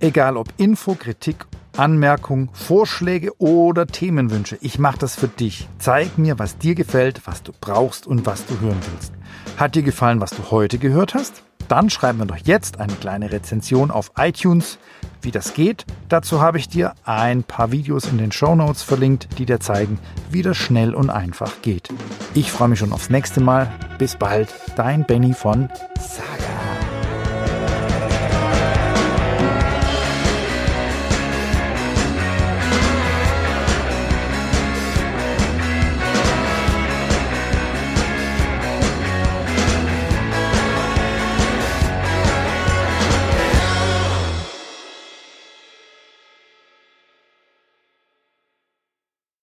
Egal 0.00 0.36
ob 0.36 0.48
Info, 0.58 0.94
Kritik, 0.94 1.46
Anmerkung, 1.76 2.50
Vorschläge 2.52 3.32
oder 3.40 3.86
Themenwünsche, 3.86 4.58
ich 4.60 4.78
mache 4.78 4.98
das 4.98 5.16
für 5.16 5.28
dich. 5.28 5.68
Zeig 5.78 6.18
mir, 6.18 6.38
was 6.38 6.58
dir 6.58 6.74
gefällt, 6.74 7.22
was 7.26 7.42
du 7.42 7.52
brauchst 7.58 8.06
und 8.06 8.26
was 8.26 8.44
du 8.46 8.60
hören 8.60 8.80
willst. 8.92 9.12
Hat 9.56 9.74
dir 9.74 9.82
gefallen, 9.82 10.20
was 10.20 10.30
du 10.30 10.50
heute 10.50 10.78
gehört 10.78 11.14
hast? 11.14 11.42
Dann 11.68 11.88
schreib 11.88 12.16
mir 12.16 12.26
doch 12.26 12.36
jetzt 12.36 12.78
eine 12.78 12.92
kleine 12.92 13.32
Rezension 13.32 13.90
auf 13.90 14.12
iTunes. 14.18 14.78
Wie 15.24 15.30
das 15.30 15.54
geht, 15.54 15.86
dazu 16.10 16.42
habe 16.42 16.58
ich 16.58 16.68
dir 16.68 16.92
ein 17.04 17.44
paar 17.44 17.72
Videos 17.72 18.04
in 18.04 18.18
den 18.18 18.30
Show 18.30 18.54
Notes 18.54 18.82
verlinkt, 18.82 19.28
die 19.38 19.46
dir 19.46 19.58
zeigen, 19.58 19.98
wie 20.30 20.42
das 20.42 20.58
schnell 20.58 20.94
und 20.94 21.08
einfach 21.08 21.62
geht. 21.62 21.88
Ich 22.34 22.52
freue 22.52 22.68
mich 22.68 22.78
schon 22.78 22.92
aufs 22.92 23.08
nächste 23.08 23.40
Mal. 23.40 23.72
Bis 23.98 24.16
bald, 24.16 24.48
dein 24.76 25.06
Benny 25.06 25.32
von 25.32 25.70
Saga. 25.98 26.73